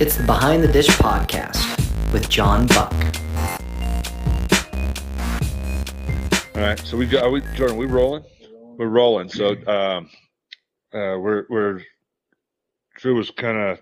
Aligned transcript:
It's 0.00 0.14
the 0.14 0.22
Behind 0.22 0.62
the 0.62 0.68
Dish 0.68 0.86
podcast 0.86 2.12
with 2.12 2.28
John 2.28 2.68
Buck. 2.68 2.94
All 6.54 6.62
right, 6.62 6.78
so 6.78 6.96
we 6.96 7.04
got 7.04 7.24
are 7.24 7.30
we 7.30 7.40
Jordan. 7.56 7.76
We 7.76 7.86
rolling? 7.86 8.22
We're 8.78 8.86
rolling. 8.86 9.28
So 9.28 9.56
um, 9.66 10.08
uh, 10.94 11.18
we're 11.18 11.46
we're 11.50 11.80
Drew 12.94 13.16
was 13.16 13.32
kind 13.32 13.58
of 13.58 13.80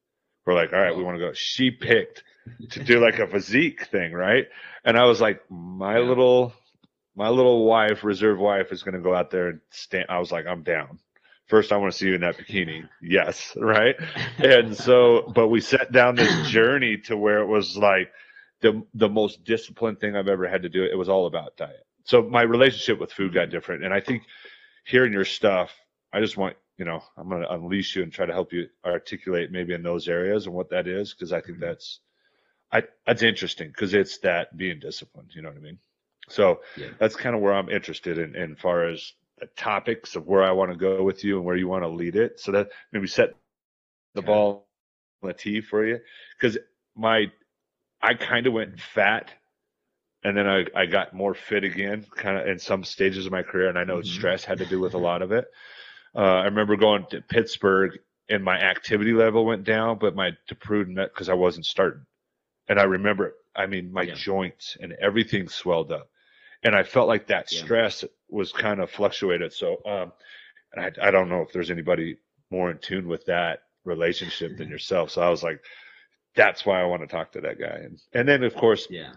We're 0.48 0.54
like, 0.54 0.72
all 0.72 0.80
right, 0.80 0.96
we 0.96 1.04
want 1.04 1.18
to 1.18 1.20
go. 1.20 1.34
She 1.34 1.70
picked 1.70 2.24
to 2.70 2.82
do 2.82 3.00
like 3.00 3.18
a 3.18 3.26
physique 3.28 3.86
thing, 3.88 4.14
right? 4.14 4.46
And 4.82 4.98
I 4.98 5.04
was 5.04 5.20
like, 5.20 5.42
my 5.50 5.98
Yeah. 5.98 6.08
little 6.08 6.54
my 7.14 7.28
little 7.28 7.66
wife, 7.66 8.02
reserve 8.02 8.38
wife, 8.38 8.72
is 8.72 8.82
gonna 8.82 9.00
go 9.00 9.14
out 9.14 9.30
there 9.30 9.48
and 9.48 9.60
stand. 9.70 10.06
I 10.08 10.18
was 10.18 10.32
like, 10.32 10.46
I'm 10.46 10.62
down. 10.62 11.00
First, 11.48 11.70
I 11.70 11.76
want 11.76 11.92
to 11.92 11.98
see 11.98 12.06
you 12.08 12.14
in 12.14 12.22
that 12.22 12.38
bikini. 12.38 12.88
Yes, 13.02 13.54
right. 13.60 13.96
And 14.38 14.74
so, 14.74 15.30
but 15.34 15.48
we 15.48 15.60
set 15.60 15.92
down 15.92 16.16
this 16.16 16.34
journey 16.50 16.96
to 17.04 17.16
where 17.18 17.40
it 17.40 17.46
was 17.46 17.76
like 17.76 18.10
the 18.62 18.82
the 18.94 19.10
most 19.10 19.44
disciplined 19.44 20.00
thing 20.00 20.16
I've 20.16 20.28
ever 20.28 20.48
had 20.48 20.62
to 20.62 20.70
do. 20.70 20.84
It 20.84 20.96
was 20.96 21.10
all 21.10 21.26
about 21.26 21.58
diet. 21.58 21.86
So 22.04 22.22
my 22.22 22.42
relationship 22.42 22.98
with 22.98 23.12
food 23.12 23.34
got 23.34 23.42
mm-hmm. 23.42 23.50
different, 23.50 23.84
and 23.84 23.92
I 23.92 24.00
think 24.00 24.22
hearing 24.86 25.12
your 25.12 25.26
stuff, 25.26 25.74
I 26.12 26.20
just 26.20 26.38
want 26.38 26.56
you 26.78 26.86
know, 26.86 27.02
I'm 27.16 27.28
gonna 27.28 27.48
unleash 27.50 27.96
you 27.96 28.02
and 28.04 28.12
try 28.12 28.26
to 28.26 28.34
help 28.34 28.52
you 28.54 28.68
articulate 28.86 29.52
maybe 29.52 29.74
in 29.74 29.82
those 29.82 30.08
areas 30.08 30.46
and 30.46 30.54
what 30.54 30.70
that 30.70 30.88
is 30.88 31.14
because 31.14 31.32
I 31.32 31.42
think 31.42 31.58
Mhm. 31.58 31.60
that's 31.60 32.00
I 32.72 32.84
that's 33.06 33.22
interesting 33.22 33.68
because 33.68 33.94
it's 33.94 34.18
that 34.20 34.56
being 34.56 34.80
disciplined. 34.80 35.32
You 35.34 35.42
know 35.42 35.50
what 35.50 35.58
I 35.58 35.62
mean? 35.62 35.78
So 36.28 36.60
Yeah. 36.76 36.92
that's 36.98 37.16
kind 37.16 37.34
of 37.36 37.42
where 37.42 37.54
I'm 37.54 37.70
interested 37.70 38.18
in, 38.18 38.36
in 38.36 38.56
far 38.56 38.86
as 38.86 39.12
the 39.38 39.46
topics 39.56 40.16
of 40.16 40.26
where 40.26 40.42
I 40.44 40.52
want 40.52 40.72
to 40.72 40.76
go 40.78 41.02
with 41.04 41.24
you 41.24 41.36
and 41.36 41.46
where 41.46 41.56
you 41.56 41.68
want 41.68 41.84
to 41.84 41.88
lead 41.88 42.16
it. 42.16 42.40
So 42.40 42.52
that 42.52 42.70
maybe 42.92 43.06
set 43.06 43.34
the 44.14 44.22
ball 44.22 44.68
on 45.22 45.28
the 45.28 45.34
tee 45.34 45.60
for 45.62 45.86
you. 45.86 46.00
Because 46.38 46.58
my, 46.96 47.26
I 48.02 48.14
kind 48.14 48.46
of 48.46 48.54
went 48.54 48.80
fat 48.80 49.32
and 50.24 50.36
then 50.36 50.48
I, 50.48 50.64
I 50.74 50.86
got 50.86 51.14
more 51.14 51.34
fit 51.34 51.64
again, 51.64 52.06
kind 52.16 52.38
of 52.38 52.48
in 52.48 52.58
some 52.58 52.84
stages 52.84 53.26
of 53.26 53.32
my 53.32 53.42
career. 53.42 53.68
And 53.68 53.78
I 53.78 53.84
know 53.84 54.02
Mhm. 54.02 54.02
stress 54.02 54.44
had 54.44 54.58
to 54.58 54.66
do 54.66 54.80
with 54.80 54.94
a 54.94 54.98
lot 54.98 55.22
of 55.22 55.32
it. 55.32 55.46
Uh, 56.14 56.20
I 56.20 56.44
remember 56.44 56.76
going 56.76 57.06
to 57.10 57.20
Pittsburgh 57.22 57.98
and 58.28 58.42
my 58.44 58.58
activity 58.58 59.12
level 59.12 59.44
went 59.44 59.64
down, 59.64 59.98
but 59.98 60.14
my 60.14 60.32
to 60.48 60.54
prudent 60.54 60.96
because 60.96 61.28
I 61.28 61.34
wasn't 61.34 61.66
starting. 61.66 62.04
And 62.68 62.78
I 62.78 62.84
remember, 62.84 63.34
I 63.56 63.66
mean, 63.66 63.92
my 63.92 64.02
Yeah. 64.02 64.14
joints 64.14 64.76
and 64.80 64.92
everything 65.00 65.48
swelled 65.48 65.92
up 65.92 66.10
and 66.62 66.74
I 66.74 66.82
felt 66.82 67.08
like 67.08 67.26
that 67.28 67.50
Yeah. 67.52 67.60
stress 67.64 68.04
was 68.28 68.52
kind 68.52 68.80
of 68.80 68.90
fluctuated. 68.90 69.52
So, 69.52 69.80
um, 69.86 70.12
and 70.72 70.84
I, 71.00 71.08
I 71.08 71.10
don't 71.10 71.28
know 71.28 71.42
if 71.42 71.52
there's 71.52 71.70
anybody 71.70 72.18
more 72.50 72.70
in 72.70 72.78
tune 72.78 73.08
with 73.08 73.24
that 73.26 73.62
relationship 73.84 74.56
than 74.58 74.68
yourself. 74.70 75.10
So 75.10 75.22
I 75.22 75.28
was 75.30 75.42
like, 75.42 75.62
that's 76.34 76.66
why 76.66 76.80
I 76.80 76.84
want 76.84 77.02
to 77.02 77.08
talk 77.08 77.32
to 77.32 77.40
that 77.42 77.58
guy. 77.58 77.80
And, 77.84 77.98
and 78.12 78.28
then 78.28 78.42
of 78.44 78.54
course 78.54 78.86
Yeah. 78.90 79.14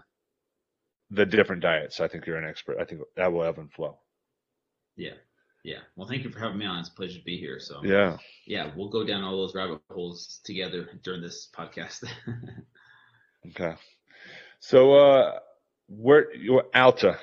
the 1.10 1.26
different 1.26 1.62
diets. 1.62 2.00
I 2.00 2.08
think 2.08 2.26
you're 2.26 2.38
an 2.38 2.48
expert. 2.48 2.78
I 2.80 2.84
think 2.84 3.02
that 3.16 3.32
will 3.32 3.44
ebb 3.44 3.58
and 3.58 3.70
flow. 3.72 3.98
Yeah. 4.96 5.14
Yeah. 5.64 5.78
Well, 5.96 6.08
thank 6.08 6.24
you 6.24 6.30
for 6.30 6.40
having 6.40 6.58
me 6.58 6.66
on. 6.66 6.80
It's 6.80 6.88
a 6.88 6.92
pleasure 6.92 7.18
to 7.18 7.24
be 7.24 7.38
here. 7.38 7.60
So 7.60 7.80
Yeah. 7.84 8.18
yeah, 8.46 8.72
we'll 8.76 8.88
go 8.88 9.04
down 9.04 9.22
all 9.22 9.36
those 9.36 9.54
rabbit 9.54 9.80
holes 9.90 10.40
together 10.44 10.88
during 11.02 11.22
this 11.22 11.48
podcast. 11.54 12.04
Okay. 13.48 13.74
So, 14.60 14.94
uh, 14.94 15.38
where 15.88 16.32
you 16.34 16.62
Alta? 16.74 17.18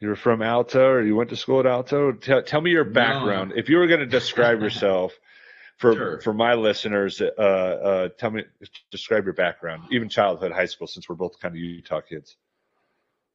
You're 0.00 0.16
from 0.16 0.42
Alta, 0.42 0.82
or 0.82 1.02
you 1.02 1.16
went 1.16 1.30
to 1.30 1.36
school 1.36 1.60
at 1.60 1.66
Alta? 1.66 2.12
Tell, 2.20 2.42
tell 2.42 2.60
me 2.60 2.70
your 2.70 2.84
No. 2.84 2.92
background. 2.92 3.52
If 3.56 3.70
you 3.70 3.78
were 3.78 3.86
going 3.86 4.00
to 4.00 4.06
describe 4.06 4.60
yourself 4.60 5.18
for 5.78 5.94
Sure. 5.94 6.20
for 6.20 6.34
my 6.34 6.52
listeners, 6.54 7.22
uh, 7.22 7.24
uh, 7.40 8.08
tell 8.18 8.30
me 8.30 8.42
describe 8.90 9.24
your 9.24 9.32
background, 9.32 9.84
even 9.90 10.10
childhood, 10.10 10.52
high 10.52 10.66
school, 10.66 10.86
since 10.86 11.08
we're 11.08 11.14
both 11.16 11.40
kind 11.40 11.54
of 11.54 11.58
Utah 11.58 12.02
kids. 12.02 12.36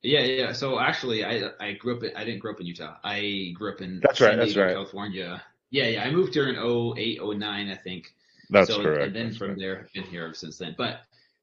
Yeah, 0.03 0.21
yeah. 0.21 0.51
So 0.51 0.79
actually, 0.79 1.23
I 1.23 1.49
I 1.59 1.73
grew 1.73 1.97
up. 1.97 2.03
In, 2.03 2.15
I 2.15 2.23
didn't 2.23 2.39
grow 2.39 2.53
up 2.53 2.59
in 2.59 2.65
Utah. 2.65 2.97
I 3.03 3.53
grew 3.55 3.71
up 3.71 3.81
in 3.81 3.99
That's 4.01 4.19
right, 4.21 4.31
San 4.31 4.39
that's 4.39 4.53
Diego, 4.53 4.65
right. 4.65 4.73
California. 4.73 5.43
Yeah, 5.69 5.87
yeah. 5.87 6.03
I 6.03 6.11
moved 6.11 6.33
here 6.33 6.49
in 6.49 6.57
08, 6.57 7.19
09, 7.23 7.69
I 7.69 7.75
think. 7.75 8.13
That's 8.49 8.69
so, 8.69 8.81
correct. 8.81 9.03
And 9.03 9.15
then 9.15 9.25
That's 9.27 9.37
from 9.37 9.47
correct. 9.47 9.59
there, 9.59 9.79
I've 9.85 9.93
been 9.93 10.03
here 10.03 10.25
ever 10.25 10.33
since 10.33 10.57
then. 10.57 10.75
But 10.77 11.01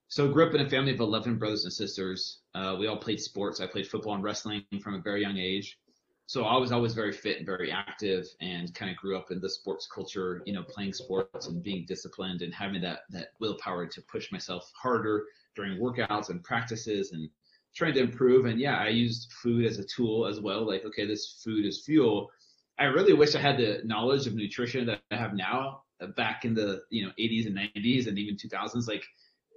so 0.09 0.29
grew 0.29 0.47
up 0.47 0.55
in 0.55 0.61
a 0.61 0.69
family 0.69 0.93
of 0.93 1.01
11 1.01 1.39
brothers 1.39 1.65
and 1.65 1.73
sisters. 1.73 2.41
Uh, 2.55 2.77
we 2.79 2.87
all 2.87 2.97
played 2.97 3.21
sports. 3.21 3.61
I 3.61 3.67
played 3.67 3.87
football 3.87 4.15
and 4.15 4.23
wrestling 4.23 4.65
from 4.83 4.95
a 4.95 4.99
very 5.01 5.23
young 5.23 5.39
age. 5.39 5.79
So 6.27 6.45
I 6.45 6.59
was 6.59 6.73
always 6.73 6.93
very 6.93 7.13
fit 7.13 7.39
and 7.39 7.47
very 7.47 7.73
active 7.73 8.27
and 8.43 8.75
kind 8.75 8.91
of 8.91 8.99
grew 8.99 9.17
up 9.17 9.31
in 9.31 9.41
the 9.41 9.49
sports 9.49 9.89
culture, 9.91 10.43
you 10.45 10.53
know, 10.53 10.63
playing 10.63 10.93
sports 10.93 11.47
and 11.47 11.63
being 11.63 11.87
disciplined 11.87 12.43
and 12.43 12.53
having 12.53 12.83
that, 12.83 13.01
that 13.11 13.29
willpower 13.41 13.87
to 13.87 14.03
push 14.03 14.31
myself 14.31 14.71
harder 14.75 15.25
during 15.57 15.79
workouts 15.81 16.29
and 16.29 16.45
practices 16.45 17.13
and 17.13 17.31
trying 17.75 17.95
to 17.95 18.01
improve. 18.01 18.47
And 18.47 18.61
yeah, 18.61 18.77
I 18.77 18.89
used 18.89 19.33
food 19.33 19.65
as 19.65 19.79
a 19.79 19.85
tool 19.85 20.27
as 20.27 20.41
well. 20.41 20.67
Like, 20.67 20.85
okay, 20.85 21.07
this 21.07 21.41
food 21.45 21.65
is 21.65 21.83
fuel. 21.85 22.31
I 22.79 22.85
really 22.85 23.13
wish 23.13 23.35
I 23.35 23.41
had 23.41 23.57
the 23.57 23.81
knowledge 23.85 24.27
of 24.27 24.35
nutrition 24.35 24.87
that 24.87 25.01
I 25.11 25.17
have 25.17 25.35
now 25.35 25.83
uh, 26.01 26.07
back 26.17 26.45
in 26.45 26.55
the 26.55 26.83
you 26.91 27.05
know 27.05 27.13
80s 27.19 27.47
and 27.47 27.57
90s 27.57 28.07
and 28.07 28.19
even 28.19 28.37
2000s 28.37 28.87
like 28.87 29.05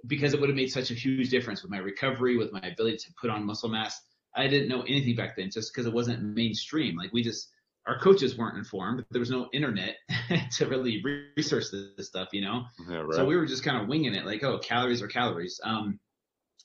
because 0.08 0.34
it 0.34 0.40
would 0.40 0.48
have 0.48 0.56
made 0.56 0.72
such 0.72 0.90
a 0.90 0.94
huge 0.94 1.30
difference 1.30 1.62
with 1.62 1.70
my 1.70 1.78
recovery 1.78 2.36
with 2.36 2.52
my 2.52 2.60
ability 2.60 2.96
to 2.96 3.12
put 3.20 3.30
on 3.30 3.46
muscle 3.46 3.68
mass 3.68 4.00
i 4.34 4.48
didn't 4.48 4.68
know 4.68 4.82
anything 4.82 5.14
back 5.14 5.36
then 5.36 5.50
just 5.50 5.72
because 5.72 5.86
it 5.86 5.92
wasn't 5.92 6.20
mainstream 6.20 6.96
like 6.96 7.12
we 7.12 7.22
just 7.22 7.50
our 7.86 7.96
coaches 7.98 8.36
weren't 8.36 8.58
informed 8.58 9.04
there 9.12 9.20
was 9.20 9.30
no 9.30 9.48
internet 9.52 9.96
to 10.50 10.66
really 10.66 11.00
re- 11.04 11.26
research 11.36 11.66
this, 11.70 12.08
stuff 12.08 12.28
you 12.32 12.40
know 12.40 12.64
Yeah, 12.88 13.04
so 13.12 13.24
we 13.24 13.36
were 13.36 13.46
just 13.46 13.64
kind 13.64 13.80
of 13.80 13.88
winging 13.88 14.14
it, 14.14 14.26
like, 14.26 14.42
oh, 14.42 14.58
calories 14.58 15.02
are 15.02 15.08
calories. 15.08 15.60
Um, 15.62 15.98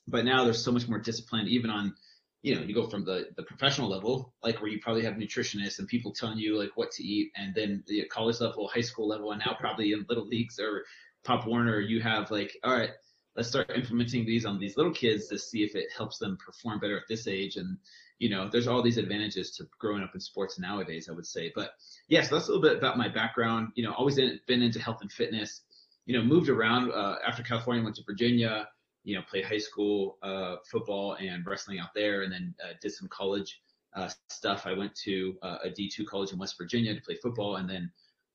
but 0.06 0.24
now 0.24 0.44
there's 0.44 0.62
so 0.62 0.72
much 0.72 0.88
more 0.88 0.98
discipline, 0.98 1.48
even 1.48 1.70
on, 1.70 1.94
you 2.42 2.54
know, 2.54 2.62
you 2.62 2.74
go 2.74 2.88
from 2.88 3.04
the 3.04 3.28
the 3.36 3.42
professional 3.42 3.88
level, 3.88 4.32
like 4.42 4.60
where 4.60 4.70
you 4.70 4.80
probably 4.80 5.04
have 5.04 5.14
nutritionists 5.14 5.78
and 5.78 5.88
people 5.88 6.12
telling 6.12 6.38
you 6.38 6.58
like 6.58 6.76
what 6.76 6.90
to 6.92 7.02
eat, 7.02 7.32
and 7.36 7.54
then 7.54 7.82
the 7.86 8.04
college 8.04 8.40
level, 8.40 8.68
high 8.68 8.80
school 8.80 9.08
level, 9.08 9.32
and 9.32 9.42
now 9.44 9.56
probably 9.58 9.92
in 9.92 10.06
little 10.08 10.26
leagues 10.26 10.58
or 10.60 10.84
Pop 11.24 11.46
Warner, 11.46 11.80
you 11.80 12.00
have 12.00 12.30
like, 12.30 12.56
all 12.64 12.72
right, 12.72 12.90
let's 13.36 13.48
start 13.48 13.70
implementing 13.74 14.24
these 14.24 14.46
on 14.46 14.58
these 14.58 14.76
little 14.76 14.92
kids 14.92 15.28
to 15.28 15.38
see 15.38 15.62
if 15.62 15.74
it 15.74 15.86
helps 15.96 16.18
them 16.18 16.36
perform 16.44 16.80
better 16.80 16.96
at 16.96 17.04
this 17.08 17.26
age. 17.26 17.56
And, 17.56 17.78
you 18.18 18.30
know, 18.30 18.48
there's 18.50 18.66
all 18.66 18.82
these 18.82 18.98
advantages 18.98 19.52
to 19.56 19.64
growing 19.78 20.02
up 20.02 20.14
in 20.14 20.20
sports 20.20 20.58
nowadays, 20.58 21.08
I 21.08 21.12
would 21.12 21.26
say. 21.26 21.52
But 21.54 21.72
yes, 22.08 22.24
yeah, 22.24 22.28
so 22.28 22.34
that's 22.36 22.48
a 22.48 22.52
little 22.52 22.62
bit 22.62 22.78
about 22.78 22.98
my 22.98 23.08
background. 23.08 23.68
You 23.74 23.84
know, 23.84 23.92
always 23.92 24.16
been 24.16 24.62
into 24.62 24.80
health 24.80 25.02
and 25.02 25.12
fitness, 25.12 25.62
you 26.06 26.16
know, 26.16 26.24
moved 26.24 26.48
around 26.48 26.90
uh, 26.92 27.16
after 27.26 27.42
California, 27.42 27.82
went 27.82 27.96
to 27.96 28.02
Virginia, 28.06 28.68
you 29.08 29.14
know, 29.14 29.22
played 29.22 29.46
high 29.46 29.58
school 29.58 30.18
uh, 30.22 30.56
football 30.70 31.14
and 31.14 31.46
wrestling 31.46 31.78
out 31.78 31.94
there, 31.94 32.22
and 32.22 32.32
then 32.32 32.54
uh, 32.62 32.74
did 32.82 32.92
some 32.92 33.08
college 33.08 33.58
uh, 33.96 34.10
stuff. 34.28 34.66
I 34.66 34.74
went 34.74 34.94
to 35.04 35.34
uh, 35.42 35.56
a 35.64 35.70
D2 35.70 36.04
college 36.06 36.32
in 36.32 36.38
West 36.38 36.56
Virginia 36.58 36.94
to 36.94 37.00
play 37.00 37.16
football, 37.22 37.56
and 37.56 37.68
then 37.68 37.90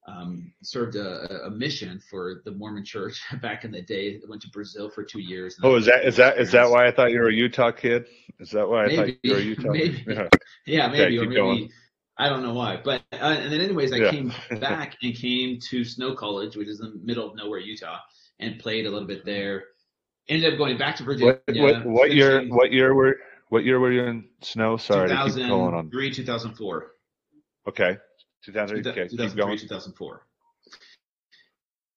um, 0.07 0.51
served 0.63 0.95
a, 0.95 1.45
a, 1.45 1.51
mission 1.51 2.01
for 2.09 2.41
the 2.43 2.51
Mormon 2.51 2.83
Church 2.83 3.21
back 3.43 3.65
in 3.65 3.71
the 3.71 3.83
day. 3.83 4.15
I 4.15 4.27
went 4.27 4.41
to 4.41 4.49
Brazil 4.49 4.89
for 4.89 5.03
two 5.03 5.21
years. 5.21 5.55
Oh, 5.61 5.75
is 5.75 5.85
that 5.85 6.05
is 6.05 6.17
that 6.17 6.39
is 6.39 6.51
that 6.53 6.67
why 6.67 6.87
I 6.87 6.91
thought 6.91 7.11
you 7.11 7.19
were 7.19 7.29
a 7.29 7.33
Utah 7.33 7.71
kid? 7.71 8.07
Is 8.39 8.49
that 8.49 8.67
why 8.67 8.85
I 8.85 8.87
maybe, 8.87 8.97
thought 8.97 9.19
you 9.21 9.31
were 9.31 9.37
a 9.37 9.43
Utah? 9.43 9.71
Maybe. 9.71 10.03
Yeah, 10.07 10.27
yeah 10.65 10.87
maybe, 10.87 11.03
okay, 11.03 11.17
or 11.17 11.29
maybe 11.29 11.35
going. 11.35 11.69
I 12.17 12.29
don't 12.29 12.41
know 12.41 12.53
why. 12.53 12.81
But 12.83 13.03
uh, 13.13 13.17
and 13.17 13.53
then 13.53 13.61
anyways, 13.61 13.93
I 13.93 13.97
yeah. 13.97 14.09
came 14.09 14.33
back 14.59 14.97
and 15.03 15.13
came 15.13 15.59
to 15.69 15.85
Snow 15.85 16.15
College, 16.15 16.55
which 16.55 16.67
is 16.67 16.79
in 16.79 16.93
the 16.93 16.99
middle 17.03 17.29
of 17.29 17.35
nowhere, 17.35 17.59
Utah, 17.59 17.99
and 18.39 18.59
played 18.59 18.87
a 18.87 18.89
little 18.89 19.07
bit 19.07 19.23
there. 19.23 19.65
Ended 20.29 20.53
up 20.53 20.57
going 20.57 20.77
back 20.77 20.95
to 20.97 21.03
Virginia. 21.03 21.39
What, 21.45 21.57
what, 21.57 21.85
what 21.85 22.13
year? 22.13 22.43
What 22.47 22.71
year 22.71 22.93
were? 22.93 23.17
What 23.49 23.65
year 23.65 23.79
were 23.79 23.91
you 23.91 24.03
in 24.03 24.25
Snow? 24.41 24.77
Sorry, 24.77 25.09
2003, 25.09 26.11
2004. 26.11 26.91
Okay. 27.67 27.97
2003, 28.45 28.91
okay, 28.91 29.07
2003 29.07 29.57
2004. 29.57 30.25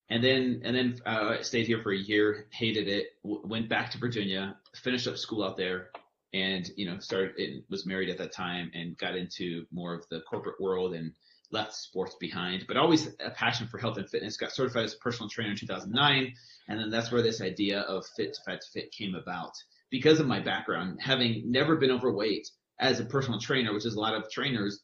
And 0.08 0.23
then 0.23 0.61
and 0.64 0.76
then 0.76 1.00
uh, 1.05 1.43
stayed 1.43 1.67
here 1.67 1.82
for 1.82 1.93
a 1.93 1.99
year, 1.99 2.46
hated 2.52 2.87
it, 2.87 3.06
w- 3.25 3.43
went 3.44 3.69
back 3.69 3.90
to 3.93 3.99
Virginia, 3.99 4.56
finished 4.76 5.08
up 5.08 5.17
school 5.17 5.43
out 5.43 5.56
there, 5.56 5.90
and 6.32 6.70
you 6.76 6.87
know 6.88 6.99
started 7.00 7.32
it, 7.37 7.64
was 7.69 7.87
married 7.87 8.08
at 8.08 8.19
that 8.19 8.32
time 8.32 8.70
and 8.75 8.96
got 8.99 9.17
into 9.17 9.67
more 9.73 9.94
of 9.94 10.05
the 10.11 10.20
corporate 10.20 10.61
world 10.61 10.94
and 10.94 11.12
left 11.53 11.75
sports 11.75 12.17
behind, 12.19 12.65
but 12.67 12.77
always 12.77 13.09
a 13.25 13.31
passion 13.31 13.67
for 13.67 13.79
health 13.79 13.99
and 13.99 14.09
fitness. 14.09 14.37
Got 14.37 14.53
certified 14.53 14.85
as 14.85 14.95
a 14.95 14.99
personal 14.99 15.29
trainer 15.29 15.51
in 15.51 15.57
2009, 15.57 16.35
and 16.69 16.81
then 16.81 16.91
that's 16.91 17.13
where 17.13 17.23
this 17.23 17.41
idea 17.41 17.81
of 17.83 18.07
fit 18.17 18.35
to 18.35 18.41
fat 18.43 18.61
to 18.61 18.67
fit 18.73 18.93
came 18.93 19.15
about 19.15 19.53
because 19.91 20.21
of 20.21 20.27
my 20.27 20.41
background, 20.41 20.99
having 21.01 21.51
never 21.51 21.77
been 21.77 21.91
overweight 21.91 22.49
as 22.81 23.01
a 23.01 23.05
personal 23.05 23.41
trainer, 23.41 23.73
which 23.73 23.87
is 23.87 23.95
a 23.95 24.01
lot 24.01 24.15
of 24.15 24.31
trainers 24.31 24.83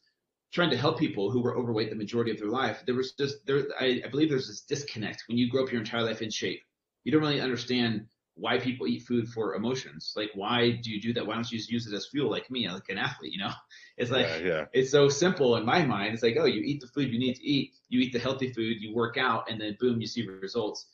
trying 0.53 0.69
to 0.69 0.77
help 0.77 0.99
people 0.99 1.31
who 1.31 1.41
were 1.41 1.57
overweight 1.57 1.89
the 1.89 1.95
majority 1.95 2.31
of 2.31 2.37
their 2.37 2.47
life, 2.47 2.83
there 2.85 2.95
was 2.95 3.13
just 3.13 3.45
there. 3.45 3.65
I, 3.79 4.01
I 4.05 4.07
believe 4.09 4.29
there's 4.29 4.47
this 4.47 4.61
disconnect 4.61 5.23
when 5.27 5.37
you 5.37 5.49
grow 5.49 5.63
up 5.63 5.71
your 5.71 5.81
entire 5.81 6.03
life 6.03 6.21
in 6.21 6.29
shape. 6.29 6.61
You 7.03 7.11
don't 7.11 7.21
really 7.21 7.41
understand 7.41 8.05
why 8.35 8.57
people 8.57 8.87
eat 8.87 9.03
food 9.03 9.27
for 9.27 9.55
emotions. 9.55 10.13
Like, 10.15 10.31
why 10.33 10.71
do 10.71 10.89
you 10.89 10.99
do 10.99 11.13
that? 11.13 11.25
Why 11.25 11.35
don't 11.35 11.51
you 11.51 11.57
just 11.57 11.71
use 11.71 11.85
it 11.85 11.93
as 11.93 12.07
fuel, 12.07 12.31
like 12.31 12.49
me, 12.49 12.67
like 12.69 12.89
an 12.89 12.97
athlete? 12.97 13.31
You 13.31 13.39
know, 13.39 13.51
it's 13.97 14.11
like 14.11 14.27
yeah, 14.27 14.37
yeah. 14.37 14.65
it's 14.73 14.91
so 14.91 15.09
simple 15.09 15.55
in 15.57 15.65
my 15.65 15.85
mind. 15.85 16.13
It's 16.13 16.23
like, 16.23 16.37
oh, 16.39 16.45
you 16.45 16.61
eat 16.61 16.81
the 16.81 16.87
food 16.87 17.11
you 17.11 17.19
need 17.19 17.35
to 17.35 17.43
eat, 17.43 17.73
you 17.89 17.99
eat 17.99 18.13
the 18.13 18.19
healthy 18.19 18.51
food, 18.51 18.81
you 18.81 18.93
work 18.93 19.17
out, 19.17 19.49
and 19.49 19.59
then 19.61 19.77
boom, 19.79 20.01
you 20.01 20.07
see 20.07 20.25
results. 20.25 20.87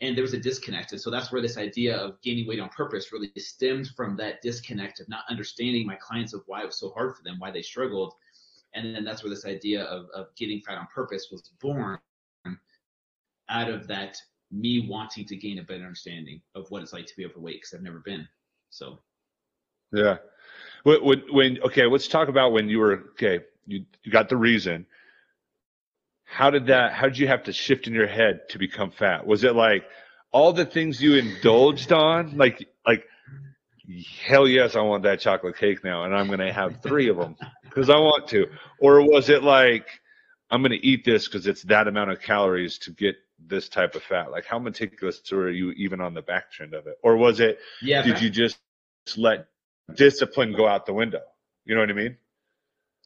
And 0.00 0.16
there 0.16 0.22
was 0.22 0.34
a 0.34 0.40
disconnect, 0.40 0.92
and 0.92 1.00
so 1.00 1.08
that's 1.08 1.32
where 1.32 1.40
this 1.40 1.56
idea 1.56 1.96
of 1.96 2.20
gaining 2.20 2.48
weight 2.48 2.58
on 2.58 2.68
purpose 2.70 3.12
really 3.12 3.30
stemmed 3.38 3.88
from 3.96 4.16
that 4.16 4.42
disconnect 4.42 5.00
of 5.00 5.08
not 5.08 5.24
understanding 5.30 5.86
my 5.86 5.94
clients 5.94 6.34
of 6.34 6.42
why 6.46 6.62
it 6.62 6.66
was 6.66 6.78
so 6.78 6.90
hard 6.90 7.16
for 7.16 7.22
them, 7.22 7.36
why 7.38 7.50
they 7.52 7.62
struggled, 7.62 8.12
and 8.74 8.94
then 8.94 9.04
that's 9.04 9.22
where 9.22 9.30
this 9.30 9.46
idea 9.46 9.84
of, 9.84 10.06
of 10.12 10.34
getting 10.36 10.60
fat 10.60 10.78
on 10.78 10.88
purpose 10.92 11.28
was 11.30 11.42
born 11.60 11.98
out 13.48 13.70
of 13.70 13.86
that 13.86 14.16
me 14.54 14.86
wanting 14.88 15.26
to 15.26 15.36
gain 15.36 15.58
a 15.58 15.62
better 15.62 15.82
understanding 15.82 16.40
of 16.54 16.66
what 16.70 16.82
it's 16.82 16.92
like 16.92 17.06
to 17.06 17.16
be 17.16 17.26
overweight 17.26 17.56
because 17.56 17.74
I've 17.74 17.82
never 17.82 18.00
been. 18.00 18.26
So, 18.70 19.00
yeah. 19.92 20.18
When, 20.84 21.22
when 21.30 21.62
okay, 21.62 21.86
let's 21.86 22.08
talk 22.08 22.28
about 22.28 22.52
when 22.52 22.68
you 22.68 22.78
were 22.78 23.04
okay. 23.12 23.40
You 23.66 23.84
you 24.02 24.12
got 24.12 24.28
the 24.28 24.36
reason. 24.36 24.86
How 26.24 26.50
did 26.50 26.66
that? 26.66 26.92
How 26.92 27.06
did 27.06 27.18
you 27.18 27.28
have 27.28 27.44
to 27.44 27.52
shift 27.52 27.86
in 27.86 27.94
your 27.94 28.06
head 28.06 28.48
to 28.50 28.58
become 28.58 28.90
fat? 28.90 29.26
Was 29.26 29.44
it 29.44 29.54
like 29.54 29.84
all 30.30 30.52
the 30.52 30.66
things 30.66 31.00
you 31.00 31.14
indulged 31.14 31.92
on, 31.92 32.36
like 32.36 32.68
like 32.86 33.06
hell 34.26 34.48
yes, 34.48 34.76
I 34.76 34.80
want 34.80 35.02
that 35.04 35.20
chocolate 35.20 35.56
cake 35.56 35.84
now, 35.84 36.04
and 36.04 36.14
I'm 36.14 36.26
going 36.26 36.38
to 36.40 36.52
have 36.52 36.82
three 36.82 37.08
of 37.08 37.16
them 37.16 37.36
because 37.62 37.90
I 37.90 37.96
want 37.96 38.28
to? 38.28 38.46
Or 38.78 39.02
was 39.02 39.28
it 39.28 39.42
like, 39.42 39.86
I'm 40.50 40.62
going 40.62 40.72
to 40.72 40.86
eat 40.86 41.04
this 41.04 41.26
because 41.26 41.46
it's 41.46 41.62
that 41.64 41.88
amount 41.88 42.10
of 42.10 42.20
calories 42.20 42.78
to 42.78 42.90
get 42.90 43.16
this 43.46 43.68
type 43.68 43.94
of 43.94 44.02
fat? 44.02 44.30
Like, 44.30 44.44
how 44.46 44.58
meticulous 44.58 45.20
were 45.30 45.50
you 45.50 45.70
even 45.72 46.00
on 46.00 46.14
the 46.14 46.22
back 46.22 46.46
end 46.60 46.74
of 46.74 46.86
it? 46.86 46.96
Or 47.02 47.16
was 47.16 47.40
it, 47.40 47.58
yeah, 47.82 48.02
did 48.02 48.20
you 48.20 48.30
just 48.30 48.58
let 49.16 49.46
discipline 49.94 50.54
go 50.54 50.66
out 50.66 50.86
the 50.86 50.94
window? 50.94 51.22
You 51.64 51.74
know 51.74 51.80
what 51.80 51.90
I 51.90 51.94
mean? 51.94 52.16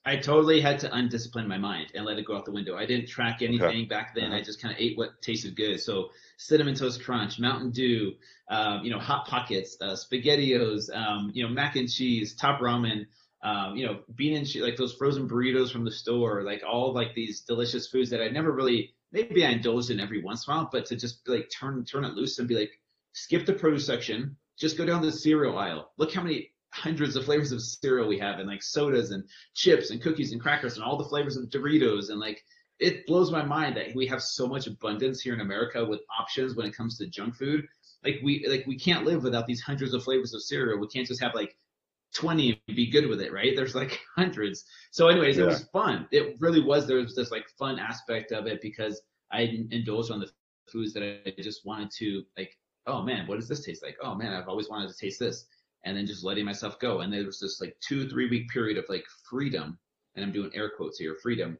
I 0.05 0.17
totally 0.17 0.61
had 0.61 0.79
to 0.81 0.89
undiscipline 0.89 1.47
my 1.47 1.59
mind 1.59 1.89
and 1.95 2.07
let 2.07 2.19
it 2.19 2.25
go 2.25 2.37
out 2.37 2.45
the 2.45 2.53
window. 2.53 2.77
I 2.77 2.87
didn't 2.87 3.09
track 3.09 3.43
anything 3.43 3.69
okay. 3.69 3.85
back 3.85 4.15
then. 4.15 4.27
Uh-huh. 4.27 4.37
I 4.37 4.43
just 4.43 4.63
kind 4.63 4.75
of 4.75 4.81
ate 4.81 4.97
what 4.97 5.21
tasted 5.21 5.55
good. 5.55 5.81
So 5.81 6.11
cinnamon 6.39 6.75
toast 6.75 7.05
crunch, 7.05 7.39
Mountain 7.39 7.73
Dew, 7.73 8.15
um, 8.49 8.85
you 8.85 8.91
know, 8.91 8.99
hot 8.99 9.27
pockets, 9.27 9.77
uh, 9.81 9.93
spaghettios, 9.93 10.95
um, 10.95 11.31
you 11.35 11.43
know, 11.43 11.51
mac 11.51 11.77
and 11.77 11.91
cheese, 11.91 12.35
top 12.35 12.61
ramen, 12.61 13.07
um, 13.43 13.77
you 13.77 13.85
know, 13.85 14.01
bean 14.15 14.37
and 14.37 14.47
cheese, 14.47 14.63
like 14.63 14.77
those 14.77 14.95
frozen 14.95 15.29
burritos 15.29 15.71
from 15.71 15.85
the 15.85 15.91
store, 15.91 16.43
like 16.43 16.63
all 16.67 16.95
like 16.95 17.15
these 17.15 17.43
delicious 17.43 17.87
foods 17.89 18.11
that 18.11 18.23
I 18.23 18.29
never 18.29 18.51
really, 18.51 18.95
maybe 19.13 19.45
I 19.45 19.51
indulged 19.51 19.91
in 19.91 20.01
every 20.01 20.23
once 20.23 20.47
in 20.47 20.53
a 20.53 20.57
while, 20.57 20.69
but 20.71 20.87
to 20.87 20.97
just 20.97 21.27
like 21.29 21.51
turn 21.51 21.85
turn 21.85 22.05
it 22.05 22.15
loose 22.15 22.39
and 22.39 22.49
be 22.49 22.57
like, 22.57 22.73
skip 23.13 23.47
the 23.47 23.53
produce 23.53 23.87
section, 23.87 24.37
just 24.59 24.77
go 24.77 24.85
down 24.85 25.03
the 25.03 25.13
cereal 25.13 25.59
aisle. 25.59 25.93
Look 25.97 26.13
how 26.13 26.23
many 26.23 26.51
hundreds 26.71 27.17
of 27.17 27.25
flavors 27.25 27.53
of 27.53 27.63
cereal 27.63 28.09
we 28.09 28.19
have, 28.19 28.39
and 28.39 28.49
like 28.49 28.63
sodas 28.63 29.11
and 29.11 29.25
chips 29.55 29.91
and 29.91 30.03
cookies 30.03 30.33
and 30.33 30.41
crackers 30.41 30.75
and 30.75 30.85
all 30.85 30.97
the 30.97 31.05
flavors 31.05 31.37
of 31.37 31.49
Doritos, 31.49 32.11
and 32.11 32.21
like 32.21 32.45
it 32.79 33.07
blows 33.07 33.33
my 33.33 33.43
mind 33.45 33.77
that 33.77 33.95
we 33.95 34.07
have 34.07 34.23
so 34.23 34.47
much 34.47 34.67
abundance 34.67 35.21
here 35.21 35.35
in 35.35 35.41
America 35.41 35.85
with 35.85 36.01
options 36.19 36.55
when 36.55 36.67
it 36.67 36.77
comes 36.77 36.97
to 36.99 37.07
junk 37.09 37.35
food. 37.35 37.67
Like 38.05 38.21
we 38.23 38.47
like 38.49 38.65
we 38.67 38.79
can't 38.79 39.05
live 39.05 39.25
without 39.25 39.47
these 39.47 39.61
hundreds 39.61 39.95
of 39.95 40.05
flavors 40.05 40.35
of 40.35 40.43
cereal. 40.43 40.79
We 40.79 40.87
can't 40.89 41.07
just 41.07 41.23
have 41.23 41.35
like 41.35 41.57
20 42.15 42.63
and 42.67 42.77
be 42.77 42.91
good 42.91 43.07
with 43.07 43.21
it, 43.21 43.33
right? 43.33 43.53
There's 43.55 43.75
like 43.75 44.01
hundreds. 44.17 44.65
So, 44.91 45.09
anyways, 45.09 45.37
yeah. 45.37 45.45
it 45.45 45.47
was 45.47 45.65
fun. 45.73 46.09
It 46.11 46.37
really 46.41 46.63
was. 46.63 46.87
There 46.87 46.99
was 46.99 47.15
this 47.15 47.31
like 47.31 47.49
fun 47.59 47.79
aspect 47.79 48.33
of 48.33 48.47
it 48.47 48.61
because 48.63 49.01
I 49.31 49.43
indulged 49.71 50.11
on 50.11 50.21
the 50.21 50.31
foods 50.71 50.93
that 50.95 51.03
I 51.03 51.43
just 51.43 51.65
wanted 51.65 51.91
to 51.99 52.25
like. 52.37 52.57
Oh 52.87 53.03
man, 53.03 53.27
what 53.27 53.39
does 53.39 53.49
this 53.49 53.65
taste 53.65 53.83
like? 53.83 53.97
Oh 54.03 54.15
man, 54.15 54.33
I've 54.33 54.49
always 54.49 54.71
wanted 54.71 54.89
to 54.89 54.97
taste 54.97 55.21
this, 55.21 55.45
and 55.85 55.97
then 55.97 56.07
just 56.07 56.25
letting 56.25 56.47
myself 56.47 56.79
go. 56.79 57.01
And 57.01 57.13
there 57.13 57.25
was 57.25 57.39
this 57.39 57.61
like 57.61 57.77
two, 57.87 58.09
three 58.09 58.31
week 58.31 58.49
period 58.49 58.79
of 58.79 58.87
like 58.89 59.05
freedom, 59.29 59.79
and 60.17 60.25
I'm 60.25 60.33
doing 60.33 60.51
air 60.55 60.71
quotes 60.75 60.99
here, 60.99 61.17
freedom, 61.23 61.59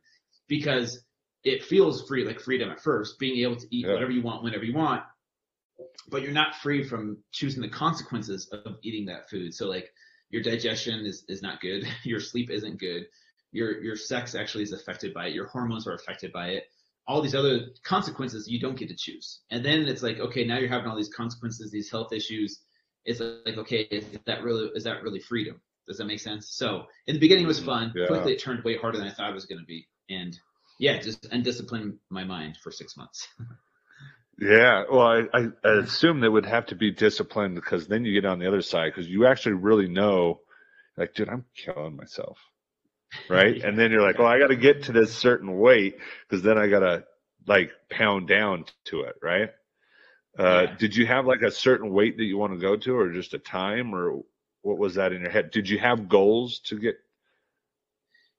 because 0.49 1.05
it 1.45 1.63
feels 1.63 2.07
free, 2.09 2.25
like 2.25 2.41
freedom 2.41 2.71
at 2.71 2.81
first, 2.81 3.19
being 3.19 3.39
able 3.45 3.57
to 3.57 3.67
eat 3.71 3.87
yeah. 3.87 3.93
whatever 3.93 4.11
you 4.11 4.23
want 4.23 4.43
whenever 4.43 4.65
you 4.65 4.75
want, 4.75 5.03
but 6.09 6.23
you're 6.23 6.33
not 6.33 6.57
free 6.57 6.83
from 6.83 7.19
choosing 7.33 7.63
the 7.63 7.69
consequences 7.69 8.49
of 8.49 8.77
eating 8.83 9.07
that 9.07 9.29
food. 9.29 9.55
So 9.55 9.67
like 9.67 9.93
your 10.31 10.43
digestion 10.43 11.07
is, 11.07 11.25
is 11.29 11.43
not 11.43 11.61
good, 11.61 11.85
your 12.05 12.21
sleep 12.21 12.51
isn't 12.51 12.79
good, 12.79 13.07
your 13.53 13.83
your 13.83 13.97
sex 13.97 14.35
actually 14.35 14.65
is 14.65 14.73
affected 14.73 15.15
by 15.15 15.27
it, 15.27 15.35
your 15.35 15.47
hormones 15.47 15.87
are 15.87 15.95
affected 15.95 16.33
by 16.33 16.49
it, 16.49 16.65
all 17.09 17.23
these 17.23 17.35
other 17.35 17.69
consequences 17.85 18.47
you 18.47 18.61
don't 18.61 18.79
get 18.79 18.89
to 18.89 18.95
choose. 18.95 19.41
And 19.51 19.65
then 19.65 19.89
it's 19.89 20.03
like, 20.03 20.21
okay, 20.21 20.45
now 20.45 20.59
you're 20.59 20.69
having 20.69 20.89
all 20.89 20.97
these 20.97 21.09
consequences, 21.09 21.71
these 21.71 21.91
health 21.91 22.13
issues. 22.13 22.61
It's 23.07 23.21
like, 23.21 23.57
okay, 23.57 23.89
is 23.91 24.05
that 24.27 24.43
really 24.43 24.71
is 24.75 24.85
that 24.85 25.03
really 25.03 25.21
freedom? 25.21 25.61
Does 25.87 25.97
that 25.97 26.05
make 26.05 26.21
sense? 26.21 26.51
So 26.51 26.85
in 27.07 27.15
the 27.15 27.21
beginning 27.21 27.45
it 27.45 27.49
was 27.49 27.59
mm-hmm. 27.59 27.67
fun. 27.67 27.93
Yeah. 27.97 28.07
Quickly 28.07 28.35
it 28.35 28.43
turned 28.43 28.63
way 28.63 28.77
harder 28.77 28.99
than 28.99 29.09
I 29.09 29.13
thought 29.13 29.31
it 29.31 29.35
was 29.35 29.47
gonna 29.47 29.65
be. 29.67 29.89
And 30.11 30.39
yeah, 30.79 30.99
just 31.01 31.27
undisciplined 31.33 31.99
my 32.11 32.25
mind 32.25 32.59
for 32.63 32.71
six 32.71 32.97
months. 32.97 33.27
Yeah, 34.41 34.85
well, 34.91 35.07
I, 35.07 35.23
I, 35.35 35.49
I 35.65 35.79
assume 35.81 36.21
that 36.21 36.31
would 36.31 36.47
have 36.47 36.67
to 36.67 36.77
be 36.77 36.93
disciplined 36.93 37.57
because 37.57 37.89
then 37.89 38.05
you 38.05 38.21
get 38.21 38.29
on 38.29 38.39
the 38.39 38.47
other 38.47 38.63
side 38.63 38.93
because 38.95 39.09
you 39.09 39.27
actually 39.27 39.55
really 39.55 39.89
know, 39.89 40.41
like, 40.97 41.15
dude, 41.15 41.29
I'm 41.29 41.45
killing 41.57 41.97
myself, 41.97 42.39
right? 43.29 43.57
yeah. 43.57 43.67
And 43.69 43.79
then 43.79 43.91
you're 43.91 44.03
like, 44.03 44.19
well, 44.19 44.29
I 44.29 44.39
got 44.39 44.49
to 44.49 44.57
get 44.57 44.85
to 44.85 44.93
this 44.93 45.15
certain 45.15 45.59
weight 45.59 45.97
because 46.29 46.43
then 46.43 46.57
I 46.59 46.69
got 46.69 46.81
to 46.81 47.05
like 47.47 47.71
pound 47.91 48.29
down 48.29 48.65
to 48.87 49.03
it, 49.03 49.17
right? 49.23 49.51
Uh, 50.39 50.67
yeah. 50.69 50.77
Did 50.79 50.97
you 50.97 51.07
have 51.07 51.27
like 51.27 51.43
a 51.43 51.51
certain 51.51 51.93
weight 51.93 52.17
that 52.19 52.25
you 52.25 52.39
want 52.39 52.53
to 52.53 52.61
go 52.61 52.77
to, 52.77 52.97
or 52.97 53.13
just 53.13 53.35
a 53.35 53.39
time, 53.39 53.95
or 53.95 54.23
what 54.63 54.79
was 54.79 54.95
that 54.95 55.13
in 55.13 55.23
your 55.23 55.31
head? 55.31 55.51
Did 55.51 55.69
you 55.69 55.79
have 55.79 56.09
goals 56.09 56.61
to 56.67 56.79
get 56.79 56.97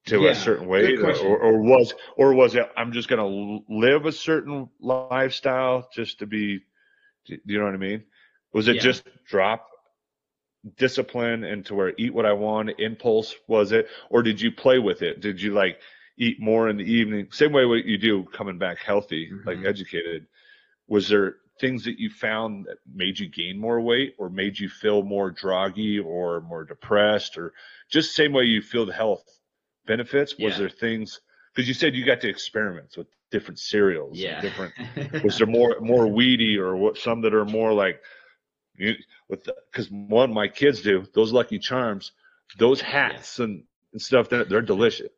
to 0.09 0.21
yeah, 0.21 0.31
a 0.31 0.35
certain 0.35 0.67
way 0.67 0.95
or, 0.95 1.37
or, 1.37 1.61
was 1.61 1.93
or 2.17 2.33
was 2.33 2.55
it 2.55 2.69
i'm 2.75 2.91
just 2.91 3.07
going 3.07 3.19
to 3.19 3.73
live 3.73 4.05
a 4.05 4.11
certain 4.11 4.69
lifestyle 4.81 5.87
just 5.93 6.19
to 6.19 6.25
be 6.25 6.59
you 7.45 7.59
know 7.59 7.65
what 7.65 7.73
i 7.73 7.77
mean? 7.77 8.03
Was 8.53 8.67
it 8.67 8.77
yeah. 8.77 8.81
just 8.81 9.03
drop 9.27 9.67
discipline 10.77 11.43
and 11.43 11.65
to 11.65 11.75
where 11.75 11.93
eat 11.97 12.13
what 12.13 12.25
i 12.25 12.33
want 12.33 12.71
impulse 12.79 13.33
was 13.47 13.71
it 13.71 13.87
or 14.09 14.21
did 14.21 14.41
you 14.41 14.51
play 14.51 14.79
with 14.79 15.01
it? 15.01 15.21
Did 15.21 15.41
you 15.41 15.53
like 15.53 15.79
eat 16.17 16.41
more 16.41 16.69
in 16.69 16.77
the 16.77 16.83
evening? 16.83 17.27
Same 17.31 17.53
way 17.53 17.65
what 17.65 17.85
you 17.85 17.97
do 17.97 18.23
coming 18.33 18.57
back 18.57 18.79
healthy 18.79 19.29
mm-hmm. 19.31 19.47
like 19.47 19.65
educated. 19.65 20.25
Was 20.87 21.07
there 21.07 21.35
things 21.61 21.83
that 21.85 21.99
you 21.99 22.09
found 22.09 22.65
that 22.65 22.77
made 22.93 23.19
you 23.19 23.29
gain 23.29 23.59
more 23.59 23.79
weight 23.79 24.15
or 24.17 24.29
made 24.29 24.57
you 24.57 24.69
feel 24.69 25.03
more 25.03 25.31
droggy 25.31 26.03
or 26.03 26.41
more 26.41 26.63
depressed 26.63 27.37
or 27.37 27.53
just 27.89 28.15
same 28.15 28.33
way 28.33 28.43
you 28.43 28.61
feel 28.61 28.85
the 28.85 28.93
health 28.93 29.38
benefits? 29.93 30.31
Was 30.39 30.53
Yeah. 30.53 30.59
there 30.59 30.69
things 30.85 31.21
because 31.53 31.67
you 31.69 31.75
said 31.81 31.95
you 31.95 32.05
got 32.05 32.21
to 32.21 32.29
experiment 32.29 32.89
with 32.97 33.07
different 33.31 33.59
cereals, 33.59 34.17
Yeah. 34.19 34.41
different 34.47 34.73
was 35.25 35.37
there 35.39 35.47
more 35.57 35.71
more 35.81 36.07
weedy 36.19 36.53
or 36.65 36.71
what 36.83 36.97
some 36.97 37.21
that 37.23 37.33
are 37.39 37.45
more 37.59 37.73
like 37.83 37.97
you 38.77 38.95
with 39.29 39.41
because 39.71 39.87
one 39.91 40.33
my 40.33 40.47
kids 40.47 40.81
do 40.81 40.95
those 41.13 41.31
lucky 41.39 41.59
charms 41.59 42.13
those 42.57 42.81
hats 42.81 43.39
and, 43.39 43.63
and 43.93 44.01
stuff 44.01 44.29
they're, 44.29 44.45
they're 44.49 44.61
delicious 44.75 45.11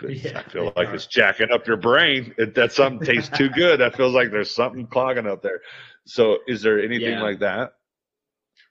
Yeah, 0.08 0.42
i 0.46 0.50
feel 0.50 0.72
like 0.76 0.88
are. 0.88 0.94
it's 0.96 1.06
jacking 1.06 1.50
up 1.52 1.66
your 1.66 1.76
brain 1.76 2.34
if 2.38 2.54
that 2.54 2.72
something 2.72 3.02
tastes 3.02 3.30
too 3.36 3.48
good 3.62 3.80
that 3.80 3.96
feels 3.96 4.14
like 4.14 4.30
there's 4.30 4.54
something 4.54 4.86
clogging 4.86 5.26
up 5.26 5.42
there 5.42 5.60
so 6.06 6.38
is 6.46 6.62
there 6.62 6.80
anything 6.82 7.18
Yeah. 7.18 7.22
like 7.26 7.38
that 7.40 7.74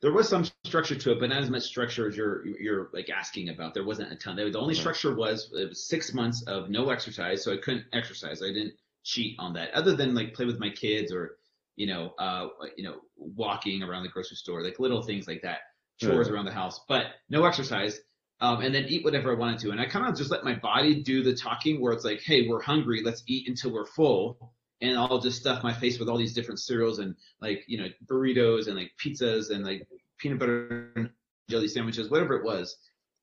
there 0.02 0.14
was 0.14 0.30
some 0.30 0.46
structure 0.66 0.96
to 0.96 1.12
it, 1.12 1.20
but 1.20 1.30
not 1.30 1.40
as 1.42 1.50
much 1.50 1.64
structure 1.64 2.08
as 2.08 2.16
you're 2.16 2.46
you're 2.48 2.90
like 2.94 3.10
asking 3.10 3.50
about. 3.50 3.74
There 3.74 3.86
wasn't 3.86 4.12
a 4.12 4.16
ton. 4.16 4.36
The 4.36 4.58
only 4.58 4.76
structure 4.76 5.14
was 5.16 5.52
it 5.54 5.70
was 5.70 5.88
six 5.88 6.14
months 6.14 6.42
of 6.44 6.70
no 6.70 6.90
exercise, 6.90 7.44
so 7.44 7.54
I 7.54 7.58
couldn't 7.58 7.86
exercise. 7.94 8.42
I 8.42 8.48
didn't 8.48 8.74
cheat 9.04 9.36
on 9.40 9.54
that, 9.54 9.72
other 9.74 9.96
than 9.96 10.14
like 10.16 10.34
play 10.34 10.46
with 10.46 10.60
my 10.60 10.70
kids 10.70 11.12
or 11.12 11.38
you 11.76 11.88
know 11.88 12.14
uh 12.20 12.48
you 12.78 12.84
know 12.84 12.98
walking 13.18 13.84
around 13.84 14.04
the 14.04 14.10
grocery 14.10 14.38
store, 14.38 14.64
like 14.64 14.80
little 14.80 15.02
things 15.02 15.28
like 15.28 15.42
that, 15.42 15.60
chores 16.00 16.28
Yeah. 16.28 16.34
around 16.34 16.46
the 16.46 16.52
house, 16.54 16.82
but 16.88 17.08
no 17.30 17.46
exercise. 17.46 18.00
Um, 18.42 18.62
and 18.62 18.74
then 18.74 18.86
eat 18.88 19.04
whatever 19.04 19.34
I 19.34 19.38
wanted 19.38 19.60
to, 19.60 19.72
and 19.72 19.82
I 19.82 19.86
kind 19.86 20.08
of 20.08 20.16
just 20.16 20.32
let 20.32 20.46
my 20.46 20.56
body 20.56 21.04
do 21.04 21.24
the 21.24 21.34
talking, 21.36 21.82
where 21.82 21.92
it's 21.92 22.06
like, 22.06 22.22
"Hey, 22.22 22.48
we're 22.48 22.62
hungry. 22.62 23.02
Let's 23.04 23.22
eat 23.28 23.50
until 23.50 23.72
we're 23.74 23.86
full." 23.86 24.54
And 24.82 24.98
I'll 24.98 25.20
just 25.20 25.40
stuff 25.40 25.64
my 25.64 25.74
face 25.74 26.00
with 26.00 26.10
all 26.10 26.18
these 26.18 26.34
different 26.34 26.60
cereals 26.60 27.00
and 27.00 27.16
like 27.42 27.64
you 27.68 27.78
know 27.78 27.88
burritos 28.06 28.68
and 28.68 28.76
like 28.76 28.92
pizzas 29.04 29.52
and 29.52 29.66
like 29.66 29.88
peanut 30.18 30.40
butter 30.40 30.92
and 30.96 31.10
jelly 31.50 31.68
sandwiches, 31.68 32.10
whatever 32.10 32.36
it 32.36 32.44
was. 32.44 32.78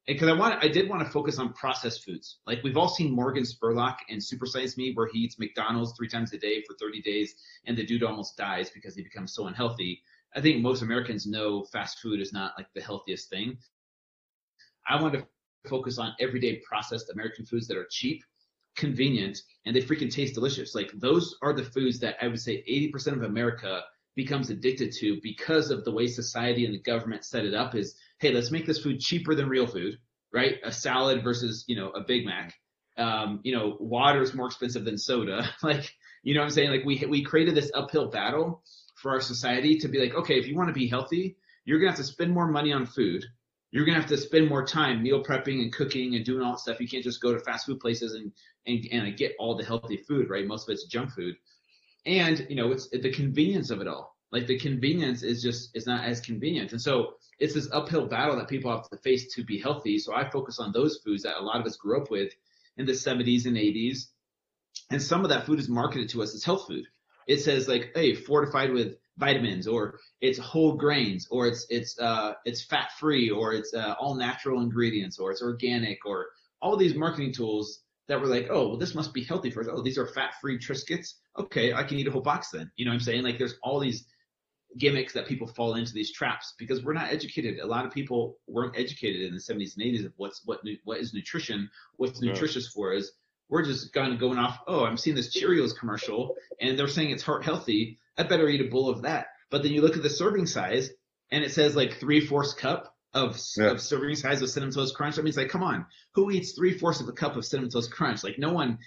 And 0.09 0.15
because 0.15 0.29
I 0.29 0.39
want, 0.39 0.63
I 0.63 0.69
did 0.69 0.89
want 0.89 1.05
to 1.05 1.11
focus 1.11 1.39
on 1.39 1.53
processed 1.53 2.05
foods. 2.05 2.39
Like 2.47 2.63
we've 2.63 2.77
all 2.77 2.89
seen 2.89 3.11
Morgan 3.11 3.43
Spurlock 3.43 3.97
in 4.09 4.21
Super 4.21 4.47
Size 4.47 4.77
Me, 4.77 4.93
where 4.95 5.09
he 5.13 5.21
eats 5.21 5.39
McDonald's 5.39 5.95
three 5.97 6.09
times 6.09 6.33
a 6.33 6.39
day 6.39 6.63
for 6.63 6.77
30 6.79 7.03
days, 7.03 7.35
and 7.67 7.77
the 7.77 7.85
dude 7.85 8.05
almost 8.05 8.37
dies 8.37 8.71
because 8.71 8.95
he 8.95 9.03
becomes 9.03 9.35
so 9.35 9.47
unhealthy. 9.47 10.03
I 10.35 10.41
think 10.41 10.63
most 10.63 10.83
Americans 10.83 11.27
know 11.27 11.65
fast 11.65 11.99
food 11.99 12.21
is 12.21 12.33
not 12.33 12.53
like 12.57 12.69
the 12.75 12.81
healthiest 12.81 13.31
thing. 13.31 13.59
I 14.89 15.01
want 15.01 15.15
to 15.15 15.27
focus 15.69 15.99
on 15.99 16.15
everyday 16.21 16.57
processed 16.57 17.11
American 17.11 17.45
foods 17.45 17.67
that 17.67 17.77
are 17.77 17.87
cheap 17.91 18.23
convenient 18.77 19.39
and 19.65 19.75
they 19.75 19.81
freaking 19.81 20.13
taste 20.13 20.35
delicious. 20.35 20.75
Like 20.75 20.91
those 20.95 21.37
are 21.43 21.53
the 21.53 21.65
foods 21.65 21.99
that 22.01 22.17
I 22.21 22.29
would 22.29 22.41
say 22.41 22.65
80% 22.69 23.15
of 23.15 23.23
America 23.23 23.83
becomes 24.15 24.51
addicted 24.51 24.93
to 24.93 25.21
because 25.23 25.71
of 25.71 25.85
the 25.85 25.93
way 25.93 26.07
society 26.07 26.65
and 26.65 26.75
the 26.75 26.81
government 26.81 27.25
set 27.25 27.45
it 27.45 27.55
up 27.55 27.75
is, 27.75 27.95
hey, 28.19 28.33
let's 28.33 28.51
make 28.51 28.67
this 28.67 28.83
food 28.83 29.01
cheaper 29.01 29.35
than 29.35 29.49
real 29.49 29.67
food, 29.67 29.99
right? 30.33 30.57
A 30.65 30.73
salad 30.73 31.23
versus, 31.23 31.65
you 31.67 31.77
know, 31.77 31.91
a 31.91 32.03
Big 32.03 32.25
Mac. 32.25 32.55
Um, 32.97 33.41
you 33.43 33.55
know, 33.55 33.77
water 33.79 34.23
is 34.23 34.33
more 34.33 34.47
expensive 34.47 34.85
than 34.85 34.97
soda. 34.97 35.47
like, 35.63 35.93
you 36.23 36.35
know 36.35 36.41
what 36.41 36.47
I'm 36.47 36.51
saying? 36.51 36.71
Like 36.71 36.85
we, 36.85 37.05
we 37.09 37.23
created 37.23 37.55
this 37.55 37.71
uphill 37.75 38.09
battle 38.09 38.63
for 38.95 39.13
our 39.13 39.21
society 39.21 39.79
to 39.79 39.89
be 39.89 39.99
like, 39.99 40.15
okay, 40.15 40.39
if 40.39 40.47
you 40.47 40.57
want 40.57 40.69
to 40.69 40.75
be 40.75 40.89
healthy, 40.89 41.37
you're 41.67 41.81
to 41.81 41.87
have 41.87 41.97
to 41.97 42.05
spend 42.05 42.33
more 42.33 42.47
money 42.47 42.73
on 42.73 42.87
food 42.87 43.25
you're 43.77 43.85
gonna 43.85 44.01
have 44.01 44.09
to 44.09 44.17
spend 44.17 44.49
more 44.49 44.65
time 44.65 45.03
meal 45.03 45.23
prepping 45.23 45.61
and 45.61 45.71
cooking 45.71 46.15
and 46.15 46.25
doing 46.25 46.43
all 46.43 46.53
that 46.53 46.61
stuff. 46.61 46.81
You 46.81 46.89
can't 46.89 47.05
just 47.05 47.21
go 47.21 47.35
to 47.35 47.41
fast 47.41 47.67
food 47.67 47.79
places 47.79 48.15
and 48.15 48.33
and, 48.67 48.87
and 48.91 49.13
uh, 49.13 49.17
get 49.17 49.37
all 49.39 49.55
the 49.55 49.65
healthy 49.65 49.99
food, 49.99 50.31
right? 50.31 50.47
Most 50.47 50.67
of 50.67 50.73
it's 50.73 50.87
junk 50.87 51.13
food. 51.13 51.37
And 52.07 52.47
you 52.49 52.57
know, 52.57 52.73
it's 52.73 52.89
the 52.89 53.13
convenience 53.13 53.69
of 53.71 53.83
it 53.83 53.87
all. 53.87 54.17
Like 54.33 54.47
the 54.47 54.59
convenience 54.59 55.23
is 55.23 55.43
just 55.43 55.77
is 55.77 55.87
not 55.87 56.05
as 56.05 56.21
convenient. 56.21 56.73
And 56.73 56.81
so 56.81 57.17
it's 57.39 57.53
this 57.53 57.69
uphill 57.71 58.07
battle 58.07 58.37
that 58.37 58.49
people 58.49 58.71
have 58.71 58.89
to 58.89 58.97
face 58.97 59.35
to 59.35 59.45
be 59.45 59.59
healthy. 59.59 59.99
So 59.99 60.15
I 60.15 60.31
focus 60.31 60.59
on 60.59 60.73
those 60.73 60.99
foods 61.05 61.25
that 61.25 61.39
a 61.39 61.45
lot 61.45 61.61
of 61.61 61.67
us 61.67 61.77
grew 61.77 62.01
up 62.01 62.11
with 62.11 62.33
in 62.79 62.87
the 62.87 62.93
70s 62.93 63.45
and 63.45 63.59
80s. 63.59 64.07
And 64.91 65.03
some 65.03 65.23
of 65.23 65.29
that 65.29 65.45
food 65.45 65.59
is 65.59 65.69
marketed 65.69 66.09
to 66.11 66.23
us 66.23 66.35
as 66.35 66.45
health 66.45 66.67
food. 66.67 66.87
It 67.27 67.39
says 67.39 67.69
like, 67.69 67.91
hey, 67.95 68.15
fortified 68.15 68.73
with 68.73 68.97
vitamins 69.19 69.67
or 69.67 69.99
it's 70.21 70.39
whole 70.39 70.75
grains 70.75 71.27
or 71.31 71.47
it's 71.47 71.67
it's 71.71 71.99
uh 71.99 72.35
it's 72.45 72.65
fat 72.65 72.91
free 72.99 73.31
or 73.31 73.53
it's 73.55 73.73
uh, 73.75 73.95
all 73.99 74.15
natural 74.15 74.61
ingredients 74.61 75.19
or 75.19 75.31
it's 75.31 75.43
organic 75.43 76.05
or 76.05 76.27
all 76.61 76.77
these 76.77 76.95
marketing 76.95 77.33
tools 77.33 77.81
that 78.09 78.21
were 78.21 78.27
like 78.27 78.49
oh 78.51 78.69
well 78.69 78.77
this 78.77 78.95
must 78.95 79.15
be 79.15 79.25
healthy 79.25 79.51
for 79.51 79.61
us. 79.63 79.69
Oh 79.71 79.83
these 79.83 79.99
are 79.99 80.07
fat 80.07 80.35
free 80.41 80.59
triscuits? 80.59 81.15
Okay 81.39 81.73
i 81.73 81.83
can 81.83 81.99
eat 81.99 82.07
a 82.07 82.11
whole 82.11 82.21
box 82.23 82.51
then. 82.51 82.71
You 82.77 82.85
know 82.85 82.91
what 82.91 82.97
i'm 82.97 83.01
saying? 83.01 83.23
Like 83.23 83.39
there's 83.39 83.55
all 83.63 83.81
these 83.81 84.05
gimmicks 84.79 85.15
that 85.15 85.27
people 85.27 85.47
fall 85.47 85.75
into 85.77 85.93
these 85.95 86.13
traps 86.13 86.55
because 86.59 86.85
we're 86.85 86.93
not 86.93 87.11
educated. 87.11 87.59
A 87.61 87.67
lot 87.67 87.87
of 87.87 87.93
people 87.93 88.37
weren't 88.47 88.77
educated 88.79 89.23
in 89.23 89.33
the 89.33 89.41
70s 89.41 89.77
and 89.77 89.85
80s 89.87 90.05
of 90.05 90.13
what's 90.17 90.43
what 90.45 90.61
what 90.85 90.99
is 90.99 91.15
nutrition 91.15 91.71
what's 91.97 92.21
Yeah. 92.21 92.33
nutritious 92.33 92.69
for 92.69 92.95
us. 92.95 93.11
We're 93.49 93.65
just 93.65 93.93
kind 93.95 94.13
of 94.13 94.19
going 94.19 94.39
off 94.39 94.59
oh 94.67 94.85
i'm 94.85 94.97
seeing 94.97 95.17
this 95.17 95.35
cheerios 95.35 95.75
commercial 95.79 96.35
and 96.61 96.79
they're 96.79 96.89
saying 96.89 97.11
it's 97.11 97.23
heart 97.23 97.45
healthy 97.45 97.99
I 98.19 98.23
better 98.25 98.49
eat 98.49 98.61
a 98.61 98.71
bowl 98.71 98.89
of 98.89 99.03
that. 99.03 99.27
But 99.51 99.63
then 99.63 99.73
you 99.73 99.83
look 99.83 99.97
at 99.97 100.03
the 100.03 100.11
serving 100.11 100.47
size 100.47 100.91
and 101.31 101.45
it 101.45 101.53
says 101.53 101.77
like 101.77 101.99
three 101.99 102.21
fourths 102.21 102.55
cup 102.55 102.95
of, 103.15 103.41
Yeah. 103.57 103.71
of 103.71 103.81
serving 103.81 104.17
size 104.17 104.43
of 104.43 104.51
cinnamon 104.51 104.75
toast 104.75 104.95
crunch. 104.95 105.17
That 105.17 105.25
means 105.25 105.37
like, 105.37 105.49
come 105.49 105.63
on, 105.63 105.87
who 106.15 106.31
eats 106.31 106.53
three 106.53 106.77
fourths 106.79 107.01
of 107.01 107.09
a 107.09 107.13
cup 107.13 107.37
of 107.37 107.45
cinnamon 107.45 107.71
toast 107.71 107.91
crunch? 107.91 108.25
Like 108.25 108.39
no 108.39 108.53
one 108.53 108.79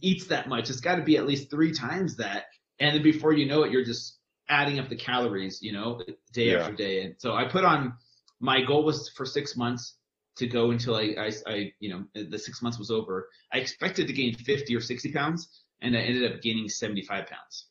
eats 0.00 0.26
that 0.26 0.48
much. 0.48 0.70
It's 0.70 0.80
got 0.80 0.96
to 0.96 1.02
be 1.02 1.16
at 1.16 1.26
least 1.26 1.50
three 1.50 1.72
times 1.72 2.16
that. 2.16 2.44
And 2.78 2.94
then 2.96 3.02
before 3.02 3.32
you 3.32 3.46
know 3.46 3.62
it, 3.64 3.72
you're 3.72 3.84
just 3.84 4.18
adding 4.48 4.78
up 4.78 4.88
the 4.88 4.96
calories, 4.96 5.60
you 5.62 5.72
know, 5.72 6.00
day 6.32 6.52
Yeah. 6.52 6.58
after 6.60 6.74
day. 6.74 7.02
And 7.02 7.14
so 7.18 7.34
I 7.34 7.44
put 7.46 7.64
on 7.64 7.94
my 8.40 8.60
goal 8.62 8.84
was 8.84 9.08
for 9.10 9.24
six 9.24 9.56
months 9.56 9.96
to 10.36 10.46
go 10.46 10.70
until 10.70 10.96
I, 10.96 11.14
I, 11.18 11.32
I, 11.46 11.72
you 11.78 11.90
know, 11.90 12.04
the 12.14 12.38
six 12.38 12.60
months 12.62 12.78
was 12.78 12.90
over. 12.90 13.28
I 13.52 13.58
expected 13.58 14.06
to 14.08 14.12
gain 14.12 14.34
50 14.34 14.74
or 14.74 14.80
60 14.80 15.12
pounds 15.12 15.48
and 15.80 15.96
I 15.96 16.00
ended 16.00 16.32
up 16.32 16.40
gaining 16.42 16.68
75 16.68 17.26
pounds. 17.26 17.66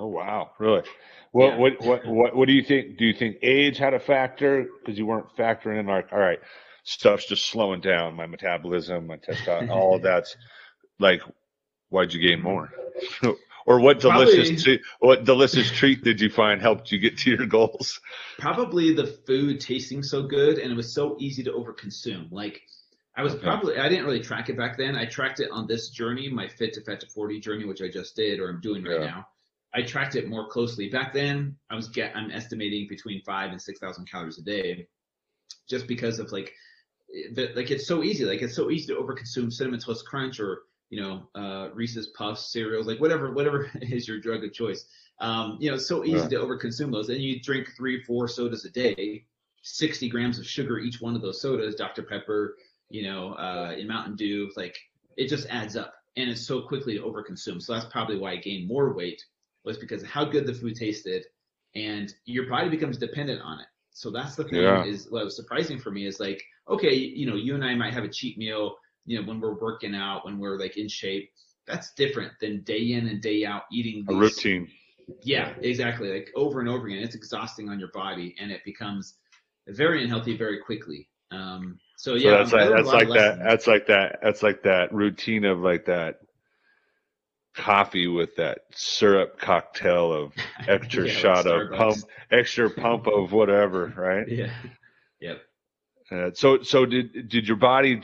Oh 0.00 0.06
wow 0.06 0.50
really 0.58 0.82
what 1.32 1.50
Yeah. 1.52 1.58
what 1.58 1.80
what 1.82 2.06
what 2.06 2.36
what 2.36 2.46
do 2.48 2.54
you 2.54 2.62
think 2.64 2.96
do 2.98 3.04
you 3.04 3.12
think 3.12 3.36
age 3.42 3.76
had 3.78 3.94
a 3.94 4.00
factor 4.00 4.66
because 4.80 4.98
you 4.98 5.06
weren't 5.06 5.26
factoring 5.36 5.78
in 5.78 5.86
like 5.86 6.08
all 6.12 6.18
right 6.18 6.40
stuff's 6.84 7.26
just 7.26 7.46
slowing 7.46 7.80
down 7.80 8.14
my 8.14 8.26
metabolism 8.26 9.06
my 9.06 9.16
testosterone 9.18 9.70
all 9.70 9.96
of 9.96 10.02
that's 10.10 10.36
like 10.98 11.20
why'd 11.90 12.12
you 12.12 12.20
gain 12.20 12.40
more 12.42 12.70
or 13.66 13.78
what 13.78 14.00
delicious 14.00 14.48
Probably- 14.48 14.56
treat, 14.62 14.80
what 15.00 15.24
delicious 15.24 15.70
treat 15.70 16.02
did 16.02 16.20
you 16.20 16.30
find 16.30 16.60
helped 16.62 16.90
you 16.90 16.98
get 16.98 17.18
to 17.18 17.30
your 17.30 17.46
goals 17.46 18.00
probably 18.38 18.94
the 18.94 19.06
food 19.06 19.60
tasting 19.60 20.02
so 20.02 20.22
good 20.22 20.58
and 20.58 20.72
it 20.72 20.74
was 20.76 20.92
so 20.94 21.16
easy 21.20 21.42
to 21.44 21.52
overconsume. 21.52 22.32
Like 22.32 22.62
I 23.16 23.22
was 23.22 23.34
Okay. 23.34 23.42
probably 23.42 23.76
I 23.76 23.88
didn't 23.88 24.06
really 24.06 24.20
track 24.20 24.48
it 24.48 24.56
back 24.56 24.78
then. 24.78 24.96
I 24.96 25.04
tracked 25.04 25.40
it 25.40 25.50
on 25.50 25.66
this 25.66 25.90
journey, 25.90 26.30
my 26.30 26.48
fit 26.48 26.72
to 26.74 26.80
fat 26.82 27.00
to 27.00 27.06
40 27.08 27.40
journey, 27.40 27.64
which 27.66 27.82
I 27.82 27.88
just 27.88 28.16
did 28.16 28.38
or 28.40 28.48
I'm 28.48 28.60
doing 28.62 28.82
right 28.84 29.00
Yeah. 29.00 29.06
now. 29.06 29.28
I 29.74 29.82
tracked 29.82 30.16
it 30.16 30.28
more 30.28 30.48
closely. 30.48 30.88
Back 30.88 31.12
then, 31.12 31.56
I 31.70 31.76
was 31.76 31.88
get 31.88 32.14
I'm 32.16 32.30
estimating 32.30 32.86
between 32.88 33.22
five 33.22 33.50
and 33.50 33.60
six 33.60 33.78
thousand 33.78 34.10
calories 34.10 34.38
a 34.38 34.42
day, 34.42 34.86
just 35.68 35.86
because 35.86 36.18
of 36.18 36.32
like 36.32 36.52
the, 37.34 37.52
like 37.54 37.70
it's 37.70 37.86
so 37.86 38.02
easy. 38.02 38.24
Like 38.24 38.42
it's 38.42 38.56
so 38.56 38.70
easy 38.70 38.92
to 38.92 39.00
overconsume 39.00 39.52
cinnamon 39.52 39.80
toast 39.80 40.06
crunch 40.06 40.40
or 40.40 40.62
you 40.90 41.00
know 41.00 41.28
uh, 41.34 41.70
Reese's 41.72 42.08
Puffs 42.08 42.52
cereals, 42.52 42.86
like 42.86 43.00
whatever 43.00 43.32
whatever 43.32 43.70
is 43.82 44.08
your 44.08 44.18
drug 44.20 44.44
of 44.44 44.52
choice. 44.52 44.84
Um, 45.20 45.58
you 45.60 45.68
know, 45.68 45.76
it's 45.76 45.86
so 45.86 46.04
easy 46.04 46.16
Yeah. 46.16 46.28
to 46.28 46.36
overconsume 46.36 46.90
those. 46.92 47.10
And 47.10 47.20
you 47.20 47.40
drink 47.40 47.68
three, 47.76 48.02
four 48.04 48.26
sodas 48.26 48.64
a 48.64 48.70
day, 48.70 49.26
60 49.62 50.08
grams 50.08 50.38
of 50.38 50.46
sugar 50.46 50.78
each 50.78 51.00
one 51.02 51.14
of 51.14 51.20
those 51.20 51.42
sodas, 51.42 51.74
Dr. 51.74 52.02
Pepper, 52.04 52.56
you 52.88 53.02
know, 53.02 53.34
uh, 53.34 53.74
in 53.76 53.86
Mountain 53.86 54.16
Dew, 54.16 54.50
like 54.56 54.78
it 55.18 55.28
just 55.28 55.46
adds 55.50 55.76
up 55.76 55.92
and 56.16 56.30
it's 56.30 56.46
so 56.46 56.62
quickly 56.62 56.96
to 56.96 57.04
overconsume. 57.04 57.60
So 57.60 57.74
that's 57.74 57.84
probably 57.92 58.16
why 58.16 58.32
I 58.32 58.36
gained 58.36 58.66
more 58.66 58.94
weight 58.94 59.22
was 59.64 59.78
because 59.78 60.02
of 60.02 60.08
how 60.08 60.24
good 60.24 60.46
the 60.46 60.54
food 60.54 60.74
tasted 60.76 61.24
and 61.74 62.12
your 62.24 62.48
body 62.48 62.68
becomes 62.68 62.98
dependent 62.98 63.40
on 63.42 63.60
it. 63.60 63.66
So 63.92 64.10
that's 64.10 64.36
the 64.36 64.44
thing 64.44 64.62
Yeah. 64.62 64.84
is 64.84 65.10
what 65.10 65.24
was 65.24 65.36
surprising 65.36 65.78
for 65.78 65.90
me 65.90 66.06
is 66.06 66.20
like, 66.20 66.42
okay, 66.68 66.94
you 66.94 67.26
know, 67.28 67.36
you 67.36 67.54
and 67.54 67.64
I 67.64 67.74
might 67.74 67.92
have 67.92 68.04
a 68.04 68.08
cheat 68.08 68.38
meal, 68.38 68.76
you 69.04 69.20
know, 69.20 69.26
when 69.26 69.40
we're 69.40 69.58
working 69.58 69.94
out, 69.94 70.24
when 70.24 70.38
we're 70.38 70.58
like 70.58 70.76
in 70.76 70.88
shape. 70.88 71.30
That's 71.66 71.92
different 71.94 72.32
than 72.40 72.62
day 72.62 72.92
in 72.92 73.06
and 73.08 73.20
day 73.20 73.44
out 73.44 73.62
eating 73.70 74.04
a 74.08 74.14
routine 74.14 74.68
yeah, 75.22 75.52
exactly. 75.60 76.12
Like 76.12 76.30
over 76.34 76.60
and 76.60 76.68
over 76.68 76.86
again, 76.86 76.98
it's 76.98 77.14
exhausting 77.14 77.68
on 77.68 77.78
your 77.78 77.90
body, 77.92 78.34
and 78.40 78.50
it 78.50 78.64
becomes 78.64 79.16
very 79.68 80.02
unhealthy 80.02 80.36
very 80.36 80.60
quickly. 80.60 81.08
Um, 81.30 81.78
so 81.96 82.16
so 82.16 82.30
yeah, 82.30 82.38
that's 82.38 82.52
I 82.52 82.64
like 82.64 82.70
that's 82.70 82.92
like 82.92 83.08
that 83.14 83.38
that's 83.44 83.66
like 83.66 83.86
that 83.86 84.18
that's 84.22 84.42
like 84.42 84.62
that 84.62 84.92
routine 84.92 85.44
of 85.44 85.60
like 85.60 85.84
that 85.86 86.20
coffee 87.54 88.06
with 88.06 88.36
that 88.36 88.60
syrup 88.74 89.38
cocktail 89.38 90.12
of 90.12 90.32
extra 90.68 91.06
Yeah, 91.06 91.12
shot 91.12 91.46
of 91.46 91.72
pump 91.72 91.96
extra 92.30 92.70
pump 92.70 93.06
of 93.06 93.32
whatever 93.32 93.92
right 93.96 94.26
Yeah. 94.28 94.52
Yep. 95.20 95.42
uh, 96.12 96.30
so 96.34 96.62
so 96.62 96.86
did 96.86 97.28
did 97.28 97.46
your 97.46 97.56
body 97.56 98.02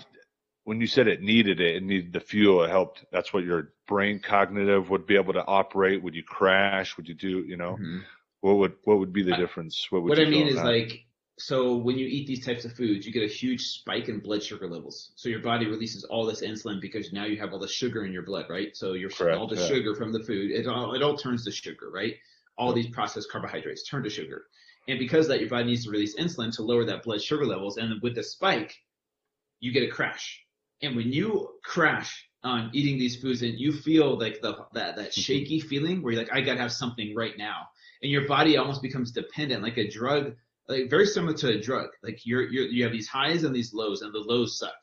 when 0.65 0.81
you 0.81 0.87
said 0.87 1.07
it 1.07 1.23
needed 1.23 1.61
it 1.61 1.76
it 1.76 1.83
needed 1.83 2.12
the 2.12 2.21
fuel 2.21 2.65
it 2.65 2.71
helped 2.71 3.05
that's 3.12 3.33
what 3.33 3.45
your 3.45 3.73
brain 3.87 4.19
cognitive 4.21 4.91
would 4.91 5.07
be 5.07 5.15
able 5.17 5.33
to 5.33 5.45
operate? 5.47 6.03
Would 6.03 6.15
you 6.17 6.25
crash? 6.25 6.97
Would 6.97 7.09
you 7.09 7.15
do, 7.15 7.45
you 7.47 7.57
know, 7.57 7.76
Mhm. 7.81 8.03
what 8.41 8.57
would 8.57 8.75
what 8.85 8.99
would 8.99 9.12
be 9.12 9.23
the 9.23 9.37
difference? 9.37 9.87
What 9.91 10.03
would 10.03 10.11
what 10.11 10.19
you 10.19 10.26
I 10.26 10.31
mean 10.31 10.49
is 10.49 10.57
that? 10.57 10.65
like 10.65 11.05
so 11.38 11.76
when 11.76 11.99
you 11.99 12.07
eat 12.07 12.26
these 12.26 12.45
types 12.45 12.64
of 12.64 12.73
foods, 12.73 13.07
you 13.07 13.12
get 13.12 13.23
a 13.23 13.33
huge 13.33 13.66
spike 13.66 14.09
in 14.09 14.21
blood 14.21 14.43
sugar 14.43 14.66
levels. 14.66 15.12
So 15.16 15.28
your 15.28 15.40
body 15.40 15.66
releases 15.66 16.02
all 16.05 16.25
this 16.25 16.40
insulin 16.40 16.81
because 16.81 17.12
now 17.12 17.26
you 17.26 17.38
have 17.38 17.52
all 17.52 17.59
the 17.59 17.69
sugar 17.69 18.07
in 18.07 18.12
your 18.12 18.23
blood, 18.23 18.47
right? 18.49 18.75
So 18.75 18.95
your 18.95 19.11
Correct, 19.11 19.38
all 19.38 19.47
the 19.47 19.57
yeah. 19.57 19.66
sugar 19.66 19.95
from 19.95 20.12
the 20.12 20.21
food, 20.21 20.50
it 20.50 20.66
all 20.66 20.95
it 20.95 21.02
all 21.02 21.16
turns 21.16 21.45
to 21.45 21.52
sugar, 21.52 21.90
right? 21.93 22.14
All 22.57 22.73
these 22.73 22.87
processed 22.87 23.31
carbohydrates 23.31 23.87
turn 23.87 24.02
to 24.05 24.11
sugar. 24.11 24.47
And 24.88 24.99
because 24.99 25.28
that 25.28 25.40
your 25.40 25.50
body 25.50 25.64
needs 25.64 25.85
to 25.85 25.90
release 25.90 26.16
insulin 26.16 26.55
to 26.57 26.62
lower 26.62 26.85
that 26.87 27.02
blood 27.02 27.21
sugar 27.21 27.45
levels 27.45 27.76
and 27.76 28.00
with 28.02 28.14
the 28.14 28.23
spike, 28.23 28.75
you 29.61 29.73
get 29.73 29.83
a 29.83 29.93
crash. 29.93 30.43
And 30.81 30.97
when 30.97 31.12
you 31.12 31.50
crash 31.64 32.28
on 32.45 32.71
eating 32.73 32.99
these 32.99 33.21
foods 33.21 33.43
and 33.43 33.59
you 33.59 33.73
feel 33.73 34.19
like 34.19 34.40
the 34.40 34.55
that 34.73 34.97
that 34.97 35.11
mm-hmm. 35.11 35.21
shaky 35.21 35.61
feeling 35.61 36.00
where 36.00 36.14
you're 36.14 36.23
like 36.23 36.33
I 36.33 36.40
got 36.40 36.55
to 36.55 36.61
have 36.61 36.73
something 36.73 37.14
right 37.14 37.37
now 37.37 37.69
and 38.02 38.11
your 38.11 38.26
body 38.26 38.57
almost 38.57 38.81
becomes 38.81 39.11
dependent 39.11 39.62
like 39.62 39.76
a 39.76 39.88
drug 39.88 40.35
like 40.68 40.90
very 40.90 41.06
similar 41.06 41.35
to 41.35 41.49
a 41.49 41.61
drug. 41.61 41.88
Like 42.02 42.20
you're, 42.25 42.42
you're 42.42 42.66
you 42.66 42.82
have 42.85 42.92
these 42.92 43.08
highs 43.08 43.44
and 43.44 43.54
these 43.54 43.73
lows, 43.73 44.02
and 44.02 44.12
the 44.12 44.18
lows 44.18 44.58
suck. 44.58 44.75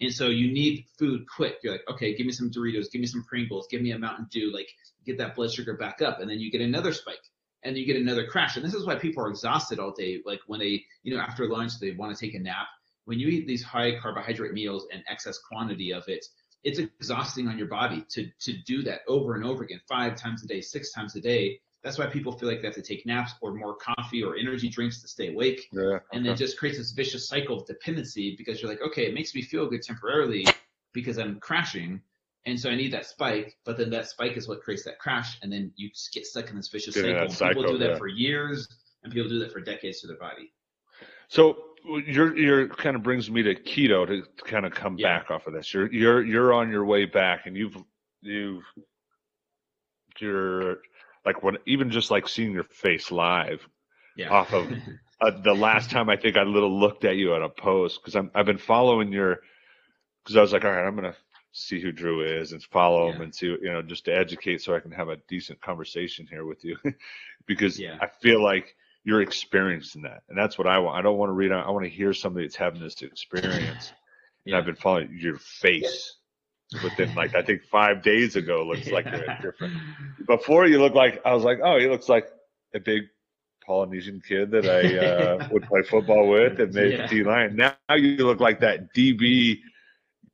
And 0.00 0.12
so 0.12 0.26
you 0.28 0.52
need 0.52 0.84
food 0.98 1.24
quick. 1.26 1.56
You're 1.62 1.72
like, 1.72 1.88
okay, 1.90 2.14
give 2.14 2.26
me 2.26 2.32
some 2.32 2.50
Doritos, 2.50 2.90
give 2.92 3.00
me 3.00 3.06
some 3.06 3.24
Pringles, 3.24 3.66
give 3.70 3.80
me 3.80 3.92
a 3.92 3.98
Mountain 3.98 4.28
Dew, 4.30 4.52
like 4.52 4.68
get 5.06 5.18
that 5.18 5.34
blood 5.34 5.50
sugar 5.50 5.74
back 5.74 6.02
up, 6.02 6.20
and 6.20 6.30
then 6.30 6.38
you 6.38 6.50
get 6.50 6.60
another 6.60 6.92
spike, 6.92 7.22
and 7.62 7.76
you 7.76 7.86
get 7.86 7.96
another 7.96 8.26
crash. 8.26 8.56
And 8.56 8.64
this 8.64 8.74
is 8.74 8.86
why 8.86 8.96
people 8.96 9.24
are 9.24 9.30
exhausted 9.30 9.78
all 9.78 9.92
day. 9.92 10.20
Like 10.24 10.40
when 10.46 10.60
they, 10.60 10.84
you 11.02 11.14
know, 11.14 11.20
after 11.20 11.48
lunch 11.48 11.78
they 11.80 11.92
want 11.92 12.16
to 12.16 12.26
take 12.26 12.34
a 12.34 12.40
nap. 12.40 12.66
When 13.06 13.20
you 13.20 13.28
eat 13.28 13.46
these 13.46 13.62
high 13.62 13.98
carbohydrate 14.00 14.52
meals 14.52 14.88
and 14.92 15.02
excess 15.08 15.38
quantity 15.38 15.92
of 15.92 16.02
it, 16.08 16.26
it's 16.64 16.80
exhausting 16.80 17.46
on 17.46 17.56
your 17.56 17.68
body 17.68 18.04
to 18.10 18.26
to 18.40 18.52
do 18.66 18.82
that 18.82 19.02
over 19.06 19.34
and 19.34 19.44
over 19.44 19.62
again, 19.62 19.80
five 19.88 20.16
times 20.16 20.42
a 20.42 20.48
day, 20.48 20.60
six 20.60 20.92
times 20.92 21.14
a 21.14 21.20
day. 21.20 21.60
That's 21.82 21.98
why 21.98 22.06
people 22.06 22.32
feel 22.32 22.48
like 22.48 22.60
they 22.60 22.66
have 22.66 22.74
to 22.74 22.82
take 22.82 23.06
naps 23.06 23.32
or 23.40 23.54
more 23.54 23.76
coffee 23.76 24.22
or 24.22 24.36
energy 24.36 24.68
drinks 24.68 25.00
to 25.02 25.08
stay 25.08 25.32
awake. 25.32 25.68
yeah, 25.72 25.98
And 26.12 26.26
it 26.26 26.36
just 26.36 26.58
creates 26.58 26.78
this 26.78 26.90
vicious 26.90 27.28
cycle 27.28 27.58
of 27.58 27.66
dependency 27.66 28.34
because 28.36 28.60
you're 28.60 28.70
like, 28.70 28.82
okay, 28.82 29.06
it 29.06 29.14
makes 29.14 29.34
me 29.34 29.42
feel 29.42 29.66
good 29.68 29.82
temporarily 29.82 30.44
because 30.92 31.18
I'm 31.18 31.38
crashing. 31.38 32.00
And 32.44 32.58
so 32.58 32.70
I 32.70 32.74
need 32.74 32.92
that 32.92 33.06
spike, 33.06 33.56
but 33.64 33.76
then 33.76 33.90
that 33.90 34.08
spike 34.08 34.36
is 34.36 34.48
what 34.48 34.62
creates 34.62 34.84
that 34.84 34.98
crash. 34.98 35.38
And 35.42 35.52
then 35.52 35.72
you 35.76 35.90
just 35.90 36.12
get 36.12 36.26
stuck 36.26 36.50
in 36.50 36.56
this 36.56 36.68
vicious 36.68 36.94
cycle. 36.94 37.10
And 37.10 37.30
people 37.30 37.62
do 37.62 37.78
that 37.78 37.90
yeah. 37.90 37.98
for 37.98 38.08
years 38.08 38.66
and 39.04 39.12
people 39.12 39.28
do 39.28 39.38
that 39.38 39.52
for 39.52 39.60
decades 39.60 40.00
to 40.00 40.08
their 40.08 40.16
body. 40.16 40.52
So 41.28 41.56
your 42.06 42.36
your 42.36 42.68
kind 42.68 42.96
of 42.96 43.02
brings 43.02 43.30
me 43.30 43.42
to 43.44 43.54
keto 43.54 44.06
to 44.06 44.22
kind 44.44 44.66
of 44.66 44.72
come 44.74 44.96
Yeah. 44.98 45.18
back 45.18 45.30
off 45.30 45.46
of 45.46 45.52
this. 45.54 45.72
You're 45.72 45.92
you're 45.92 46.24
you're 46.24 46.52
on 46.52 46.70
your 46.70 46.84
way 46.84 47.04
back, 47.04 47.46
and 47.46 47.56
you've 47.56 47.76
you've 48.22 48.64
you're 50.18 50.78
like 51.26 51.42
when 51.42 51.58
even 51.66 51.90
just 51.90 52.10
like 52.10 52.28
seeing 52.28 52.52
your 52.52 52.64
face 52.64 53.10
live 53.10 53.68
Yeah. 54.14 54.30
off 54.30 54.54
of 54.54 54.70
uh, 55.20 55.32
the 55.42 55.54
last 55.54 55.90
time 55.90 56.08
I 56.08 56.16
think 56.16 56.36
I 56.36 56.44
little 56.44 56.78
looked 56.80 57.04
at 57.04 57.16
you 57.16 57.34
at 57.34 57.42
a 57.42 57.48
post 57.50 58.00
because 58.00 58.14
I'm 58.16 58.30
I've 58.34 58.46
been 58.46 58.58
following 58.58 59.12
your 59.12 59.40
because 60.24 60.36
I 60.36 60.40
was 60.40 60.52
like 60.52 60.64
all 60.64 60.70
right 60.70 60.86
I'm 60.86 60.94
gonna 60.94 61.16
see 61.52 61.80
who 61.80 61.92
Drew 61.92 62.22
is 62.22 62.52
and 62.52 62.62
follow 62.62 63.10
him 63.10 63.20
and 63.22 63.34
see 63.34 63.46
you 63.46 63.72
know 63.72 63.82
just 63.82 64.04
to 64.06 64.16
educate 64.16 64.62
so 64.62 64.74
I 64.74 64.80
can 64.80 64.92
have 64.92 65.08
a 65.08 65.16
decent 65.28 65.60
conversation 65.60 66.26
here 66.30 66.46
with 66.46 66.64
you. 66.64 66.76
Because 67.46 67.78
Yeah. 67.78 67.96
I 68.00 68.08
feel 68.08 68.42
like 68.42 68.74
you're 69.04 69.22
experiencing 69.22 70.02
that 70.02 70.22
and 70.28 70.36
that's 70.38 70.58
what 70.58 70.66
I 70.66 70.78
want. 70.78 70.98
I 70.98 71.02
don't 71.02 71.18
want 71.18 71.28
to 71.30 71.34
read 71.34 71.52
on 71.52 71.64
I 71.64 71.70
want 71.70 71.84
to 71.84 71.90
hear 71.90 72.12
somebody 72.12 72.46
that's 72.46 72.56
having 72.56 72.80
this 72.80 73.02
experience 73.02 73.92
and 74.46 74.54
I've 74.56 74.66
been 74.66 74.76
following 74.76 75.16
your 75.18 75.38
face 75.38 76.15
within 76.82 77.14
like 77.14 77.34
I 77.34 77.42
think 77.42 77.62
five 77.70 78.02
days 78.02 78.36
ago 78.36 78.64
looks 78.64 78.90
like 78.90 79.06
you're 79.12 79.26
different 79.42 79.74
before 80.26 80.66
you 80.66 80.80
look 80.80 80.94
like 80.94 81.20
I 81.24 81.34
was 81.34 81.44
like, 81.44 81.58
oh, 81.62 81.78
he 81.78 81.88
looks 81.88 82.08
like 82.08 82.26
a 82.74 82.80
big 82.80 83.04
Polynesian 83.64 84.20
kid 84.26 84.50
that 84.52 84.68
I 84.68 84.96
uh, 84.98 85.40
would 85.50 85.66
play 85.66 85.82
football 85.82 86.28
with 86.28 86.60
and 86.60 86.72
made 86.74 86.92
Yeah. 86.92 87.06
D 87.08 87.24
line. 87.24 87.56
Now 87.56 87.74
you 87.96 88.16
look 88.26 88.40
like 88.40 88.60
that 88.60 88.94
DB 88.94 89.60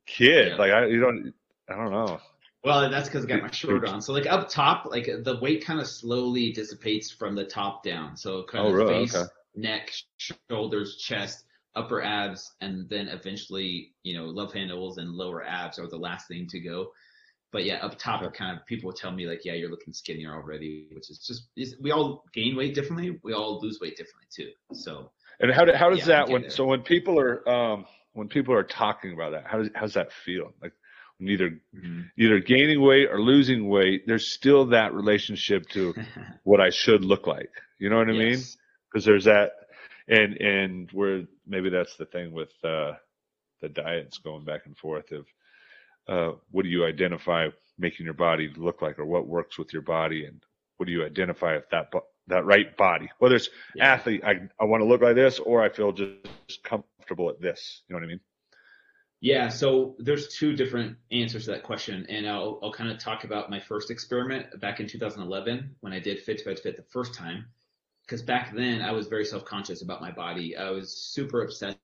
kid. 0.07 0.49
Yeah. 0.49 0.57
Like 0.57 0.73
I, 0.73 0.87
you 0.87 1.01
don't, 1.01 1.33
I 1.69 1.77
don't 1.77 1.91
know. 1.91 2.21
Well, 2.65 2.89
that's 2.91 3.09
because 3.09 3.25
I 3.25 3.29
got 3.29 3.43
my 3.43 3.51
shirt 3.51 3.85
on. 3.87 4.01
So 4.03 4.13
like 4.13 4.27
up 4.27 4.49
top, 4.49 4.87
like 4.87 5.07
the 5.07 5.39
weight 5.41 5.65
kind 5.65 5.81
of 5.81 5.87
slowly 5.89 6.53
dissipates 6.53 7.11
from 7.11 7.35
the 7.35 7.45
top 7.45 7.83
down. 7.83 8.17
So 8.17 8.45
kind 8.45 8.67
Oh, 8.67 8.69
of 8.69 8.75
really? 8.75 9.07
face, 9.07 9.15
Okay. 9.17 9.29
neck, 9.57 9.91
shoulders, 10.49 10.97
chest, 10.99 11.45
upper 11.75 12.03
abs, 12.03 12.53
and 12.61 12.89
then 12.89 13.09
eventually, 13.09 13.93
you 14.03 14.15
know, 14.17 14.27
love 14.27 14.53
handles 14.53 14.99
and 14.99 15.11
lower 15.13 15.45
abs 15.45 15.79
are 15.79 15.89
the 15.89 15.97
last 15.99 16.29
thing 16.29 16.47
to 16.49 16.61
go. 16.61 16.89
But 17.53 17.65
yeah, 17.65 17.77
up 17.77 17.99
top, 17.99 18.23
it 18.25 18.33
kind 18.35 18.57
of 18.59 18.67
people 18.67 18.89
will 18.89 18.95
tell 18.97 19.13
me 19.13 19.27
like, 19.27 19.45
yeah, 19.45 19.53
you're 19.55 19.71
looking 19.71 19.93
skinnier 19.93 20.33
already, 20.35 20.89
which 20.95 21.11
is 21.11 21.19
just 21.19 21.49
is, 21.57 21.77
we 21.81 21.91
all 21.93 22.25
gain 22.35 22.57
weight 22.57 22.75
differently. 22.75 23.19
We 23.23 23.33
all 23.35 23.61
lose 23.61 23.79
weight 23.81 23.97
differently 23.97 24.29
too. 24.35 24.51
So 24.73 25.13
And 25.41 25.53
how 25.53 25.65
do, 25.65 25.73
how 25.75 25.91
does 25.91 26.05
Yeah, 26.05 26.07
that 26.07 26.29
okay, 26.29 26.31
when 26.31 26.49
there. 26.49 26.51
so 26.51 26.65
when 26.67 26.83
people 26.83 27.19
are 27.19 27.47
um 27.49 27.87
when 28.13 28.29
people 28.29 28.55
are 28.55 28.63
talking 28.63 29.13
about 29.15 29.33
that, 29.33 29.47
how 29.47 29.59
does 29.59 29.71
how's 29.75 29.95
that 29.95 30.13
feel? 30.13 30.53
Like 30.63 30.73
when 31.19 31.29
either 31.31 31.61
either 32.19 32.41
gaining 32.41 32.81
weight 32.81 33.09
or 33.11 33.21
losing 33.21 33.69
weight, 33.69 34.05
there's 34.07 34.31
still 34.31 34.67
that 34.67 34.95
relationship 34.95 35.69
to 35.71 35.95
what 36.45 36.61
I 36.61 36.71
should 36.71 37.05
look 37.05 37.27
like. 37.27 37.51
You 37.79 37.91
know 37.91 37.97
what 37.99 38.11
I 38.11 38.15
mean? 38.15 38.49
Because 38.93 39.05
there's 39.05 39.25
that 39.25 39.53
and 40.13 40.37
and 40.41 40.91
where 40.93 41.23
maybe 41.47 41.71
that's 41.71 41.97
the 41.97 42.07
thing 42.07 42.33
with 42.33 42.53
uh 42.65 42.93
the 43.63 43.69
diets 43.69 44.19
going 44.19 44.45
back 44.45 44.67
and 44.67 44.77
forth 44.77 45.13
of 45.13 45.27
uh 46.09 46.37
what 46.51 46.65
do 46.65 46.69
you 46.69 46.85
identify 46.85 47.49
making 47.79 48.05
your 48.05 48.15
body 48.15 48.51
look 48.57 48.83
like 48.83 48.99
or 48.99 49.07
what 49.07 49.27
works 49.27 49.59
with 49.59 49.73
your 49.73 49.83
body? 49.83 50.27
And 50.27 50.43
what 50.77 50.87
do 50.87 50.93
you 50.93 51.05
identify 51.05 51.57
if 51.57 51.69
that 51.71 51.91
bo- 51.91 52.07
that 52.29 52.45
right 52.45 52.77
body 52.77 53.09
whether 53.19 53.37
it's 53.37 53.51
Yeah. 53.75 53.85
athlete 53.95 54.23
i 54.25 54.35
i 54.61 54.65
want 54.65 54.81
to 54.83 54.87
look 54.87 55.03
like 55.03 55.17
this 55.17 55.39
or 55.41 55.63
i 55.63 55.69
feel 55.69 55.93
just 55.93 56.19
comfortable 56.19 56.79
at 56.81 56.91
this. 56.95 57.23
You 57.89 57.95
know 57.95 58.01
what 58.01 58.05
i 58.05 58.09
mean? 58.09 58.21
Yeah, 59.21 59.49
so 59.49 59.95
there's 59.99 60.29
two 60.29 60.55
different 60.57 60.97
answers 61.13 61.45
to 61.45 61.53
that 61.53 61.63
question, 61.63 62.07
and 62.09 62.29
I'll 62.29 62.59
I'll 62.63 62.73
kind 62.73 62.91
of 62.91 62.99
talk 62.99 63.25
about 63.25 63.51
my 63.51 63.61
first 63.61 63.91
experiment 63.91 64.61
back 64.61 64.81
in 64.81 64.87
2011 64.89 65.77
when 65.81 65.93
I 65.93 66.01
did 66.01 66.21
Fit 66.21 66.39
to 66.39 66.57
Fit 66.57 66.77
the 66.77 66.83
first 66.83 67.15
time, 67.15 67.47
because 68.13 68.27
back 68.27 68.55
then 68.55 68.83
I 68.83 68.93
was 68.93 69.07
very 69.07 69.25
self-conscious 69.25 69.81
about 69.81 70.03
my 70.03 70.11
body. 70.11 70.55
I 70.55 70.69
was 70.69 70.95
super 70.95 71.45
obsessed 71.45 71.79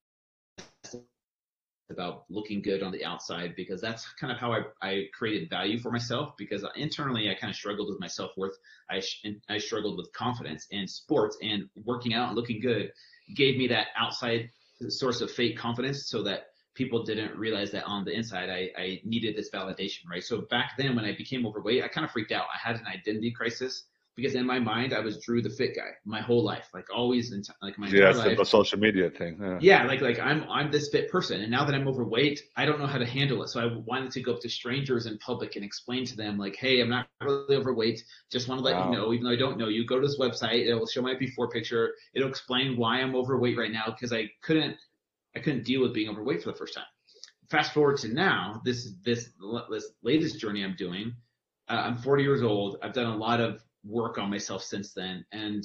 about 1.88 2.24
looking 2.28 2.60
good 2.60 2.82
on 2.82 2.92
the 2.92 3.02
outside 3.02 3.56
because 3.56 3.80
that's 3.80 4.06
kind 4.20 4.30
of 4.30 4.38
how 4.38 4.52
I, 4.52 4.64
I 4.82 5.04
created 5.14 5.48
value 5.48 5.78
for 5.78 5.90
myself 5.90 6.34
because 6.36 6.66
internally 6.76 7.30
I 7.30 7.34
kind 7.34 7.50
of 7.50 7.56
struggled 7.56 7.88
with 7.88 7.98
my 7.98 8.08
self-worth. 8.08 8.58
I, 8.90 9.00
sh- 9.00 9.24
I 9.48 9.56
struggled 9.56 9.96
with 9.96 10.12
confidence 10.12 10.66
and 10.70 10.90
sports 10.90 11.38
and 11.40 11.66
working 11.86 12.12
out 12.12 12.28
and 12.28 12.36
looking 12.36 12.60
good 12.60 12.92
gave 13.34 13.56
me 13.56 13.66
that 13.68 13.86
outside 13.96 14.50
source 14.90 15.22
of 15.22 15.30
fake 15.30 15.56
confidence 15.56 16.08
so 16.08 16.22
that 16.24 16.48
people 16.74 17.04
didn't 17.04 17.38
realize 17.38 17.70
that 17.70 17.84
on 17.84 18.04
the 18.04 18.12
inside 18.12 18.50
I, 18.50 18.68
I 18.78 19.00
needed 19.02 19.34
this 19.34 19.48
validation, 19.48 20.00
right? 20.10 20.22
So 20.22 20.42
back 20.42 20.72
then 20.76 20.94
when 20.94 21.06
I 21.06 21.16
became 21.16 21.46
overweight, 21.46 21.82
I 21.82 21.88
kind 21.88 22.04
of 22.04 22.10
freaked 22.10 22.32
out. 22.32 22.44
I 22.54 22.58
had 22.68 22.76
an 22.76 22.86
identity 22.86 23.30
crisis 23.30 23.84
because 24.18 24.34
in 24.34 24.46
my 24.46 24.58
mind 24.60 24.92
I 24.94 25.00
was 25.00 25.18
Drew 25.24 25.42
the 25.42 25.50
fit 25.50 25.76
guy 25.76 25.90
my 26.04 26.20
whole 26.20 26.44
life, 26.44 26.68
like 26.74 26.86
always, 26.94 27.32
in 27.32 27.42
t- 27.42 27.52
like 27.62 27.78
my 27.78 27.88
yeah 27.88 28.12
entire 28.12 28.14
life. 28.14 28.36
the 28.36 28.44
social 28.44 28.78
media 28.78 29.10
thing 29.10 29.38
yeah. 29.40 29.60
Yeah, 29.60 29.84
like 29.86 30.00
like 30.00 30.18
I'm 30.18 30.44
I'm 30.50 30.70
this 30.70 30.88
fit 30.90 31.10
person, 31.10 31.40
and 31.42 31.50
now 31.50 31.64
that 31.64 31.74
I'm 31.74 31.86
overweight, 31.88 32.40
I 32.56 32.66
don't 32.66 32.80
know 32.80 32.86
how 32.86 32.98
to 32.98 33.06
handle 33.06 33.42
it. 33.44 33.48
So 33.48 33.60
I 33.60 33.66
wanted 33.86 34.10
to 34.12 34.20
go 34.22 34.34
up 34.34 34.40
to 34.42 34.48
strangers 34.48 35.06
in 35.06 35.18
public 35.18 35.56
and 35.56 35.64
explain 35.64 36.04
to 36.06 36.16
them, 36.16 36.38
like, 36.38 36.56
hey, 36.56 36.80
I'm 36.80 36.90
not 36.90 37.08
really 37.22 37.56
overweight. 37.56 38.02
Just 38.30 38.48
want 38.48 38.60
to 38.60 38.64
let 38.64 38.76
Wow. 38.76 38.90
you 38.90 38.96
know, 38.96 39.12
even 39.12 39.24
though 39.24 39.32
I 39.32 39.36
don't 39.36 39.58
know 39.58 39.68
you, 39.68 39.86
go 39.86 40.00
to 40.00 40.06
this 40.06 40.18
website. 40.18 40.66
It'll 40.68 40.86
show 40.86 41.02
my 41.02 41.14
before 41.14 41.48
picture. 41.48 41.94
It'll 42.14 42.28
explain 42.28 42.76
why 42.76 43.00
I'm 43.00 43.14
overweight 43.16 43.56
right 43.58 43.72
now 43.72 43.86
because 43.88 44.12
I 44.12 44.30
couldn't 44.42 44.76
I 45.36 45.40
couldn't 45.40 45.64
deal 45.64 45.82
with 45.82 45.94
being 45.94 46.08
overweight 46.10 46.42
for 46.42 46.52
the 46.52 46.58
first 46.58 46.74
time. 46.74 46.84
Fast 47.50 47.72
forward 47.72 47.98
to 47.98 48.08
now, 48.08 48.60
this 48.64 48.92
this 49.04 49.30
this 49.70 49.86
latest 50.02 50.38
journey 50.40 50.64
I'm 50.64 50.76
doing. 50.76 51.14
Uh, 51.68 51.82
I'm 51.86 51.98
40 51.98 52.22
years 52.22 52.42
old. 52.42 52.78
I've 52.82 52.92
done 52.94 53.06
a 53.12 53.16
lot 53.16 53.40
of 53.40 53.62
work 53.88 54.18
on 54.18 54.30
myself 54.30 54.62
since 54.62 54.92
then, 54.92 55.24
and 55.32 55.64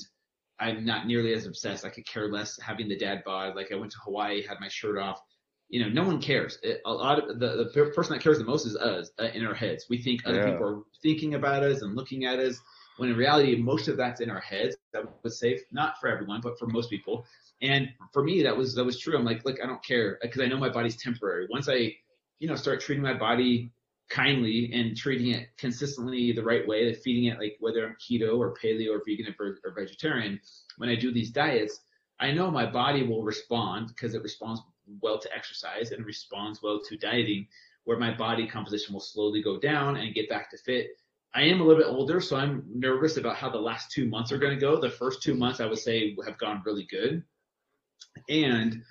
I'm 0.60 0.86
not 0.86 1.08
nearly 1.08 1.34
as 1.34 1.46
obsessed. 1.46 1.86
I 1.86 1.90
could 1.90 2.08
care 2.08 2.32
less 2.32 2.60
having 2.62 2.88
the 2.88 2.98
dad 2.98 3.24
bod. 3.26 3.56
Like 3.56 3.72
I 3.72 3.76
went 3.76 3.92
to 3.92 3.98
Hawaii, 4.04 4.42
had 4.46 4.60
my 4.60 4.70
shirt 4.70 4.98
off. 4.98 5.20
You 5.70 5.82
know, 5.84 5.90
no 5.90 6.04
one 6.08 6.22
cares. 6.22 6.60
It, 6.62 6.82
a 6.86 6.94
lot 6.94 7.18
of 7.20 7.40
the, 7.40 7.70
the 7.74 7.92
person 7.96 8.14
that 8.14 8.22
cares 8.22 8.38
the 8.38 8.46
most 8.46 8.66
is 8.66 8.76
us 8.76 9.12
uh, 9.20 9.26
in 9.34 9.46
our 9.46 9.56
heads. 9.56 9.88
We 9.90 10.02
think 10.02 10.22
other 10.26 10.38
Yeah. 10.38 10.52
people 10.52 10.68
are 10.68 10.82
thinking 11.02 11.34
about 11.34 11.64
us 11.64 11.82
and 11.82 11.96
looking 11.96 12.26
at 12.26 12.40
us, 12.40 12.60
when 12.98 13.10
in 13.10 13.18
reality, 13.18 13.56
most 13.56 13.88
of 13.88 13.98
that's 13.98 14.22
in 14.22 14.30
our 14.30 14.40
heads. 14.40 14.76
I 14.96 15.02
would 15.24 15.34
say, 15.34 15.60
not 15.72 16.00
for 16.00 16.08
everyone, 16.10 16.42
but 16.42 16.60
for 16.60 16.68
most 16.68 16.90
people. 16.90 17.26
And 17.62 17.90
for 18.14 18.24
me, 18.24 18.44
that 18.44 18.56
was 18.56 18.76
that 18.76 18.84
was 18.86 19.00
true. 19.00 19.18
I'm 19.18 19.26
like, 19.26 19.44
look, 19.46 19.58
I 19.64 19.66
don't 19.66 19.84
care 19.84 20.20
because 20.22 20.42
I 20.42 20.46
know 20.46 20.58
my 20.58 20.70
body's 20.70 21.02
temporary. 21.02 21.48
Once 21.50 21.68
I, 21.68 21.96
you 22.40 22.48
know, 22.48 22.56
start 22.56 22.80
treating 22.82 23.04
my 23.04 23.14
body 23.14 23.72
kindly 24.10 24.72
and 24.74 24.96
treating 24.96 25.32
it 25.32 25.50
consistently 25.58 26.32
the 26.32 26.44
right 26.44 26.68
way, 26.68 26.94
feeding 26.94 27.26
it 27.26 27.40
like 27.40 27.58
whether 27.60 27.86
I'm 27.86 27.96
keto 27.96 28.38
or 28.38 28.54
paleo 28.54 28.96
or 28.96 29.02
vegan 29.06 29.34
or, 29.40 29.58
or 29.64 29.72
vegetarian, 29.74 30.40
when 30.78 30.90
I 30.90 30.96
do 30.96 31.12
these 31.12 31.32
diets, 31.32 31.80
I 32.20 32.32
know 32.32 32.52
my 32.52 32.66
body 32.66 33.04
will 33.04 33.24
respond 33.24 33.88
because 33.88 34.14
it 34.14 34.24
responds 34.24 34.62
well 35.02 35.20
to 35.20 35.36
exercise 35.36 35.92
and 35.92 36.06
responds 36.06 36.62
well 36.62 36.80
to 36.88 36.98
dieting 36.98 37.48
where 37.86 38.00
my 38.00 38.16
body 38.16 38.48
composition 38.48 38.94
will 38.94 39.02
slowly 39.02 39.42
go 39.42 39.60
down 39.60 39.98
and 39.98 40.14
get 40.14 40.30
back 40.30 40.50
to 40.52 40.58
fit. 40.58 40.92
I 41.36 41.44
am 41.44 41.60
a 41.60 41.64
little 41.64 41.82
bit 41.82 41.92
older, 41.92 42.22
so 42.22 42.38
I'm 42.38 42.64
nervous 42.74 43.18
about 43.18 43.36
how 43.36 43.50
the 43.50 43.58
last 43.58 43.92
two 43.92 44.08
months 44.08 44.32
are 44.32 44.38
going 44.38 44.54
to 44.54 44.62
go. 44.62 44.80
The 44.80 44.90
first 44.90 45.24
two 45.24 45.34
months, 45.34 45.60
I 45.60 45.66
would 45.66 45.80
say, 45.80 46.16
have 46.26 46.38
gone 46.38 46.62
really 46.66 46.88
good. 46.90 47.24
And, 48.30 48.84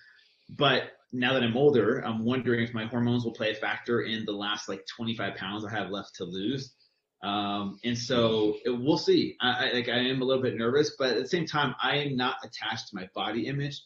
but 0.51 0.93
now 1.13 1.35
that 1.35 1.43
I'm 1.43 1.57
older, 1.57 2.01
I'm 2.01 2.25
wondering 2.25 2.63
if 2.63 2.73
my 2.73 2.87
hormones 2.87 3.25
will 3.25 3.33
play 3.33 3.51
a 3.51 3.55
factor 3.55 4.03
in 4.03 4.25
the 4.25 4.33
last 4.33 4.69
like 4.69 4.87
25 4.87 5.37
pounds 5.37 5.65
I 5.65 5.71
have 5.71 5.91
left 5.91 6.15
to 6.17 6.25
lose. 6.25 6.75
Um, 7.23 7.79
and 7.85 7.97
so 7.97 8.57
it, 8.65 8.71
we'll 8.71 8.99
see. 8.99 9.37
I, 9.41 9.69
I, 9.69 9.73
like 9.73 9.89
I 9.89 9.99
am 9.99 10.23
a 10.23 10.25
little 10.25 10.43
bit 10.43 10.57
nervous, 10.57 10.97
but 10.99 11.11
at 11.11 11.23
the 11.23 11.29
same 11.29 11.47
time, 11.47 11.75
I 11.83 11.99
am 11.99 12.17
not 12.17 12.37
attached 12.43 12.89
to 12.89 12.97
my 12.97 13.09
body 13.15 13.47
image 13.47 13.81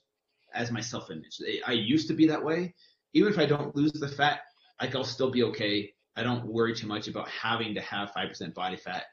as 0.54 0.70
my 0.70 0.80
self 0.80 1.10
image. 1.10 1.40
I 1.66 1.72
used 1.72 2.08
to 2.08 2.14
be 2.14 2.26
that 2.28 2.42
way. 2.42 2.74
Even 3.12 3.32
if 3.32 3.38
I 3.38 3.46
don't 3.46 3.74
lose 3.74 3.92
the 3.92 4.08
fat, 4.08 4.40
like 4.80 4.94
I'll 4.94 5.04
still 5.04 5.30
be 5.30 5.42
okay. 5.44 5.92
I 6.16 6.22
don't 6.22 6.46
worry 6.46 6.74
too 6.74 6.86
much 6.86 7.08
about 7.08 7.28
having 7.28 7.74
to 7.74 7.80
have 7.82 8.12
five 8.12 8.28
percent 8.28 8.54
body 8.54 8.76
fat, 8.76 9.04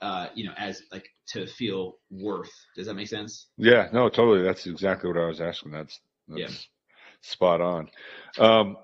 uh, 0.00 0.28
you 0.34 0.44
know, 0.46 0.52
as 0.56 0.82
like 0.90 1.08
to 1.28 1.46
feel 1.46 1.98
worth. 2.10 2.52
Does 2.76 2.86
that 2.86 2.94
make 2.94 3.08
sense? 3.08 3.48
Yeah, 3.58 3.88
no, 3.92 4.08
totally. 4.08 4.42
That's 4.42 4.66
exactly 4.66 5.10
what 5.10 5.18
I 5.18 5.26
was 5.26 5.40
asking. 5.40 5.72
That's, 5.72 6.00
that's 6.28 6.40
yeah. 6.40 6.48
Spot 7.26 7.60
on. 7.60 7.88
Um, 8.38 8.76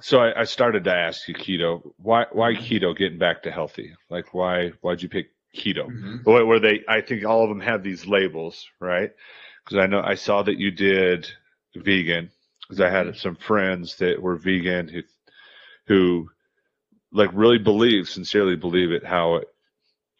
so 0.00 0.18
I, 0.18 0.40
I, 0.40 0.44
started 0.44 0.84
to 0.84 0.94
ask 0.94 1.26
you 1.28 1.34
keto. 1.34 1.92
Why 1.96 2.26
why 2.32 2.52
mm-hmm. 2.52 2.62
keto? 2.62 2.96
Getting 2.96 3.18
back 3.18 3.42
to 3.42 3.50
healthy. 3.50 3.94
Like 4.10 4.34
why 4.34 4.72
why'd 4.80 5.02
you 5.02 5.08
pick 5.08 5.28
keto? 5.56 5.88
Mm-hmm. 5.88 6.30
Where 6.30 6.60
they 6.60 6.80
I 6.88 7.00
think 7.00 7.24
all 7.24 7.42
of 7.42 7.48
them 7.48 7.60
have 7.60 7.82
these 7.82 8.06
labels, 8.06 8.66
right? 8.80 9.10
Because 9.64 9.78
I 9.78 9.86
know 9.86 10.02
I 10.02 10.14
saw 10.14 10.42
that 10.42 10.58
you 10.58 10.70
did 10.70 11.28
vegan. 11.74 12.30
Because 12.62 12.80
I 12.80 12.90
had 12.90 13.06
mm-hmm. 13.06 13.16
some 13.16 13.36
friends 13.36 13.96
that 13.96 14.20
were 14.20 14.36
vegan 14.36 14.88
who 14.88 15.02
who 15.86 16.28
like 17.12 17.30
really 17.32 17.58
believe, 17.58 18.08
sincerely 18.08 18.56
believe 18.56 18.90
it, 18.90 19.04
how 19.04 19.36
it 19.36 19.48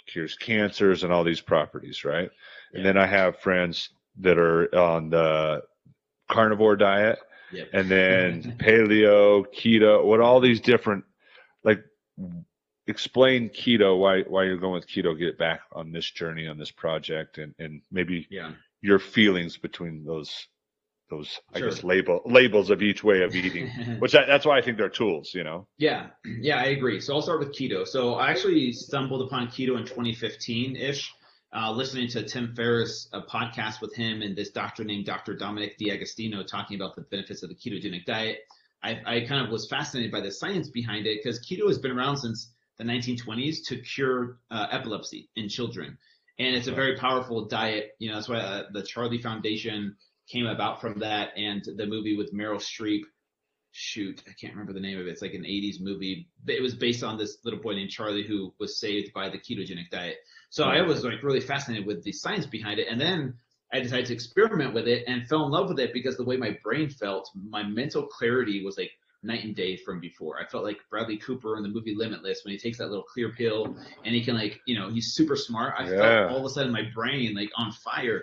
cures 0.07 0.37
cancers 0.37 1.03
and 1.03 1.13
all 1.13 1.25
these 1.25 1.41
properties, 1.41 2.05
right? 2.05 2.31
Yeah. 2.73 2.79
And 2.79 2.87
then 2.87 2.97
I 2.97 3.07
have 3.07 3.41
friends 3.41 3.91
that 4.21 4.39
are 4.39 4.73
on 4.75 5.11
the 5.11 5.63
carnivore 6.31 6.77
diet 6.77 7.19
yep. 7.53 7.69
and 7.73 7.91
then 7.91 8.57
paleo, 8.59 9.45
keto, 9.55 10.05
what 10.05 10.21
all 10.21 10.41
these 10.41 10.61
different 10.61 11.05
like 11.63 11.83
explain 12.87 13.49
keto 13.49 13.99
why 13.99 14.23
why 14.23 14.45
you're 14.45 14.59
going 14.59 14.75
with 14.75 14.87
keto 14.87 15.19
get 15.19 15.39
back 15.39 15.61
on 15.73 15.91
this 15.91 16.11
journey 16.11 16.47
on 16.47 16.59
this 16.59 16.71
project 16.71 17.39
and 17.39 17.55
and 17.59 17.81
maybe 17.91 18.27
yeah. 18.31 18.53
your 18.83 18.99
feelings 18.99 19.57
between 19.57 20.05
those 20.05 20.47
those 21.11 21.41
I 21.55 21.61
guess 21.61 21.85
label 21.85 22.21
labels 22.25 22.71
of 22.71 22.83
each 22.83 23.05
way 23.05 23.23
of 23.23 23.35
eating, 23.35 23.69
which 23.99 24.13
that's 24.13 24.47
why 24.47 24.59
I 24.59 24.63
think 24.63 24.79
they're 24.79 24.89
tools, 24.89 25.35
you 25.35 25.45
know. 25.45 25.67
Yeah, 25.79 26.07
yeah, 26.41 26.59
I 26.59 26.67
agree. 26.67 27.01
So 27.01 27.15
I'll 27.15 27.23
start 27.23 27.41
with 27.41 27.55
keto. 27.55 27.87
So 27.87 28.15
I 28.15 28.31
actually 28.31 28.73
stumbled 28.73 29.23
upon 29.23 29.49
keto 29.49 29.79
in 29.79 29.85
2015 29.85 30.77
ish, 30.77 31.13
uh, 31.55 31.71
listening 31.71 32.09
to 32.09 32.25
Tim 32.25 32.53
Ferriss 32.55 33.09
a 33.13 33.23
podcast 33.23 33.81
with 33.81 33.95
him 33.95 34.23
and 34.23 34.37
this 34.37 34.51
doctor 34.51 34.83
named 34.83 35.07
Dr. 35.07 35.37
Dominic 35.37 35.79
D'Agostino 35.79 36.43
talking 36.43 36.77
about 36.77 36.97
the 36.97 37.03
benefits 37.03 37.43
of 37.43 37.49
the 37.49 37.55
ketogenic 37.55 38.05
diet. 38.05 38.39
I, 38.83 39.01
I 39.07 39.21
kind 39.21 39.45
of 39.45 39.53
was 39.53 39.69
fascinated 39.69 40.11
by 40.11 40.21
the 40.21 40.33
science 40.33 40.69
behind 40.69 41.07
it 41.07 41.21
because 41.23 41.41
keto 41.41 41.69
has 41.69 41.79
been 41.79 41.93
around 41.93 42.17
since 42.17 42.51
the 42.77 42.85
1920s 42.85 43.65
to 43.69 43.79
cure 43.79 44.39
uh, 44.51 44.67
epilepsy 44.73 45.31
in 45.37 45.49
children. 45.49 45.97
And 46.41 46.57
it's 46.57 46.67
a 46.67 46.73
very 46.73 46.97
powerful 46.97 47.47
diet. 47.47 47.93
You 48.01 48.09
know, 48.09 48.17
that's 48.17 48.29
why 48.29 48.39
uh, 48.39 48.65
the 48.73 48.83
Charlie 48.83 49.23
Foundation 49.23 49.95
came 50.29 50.47
about 50.47 50.81
from 50.81 50.99
that 50.99 51.31
and 51.37 51.65
the 51.77 51.87
movie 51.87 52.17
with 52.17 52.35
Meryl 52.35 52.57
Streep. 52.57 53.03
Shoot, 53.77 54.23
I 54.29 54.33
can't 54.41 54.53
remember 54.53 54.73
the 54.73 54.79
name 54.79 55.01
of 55.01 55.09
it. 55.09 55.11
It's 55.11 55.21
like 55.21 55.35
an 55.35 55.43
80s 55.43 55.81
movie. 55.81 56.29
But 56.45 56.55
it 56.55 56.63
was 56.63 56.77
based 56.77 57.03
on 57.03 57.19
this 57.19 57.39
little 57.45 57.59
boy 57.59 57.75
named 57.75 57.91
Charlie 57.91 58.25
who 58.25 58.55
was 58.61 58.79
saved 58.79 59.13
by 59.13 59.29
the 59.29 59.37
ketogenic 59.37 59.91
diet. 59.91 60.19
So 60.51 60.63
I 60.63 60.81
was 60.83 61.03
like 61.03 61.25
really 61.25 61.41
fascinated 61.41 61.85
with 61.85 62.05
the 62.05 62.13
science 62.13 62.47
behind 62.47 62.79
it. 62.79 62.87
And 62.89 63.01
then 63.01 63.35
I 63.73 63.81
decided 63.81 64.07
to 64.07 64.13
experiment 64.13 64.75
with 64.75 64.87
it 64.87 65.03
and 65.09 65.27
fell 65.27 65.45
in 65.47 65.51
love 65.51 65.69
with 65.69 65.81
it 65.81 65.93
because 65.93 66.17
the 66.17 66.25
way 66.25 66.37
my 66.37 66.57
brain 66.63 66.89
felt, 66.89 67.29
my 67.35 67.65
mental 67.65 68.07
clarity 68.07 68.65
was 68.65 68.79
like 68.79 68.93
night 69.25 69.43
and 69.43 69.57
day 69.57 69.77
from 69.77 69.99
before. 69.99 70.39
I 70.41 70.47
felt 70.47 70.63
like 70.63 70.79
Bradley 70.89 71.17
Cooper 71.17 71.57
in 71.57 71.65
the 71.65 71.69
movie 71.69 71.97
Limitless 71.97 72.45
when 72.45 72.53
he 72.53 72.59
takes 72.59 72.79
that 72.79 72.91
little 72.91 73.03
clear 73.03 73.33
pill 73.33 73.77
and 74.05 74.15
he 74.15 74.23
can 74.23 74.37
like, 74.37 74.61
you 74.67 74.79
know, 74.79 74.89
he's 74.89 75.15
super 75.15 75.35
smart. 75.35 75.75
I 75.77 75.91
yeah. 75.91 75.99
felt 75.99 76.31
all 76.31 76.39
of 76.39 76.45
a 76.45 76.51
sudden 76.51 76.71
my 76.71 76.85
brain 76.95 77.35
like 77.35 77.51
on 77.57 77.73
fire. 77.73 78.23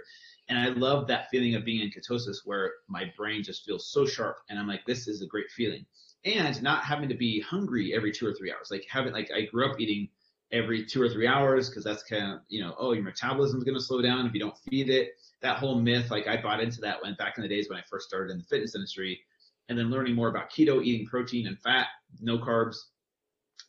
And 0.52 0.60
I 0.60 0.68
love 0.68 1.08
that 1.08 1.30
feeling 1.30 1.56
of 1.56 1.64
being 1.64 1.80
in 1.80 1.90
ketosis 1.90 2.40
where 2.44 2.74
my 2.90 3.10
brain 3.16 3.42
just 3.42 3.64
feels 3.64 3.90
so 3.90 4.06
sharp. 4.06 4.40
And 4.50 4.60
I'm 4.60 4.68
like, 4.68 4.86
this 4.86 5.08
is 5.08 5.22
a 5.22 5.26
great 5.26 5.50
feeling. 5.50 5.86
And 6.26 6.62
not 6.62 6.84
having 6.84 7.08
to 7.08 7.16
be 7.16 7.40
hungry 7.40 7.94
every 7.96 8.12
two 8.12 8.28
or 8.28 8.34
three 8.34 8.52
hours. 8.52 8.68
Like 8.70 8.86
having, 8.90 9.14
like, 9.14 9.32
I 9.34 9.44
grew 9.44 9.66
up 9.66 9.80
eating 9.80 10.10
every 10.52 10.84
two 10.84 11.02
or 11.02 11.08
three 11.08 11.26
hours 11.26 11.70
because 11.70 11.86
that's 11.86 12.04
kind 12.04 12.34
of, 12.34 12.40
you 12.50 12.62
know, 12.62 12.76
oh, 12.78 12.92
your 12.92 13.02
metabolism 13.02 13.60
is 13.60 13.64
going 13.64 13.78
to 13.78 13.84
slow 13.84 14.02
down 14.02 14.28
if 14.28 14.34
you 14.34 14.42
don't 14.42 14.58
feed 14.70 14.90
it. 14.90 15.12
That 15.42 15.56
whole 15.56 15.80
myth, 15.80 16.12
like 16.12 16.28
I 16.28 16.42
bought 16.42 16.60
into 16.60 16.82
that 16.82 17.02
when 17.02 17.16
back 17.16 17.38
in 17.38 17.44
the 17.44 17.48
days 17.50 17.70
when 17.70 17.80
I 17.80 17.84
first 17.90 18.10
started 18.10 18.30
in 18.30 18.38
the 18.38 18.44
fitness 18.44 18.76
industry. 18.76 19.22
And 19.70 19.80
then 19.80 19.90
learning 19.90 20.16
more 20.16 20.28
about 20.28 20.52
keto, 20.52 20.84
eating 20.84 21.08
protein 21.08 21.48
and 21.48 21.58
fat, 21.62 21.88
no 22.20 22.38
carbs, 22.38 22.76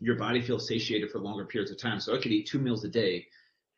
your 0.00 0.16
body 0.16 0.42
feels 0.42 0.66
satiated 0.66 1.12
for 1.12 1.20
longer 1.20 1.44
periods 1.44 1.70
of 1.70 1.78
time. 1.78 2.00
So 2.00 2.12
I 2.12 2.18
could 2.18 2.32
eat 2.32 2.48
two 2.48 2.58
meals 2.58 2.82
a 2.82 2.88
day, 2.88 3.28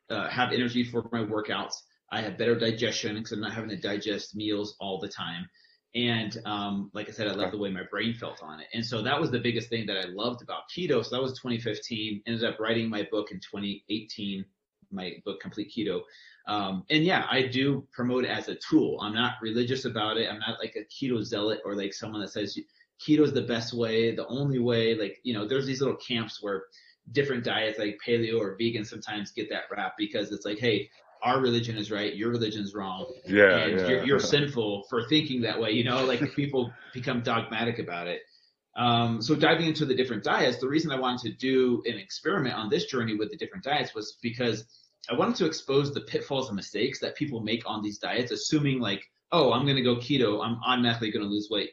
uh, 0.09 0.27
have 0.27 0.51
energy 0.51 0.83
for 0.83 1.07
my 1.11 1.19
workouts 1.19 1.83
I 2.11 2.21
have 2.21 2.37
better 2.37 2.57
digestion 2.57 3.15
because 3.15 3.31
I'm 3.31 3.41
not 3.41 3.53
having 3.53 3.69
to 3.69 3.77
digest 3.77 4.35
meals 4.35 4.75
all 4.79 4.99
the 4.99 5.07
time. 5.07 5.47
And 5.95 6.37
um, 6.45 6.91
like 6.93 7.07
I 7.07 7.13
said, 7.13 7.27
I 7.27 7.33
love 7.33 7.51
the 7.51 7.57
way 7.57 7.71
my 7.71 7.83
brain 7.89 8.13
felt 8.13 8.43
on 8.43 8.59
it. 8.59 8.67
And 8.73 8.85
so 8.85 9.01
that 9.01 9.19
was 9.19 9.31
the 9.31 9.39
biggest 9.39 9.69
thing 9.69 9.85
that 9.87 9.97
I 9.97 10.09
loved 10.09 10.41
about 10.41 10.63
keto. 10.75 11.03
So 11.03 11.15
that 11.15 11.21
was 11.21 11.31
2015. 11.39 12.23
Ended 12.27 12.43
up 12.43 12.59
writing 12.59 12.89
my 12.89 13.07
book 13.09 13.31
in 13.31 13.37
2018, 13.39 14.43
my 14.91 15.13
book 15.23 15.39
Complete 15.39 15.71
Keto. 15.75 16.01
Um, 16.47 16.83
and 16.89 17.05
yeah, 17.05 17.25
I 17.31 17.43
do 17.43 17.87
promote 17.93 18.25
it 18.25 18.29
as 18.29 18.49
a 18.49 18.55
tool. 18.55 18.99
I'm 19.01 19.15
not 19.15 19.35
religious 19.41 19.85
about 19.85 20.17
it. 20.17 20.29
I'm 20.29 20.39
not 20.39 20.59
like 20.59 20.75
a 20.75 20.85
keto 20.93 21.23
zealot 21.23 21.61
or 21.63 21.75
like 21.75 21.93
someone 21.93 22.21
that 22.21 22.31
says 22.31 22.59
keto 22.99 23.21
is 23.21 23.33
the 23.33 23.41
best 23.41 23.73
way, 23.73 24.13
the 24.13 24.27
only 24.27 24.59
way. 24.59 24.95
Like, 24.95 25.19
you 25.23 25.33
know, 25.33 25.47
there's 25.47 25.65
these 25.65 25.81
little 25.81 25.97
camps 25.97 26.39
where 26.41 26.65
different 27.11 27.43
diets 27.43 27.79
like 27.79 27.99
paleo 28.05 28.39
or 28.39 28.57
vegan 28.59 28.83
sometimes 28.83 29.31
get 29.31 29.49
that 29.49 29.63
rap 29.71 29.93
because 29.97 30.31
it's 30.31 30.45
like, 30.45 30.59
hey, 30.59 30.89
our 31.25 31.41
religion 31.41 31.75
is 31.75 31.91
right, 31.91 32.15
your 32.15 32.29
religion 32.29 32.63
is 32.63 32.75
wrong. 32.75 33.11
Yeah. 33.25 33.57
And 33.57 33.79
yeah. 33.79 33.87
You're, 33.87 34.05
you're 34.05 34.19
sinful 34.35 34.85
for 34.89 35.07
thinking 35.09 35.41
that 35.41 35.59
way. 35.59 35.71
You 35.71 35.83
know, 35.83 36.05
like 36.05 36.21
people 36.35 36.71
become 36.93 37.21
dogmatic 37.21 37.79
about 37.79 38.07
it. 38.07 38.21
Um, 38.77 39.21
so 39.21 39.35
diving 39.35 39.67
into 39.67 39.85
the 39.85 39.95
different 39.95 40.23
diets, 40.23 40.57
the 40.57 40.67
reason 40.67 40.91
I 40.91 40.99
wanted 40.99 41.21
to 41.23 41.37
do 41.37 41.81
an 41.85 41.97
experiment 41.97 42.55
on 42.55 42.69
this 42.69 42.85
journey 42.85 43.15
with 43.15 43.31
the 43.31 43.37
different 43.37 43.63
diets 43.63 43.95
was 43.95 44.17
because 44.21 44.65
I 45.09 45.15
wanted 45.15 45.35
to 45.37 45.45
expose 45.45 45.93
the 45.93 46.01
pitfalls 46.01 46.47
and 46.49 46.55
mistakes 46.55 46.99
that 46.99 47.15
people 47.15 47.39
make 47.39 47.63
on 47.65 47.81
these 47.81 47.97
diets, 47.97 48.31
assuming 48.31 48.79
like, 48.79 49.03
oh, 49.31 49.51
I'm 49.51 49.63
going 49.63 49.77
to 49.77 49.81
go 49.81 49.95
keto, 49.95 50.45
I'm 50.45 50.59
automatically 50.65 51.11
going 51.11 51.25
to 51.25 51.31
lose 51.31 51.47
weight. 51.49 51.71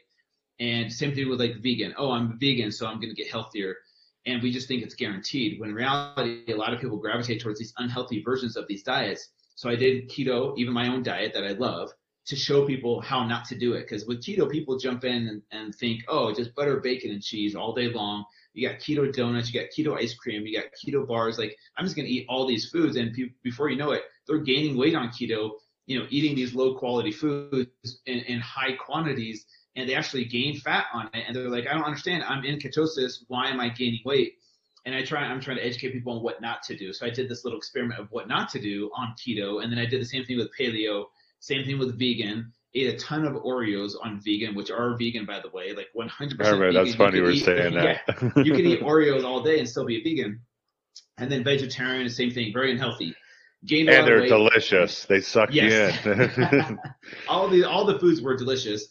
And 0.59 0.91
same 0.91 1.13
thing 1.13 1.29
with 1.29 1.39
like 1.39 1.61
vegan. 1.61 1.93
Oh, 1.97 2.11
I'm 2.11 2.39
vegan, 2.39 2.71
so 2.71 2.87
I'm 2.87 2.99
going 2.99 3.13
to 3.13 3.21
get 3.21 3.29
healthier. 3.29 3.75
And 4.25 4.41
we 4.41 4.51
just 4.51 4.67
think 4.67 4.81
it's 4.81 4.95
guaranteed. 4.95 5.59
When 5.59 5.69
in 5.69 5.75
reality, 5.75 6.51
a 6.51 6.55
lot 6.55 6.73
of 6.73 6.79
people 6.79 6.97
gravitate 6.97 7.41
towards 7.41 7.59
these 7.59 7.73
unhealthy 7.77 8.23
versions 8.23 8.55
of 8.55 8.67
these 8.67 8.81
diets 8.81 9.29
so 9.55 9.69
I 9.69 9.75
did 9.75 10.09
keto, 10.09 10.57
even 10.57 10.73
my 10.73 10.87
own 10.87 11.03
diet 11.03 11.33
that 11.33 11.43
I 11.43 11.51
love, 11.51 11.91
to 12.25 12.35
show 12.35 12.65
people 12.65 13.01
how 13.01 13.25
not 13.27 13.45
to 13.45 13.57
do 13.57 13.73
it. 13.73 13.81
Because 13.81 14.05
with 14.05 14.23
keto, 14.23 14.49
people 14.49 14.77
jump 14.77 15.03
in 15.03 15.27
and, 15.27 15.41
and 15.51 15.75
think, 15.75 16.03
oh, 16.07 16.33
just 16.33 16.55
butter, 16.55 16.79
bacon, 16.79 17.11
and 17.11 17.21
cheese 17.21 17.55
all 17.55 17.73
day 17.73 17.89
long. 17.89 18.23
You 18.53 18.67
got 18.67 18.79
keto 18.79 19.11
donuts, 19.11 19.51
you 19.51 19.59
got 19.59 19.69
keto 19.75 19.97
ice 19.97 20.13
cream, 20.13 20.45
you 20.45 20.55
got 20.59 20.69
keto 20.73 21.07
bars. 21.07 21.37
Like 21.37 21.55
I'm 21.77 21.85
just 21.85 21.95
gonna 21.95 22.07
eat 22.07 22.27
all 22.29 22.47
these 22.47 22.69
foods, 22.69 22.97
and 22.97 23.13
pe- 23.13 23.33
before 23.43 23.69
you 23.69 23.77
know 23.77 23.91
it, 23.91 24.03
they're 24.27 24.37
gaining 24.39 24.77
weight 24.77 24.95
on 24.95 25.09
keto. 25.09 25.51
You 25.85 25.99
know, 25.99 26.05
eating 26.09 26.33
these 26.35 26.55
low 26.55 26.75
quality 26.75 27.11
foods 27.11 27.67
in, 28.05 28.19
in 28.19 28.39
high 28.39 28.73
quantities, 28.73 29.45
and 29.75 29.89
they 29.89 29.95
actually 29.95 30.25
gain 30.25 30.57
fat 30.59 30.85
on 30.93 31.09
it. 31.13 31.25
And 31.27 31.35
they're 31.35 31.49
like, 31.49 31.67
I 31.67 31.73
don't 31.73 31.83
understand. 31.83 32.23
I'm 32.23 32.45
in 32.45 32.57
ketosis. 32.57 33.23
Why 33.27 33.49
am 33.49 33.59
I 33.59 33.69
gaining 33.69 33.99
weight? 34.05 34.35
And 34.85 34.95
I 34.95 35.03
try 35.03 35.21
I'm 35.23 35.39
trying 35.39 35.57
to 35.57 35.65
educate 35.65 35.93
people 35.93 36.13
on 36.13 36.23
what 36.23 36.41
not 36.41 36.61
to 36.63 36.75
do. 36.75 36.93
So 36.93 37.05
I 37.05 37.09
did 37.09 37.29
this 37.29 37.43
little 37.43 37.57
experiment 37.57 37.99
of 37.99 38.07
what 38.11 38.27
not 38.27 38.49
to 38.49 38.59
do 38.59 38.91
on 38.95 39.15
keto, 39.17 39.63
and 39.63 39.71
then 39.71 39.79
I 39.79 39.85
did 39.85 40.01
the 40.01 40.05
same 40.05 40.25
thing 40.25 40.37
with 40.37 40.49
paleo, 40.57 41.05
same 41.39 41.65
thing 41.65 41.79
with 41.79 41.97
vegan. 41.97 42.51
Ate 42.75 42.95
a 42.95 42.97
ton 42.97 43.23
of 43.25 43.35
Oreos 43.35 43.93
on 44.03 44.19
vegan, 44.19 44.55
which 44.55 44.71
are 44.71 44.97
vegan 44.97 45.25
by 45.25 45.39
the 45.39 45.49
way, 45.49 45.73
like 45.73 45.89
100%. 45.95 46.39
Remember, 46.39 46.73
that's 46.73 46.95
funny 46.95 47.17
you 47.17 47.25
are 47.25 47.35
saying 47.35 47.73
that. 47.75 48.01
You 48.43 48.53
can 48.53 48.65
eat 48.65 48.81
Oreos 48.81 49.23
all 49.23 49.43
day 49.43 49.59
and 49.59 49.69
still 49.69 49.85
be 49.85 49.97
a 49.97 50.03
vegan. 50.03 50.41
And 51.19 51.31
then 51.31 51.43
vegetarian, 51.43 52.09
same 52.09 52.31
thing, 52.31 52.51
very 52.51 52.71
unhealthy. 52.71 53.13
Gained 53.65 53.89
and 53.89 54.05
they're 54.05 54.25
delicious. 54.25 55.05
They 55.05 55.21
suck 55.21 55.53
yes. 55.53 56.03
you 56.03 56.11
in. 56.11 56.79
all 57.29 57.47
the 57.47 57.63
all 57.63 57.85
the 57.85 57.99
foods 57.99 58.21
were 58.21 58.35
delicious. 58.35 58.87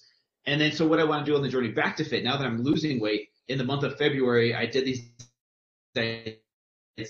And 0.47 0.61
then 0.61 0.73
so 0.73 0.87
what 0.87 0.99
I 0.99 1.05
want 1.05 1.27
to 1.27 1.31
do 1.31 1.37
on 1.37 1.43
the 1.43 1.49
journey 1.49 1.69
back 1.69 1.97
to 1.97 2.05
fit, 2.05 2.25
now 2.25 2.37
that 2.37 2.47
I'm 2.47 2.63
losing 2.63 3.01
weight, 3.01 3.29
in 3.49 3.59
the 3.59 3.65
month 3.65 3.83
of 3.83 3.97
February, 3.99 4.55
I 4.55 4.67
did 4.67 4.85
these 4.85 5.03
diets 5.95 6.39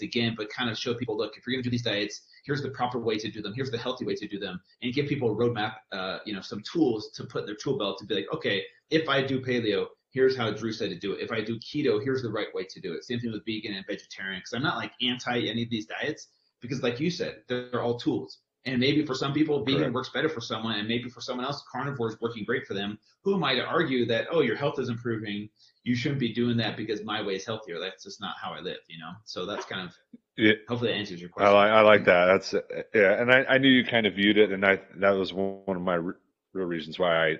again, 0.02 0.34
but 0.36 0.48
kind 0.50 0.70
of 0.70 0.78
show 0.78 0.94
people, 0.94 1.16
look, 1.16 1.36
if 1.36 1.46
you're 1.46 1.54
going 1.54 1.62
to 1.62 1.68
do 1.68 1.70
these 1.70 1.82
diets, 1.82 2.22
here's 2.44 2.62
the 2.62 2.70
proper 2.70 2.98
way 2.98 3.16
to 3.16 3.30
do 3.30 3.42
them. 3.42 3.52
Here's 3.54 3.70
the 3.70 3.78
healthy 3.78 4.04
way 4.04 4.14
to 4.14 4.28
do 4.28 4.38
them, 4.38 4.60
and 4.82 4.92
give 4.92 5.06
people 5.06 5.30
a 5.30 5.34
roadmap, 5.34 5.74
uh, 5.92 6.18
you 6.24 6.34
know, 6.34 6.40
some 6.40 6.62
tools 6.70 7.10
to 7.14 7.24
put 7.24 7.40
in 7.40 7.46
their 7.46 7.56
tool 7.56 7.78
belt 7.78 7.98
to 7.98 8.06
be 8.06 8.14
like, 8.14 8.26
okay, 8.32 8.62
if 8.90 9.08
I 9.08 9.22
do 9.22 9.40
paleo, 9.40 9.86
here's 10.10 10.36
how 10.36 10.50
Drew 10.50 10.72
said 10.72 10.90
to 10.90 10.96
do 10.96 11.12
it. 11.14 11.22
If 11.22 11.32
I 11.32 11.40
do 11.40 11.58
keto, 11.58 12.02
here's 12.02 12.22
the 12.22 12.30
right 12.30 12.52
way 12.54 12.64
to 12.64 12.80
do 12.80 12.92
it. 12.92 13.04
Same 13.04 13.20
thing 13.20 13.32
with 13.32 13.44
vegan 13.46 13.74
and 13.74 13.84
vegetarian, 13.86 14.40
because 14.40 14.52
I'm 14.52 14.62
not 14.62 14.76
like 14.76 14.92
anti 15.00 15.48
any 15.48 15.62
of 15.62 15.70
these 15.70 15.86
diets, 15.86 16.28
because 16.60 16.82
like 16.82 17.00
you 17.00 17.10
said, 17.10 17.42
they're 17.48 17.82
all 17.82 17.98
tools. 17.98 18.38
And 18.64 18.78
maybe 18.78 19.04
for 19.04 19.14
some 19.14 19.32
people, 19.32 19.64
vegan 19.64 19.80
Correct. 19.80 19.94
works 19.94 20.10
better 20.10 20.28
for 20.28 20.40
someone, 20.40 20.76
and 20.76 20.86
maybe 20.86 21.08
for 21.08 21.20
someone 21.20 21.44
else, 21.44 21.64
carnivore 21.70 22.08
is 22.08 22.20
working 22.20 22.44
great 22.44 22.64
for 22.64 22.74
them. 22.74 22.98
Who 23.24 23.34
am 23.34 23.42
I 23.42 23.56
to 23.56 23.64
argue 23.64 24.06
that, 24.06 24.28
oh, 24.30 24.40
your 24.42 24.54
health 24.54 24.78
is 24.78 24.88
improving? 24.88 25.48
You 25.84 25.94
shouldn't 25.94 26.20
be 26.20 26.32
doing 26.32 26.56
that 26.58 26.76
because 26.76 27.04
my 27.04 27.22
way 27.22 27.34
is 27.36 27.44
healthier. 27.46 27.78
That's 27.80 28.04
just 28.04 28.20
not 28.20 28.36
how 28.40 28.52
I 28.52 28.60
live, 28.60 28.78
you 28.88 28.98
know? 28.98 29.12
So 29.24 29.46
that's 29.46 29.64
kind 29.66 29.86
of, 29.88 29.94
Yeah. 30.36 30.54
hopefully 30.68 30.92
that 30.92 30.98
answers 30.98 31.20
your 31.20 31.30
I 31.38 31.48
question. 31.48 31.50
like 31.50 31.70
I 31.70 31.80
like 31.82 32.04
that. 32.04 32.26
That's 32.26 32.54
yeah, 32.94 33.20
and 33.20 33.32
I, 33.32 33.44
I 33.44 33.58
knew 33.58 33.68
you 33.68 33.84
kind 33.84 34.06
of 34.06 34.14
viewed 34.14 34.38
it, 34.38 34.52
and 34.52 34.64
I 34.64 34.80
that 34.96 35.10
was 35.10 35.32
one 35.32 35.54
of 35.56 35.58
my 35.58 35.68
re- 35.72 35.92
real 36.28 36.40
reasons 36.40 36.76
why 36.76 36.96
I 37.04 37.18
I 37.26 37.38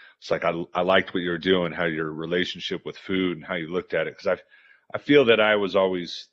it's 0.00 0.10
like 0.10 0.24
I 0.26 0.40
I 0.56 0.62
liked 0.66 0.98
what 0.98 1.08
you 1.08 1.18
were 1.18 1.38
doing, 1.38 1.72
how 1.72 1.84
your 1.84 2.10
relationship 2.10 2.84
with 2.84 2.96
food 2.96 3.36
and 3.36 3.46
how 3.46 3.54
you 3.54 3.68
looked 3.68 3.94
at 3.94 4.06
it, 4.06 4.16
because 4.16 4.38
I 4.38 4.42
I 4.94 4.98
feel 4.98 5.26
that 5.26 5.40
I 5.40 5.56
was 5.56 5.76
always 5.76 6.28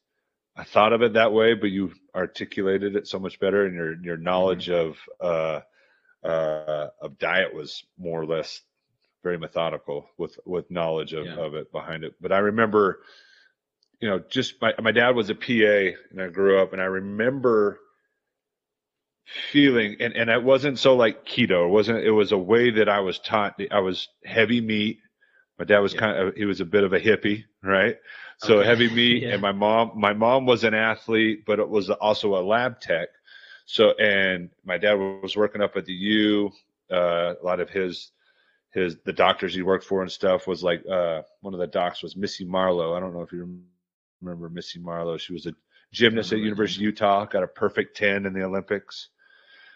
I 0.56 0.64
thought 0.64 0.94
of 0.94 1.02
it 1.04 1.14
that 1.14 1.34
way, 1.34 1.54
but 1.54 1.68
you 1.72 1.92
articulated 2.16 2.96
it 2.96 3.08
so 3.08 3.20
much 3.20 3.40
better, 3.40 3.66
and 3.66 3.76
your 3.76 3.96
your 4.04 4.18
knowledge 4.18 4.70
of 4.70 4.98
uh 5.22 5.62
uh 6.24 6.88
of 7.02 7.18
diet 7.20 7.54
was 7.54 7.84
more 7.98 8.22
or 8.22 8.26
less 8.26 8.62
very 9.24 9.38
methodical 9.38 10.08
with 10.18 10.40
with 10.46 10.70
knowledge 10.72 11.14
of, 11.14 11.26
Yeah. 11.26 11.36
of 11.38 11.56
it 11.56 11.72
behind 11.72 12.04
it. 12.04 12.16
But 12.22 12.32
I 12.32 12.40
remember 12.40 13.00
you 14.00 14.10
know, 14.10 14.20
just 14.30 14.62
my 14.62 14.74
my 14.82 14.92
dad 14.92 15.16
was 15.16 15.30
a 15.30 15.36
PA 15.36 15.96
and 16.12 16.22
I 16.22 16.28
grew 16.28 16.60
up 16.62 16.74
and 16.74 16.82
I 16.82 16.86
remember 16.86 17.80
feeling 19.52 19.98
and, 20.00 20.14
and 20.16 20.30
it 20.30 20.44
wasn't 20.44 20.80
so 20.80 20.96
like 20.96 21.26
keto. 21.26 21.66
It 21.66 21.70
wasn't 21.72 22.00
it 22.04 22.12
was 22.12 22.32
a 22.32 22.38
way 22.38 22.70
that 22.72 22.90
I 22.90 23.00
was 23.00 23.20
taught 23.20 23.60
I 23.72 23.80
was 23.80 24.10
heavy 24.26 24.62
meat. 24.62 25.00
My 25.60 25.66
dad 25.66 25.80
was 25.80 25.94
Yeah. 25.94 26.00
kind 26.00 26.18
of 26.18 26.36
he 26.36 26.46
was 26.46 26.62
a 26.62 26.66
bit 26.66 26.84
of 26.84 26.94
a 26.94 27.00
hippie, 27.00 27.44
right? 27.64 27.98
So 28.38 28.62
Okay. 28.62 28.66
heavy 28.66 28.90
meat 28.90 29.24
Yeah. 29.28 29.30
and 29.30 29.42
my 29.42 29.52
mom 29.52 29.92
my 29.96 30.14
mom 30.14 30.46
was 30.46 30.64
an 30.64 30.74
athlete, 30.74 31.46
but 31.46 31.60
it 31.60 31.70
was 31.70 31.90
also 31.90 32.36
a 32.36 32.42
lab 32.44 32.80
tech. 32.82 33.10
So 33.66 33.92
and 33.94 34.50
my 34.66 34.78
dad 34.78 34.94
was 34.96 35.38
working 35.38 35.62
up 35.62 35.78
at 35.78 35.86
the 35.86 35.94
U. 35.94 36.52
Uh, 36.92 37.36
a 37.42 37.46
lot 37.46 37.60
of 37.62 37.70
his 37.70 38.12
his 38.74 38.98
the 39.06 39.14
doctors 39.14 39.54
he 39.54 39.62
worked 39.62 39.84
for 39.84 40.02
and 40.02 40.12
stuff 40.12 40.48
was 40.48 40.64
like 40.64 40.84
uh, 40.88 41.22
one 41.42 41.54
of 41.54 41.60
the 41.60 41.68
docs 41.68 42.02
was 42.04 42.16
Missy 42.16 42.46
Marlowe. 42.46 42.94
I 42.96 43.00
don't 43.00 43.14
know 43.14 43.22
if 43.22 43.32
you 43.32 43.60
remember 44.22 44.50
Missy 44.50 44.80
Marlowe. 44.80 45.18
She 45.18 45.34
was 45.34 45.46
a 45.46 45.54
gymnast 45.92 46.32
at 46.34 46.40
University 46.40 46.82
of 46.86 46.88
Utah, 46.88 47.26
got 47.26 47.44
a 47.44 47.48
perfect 47.48 47.98
10 47.98 48.26
in 48.26 48.34
the 48.34 48.44
Olympics. 48.44 49.10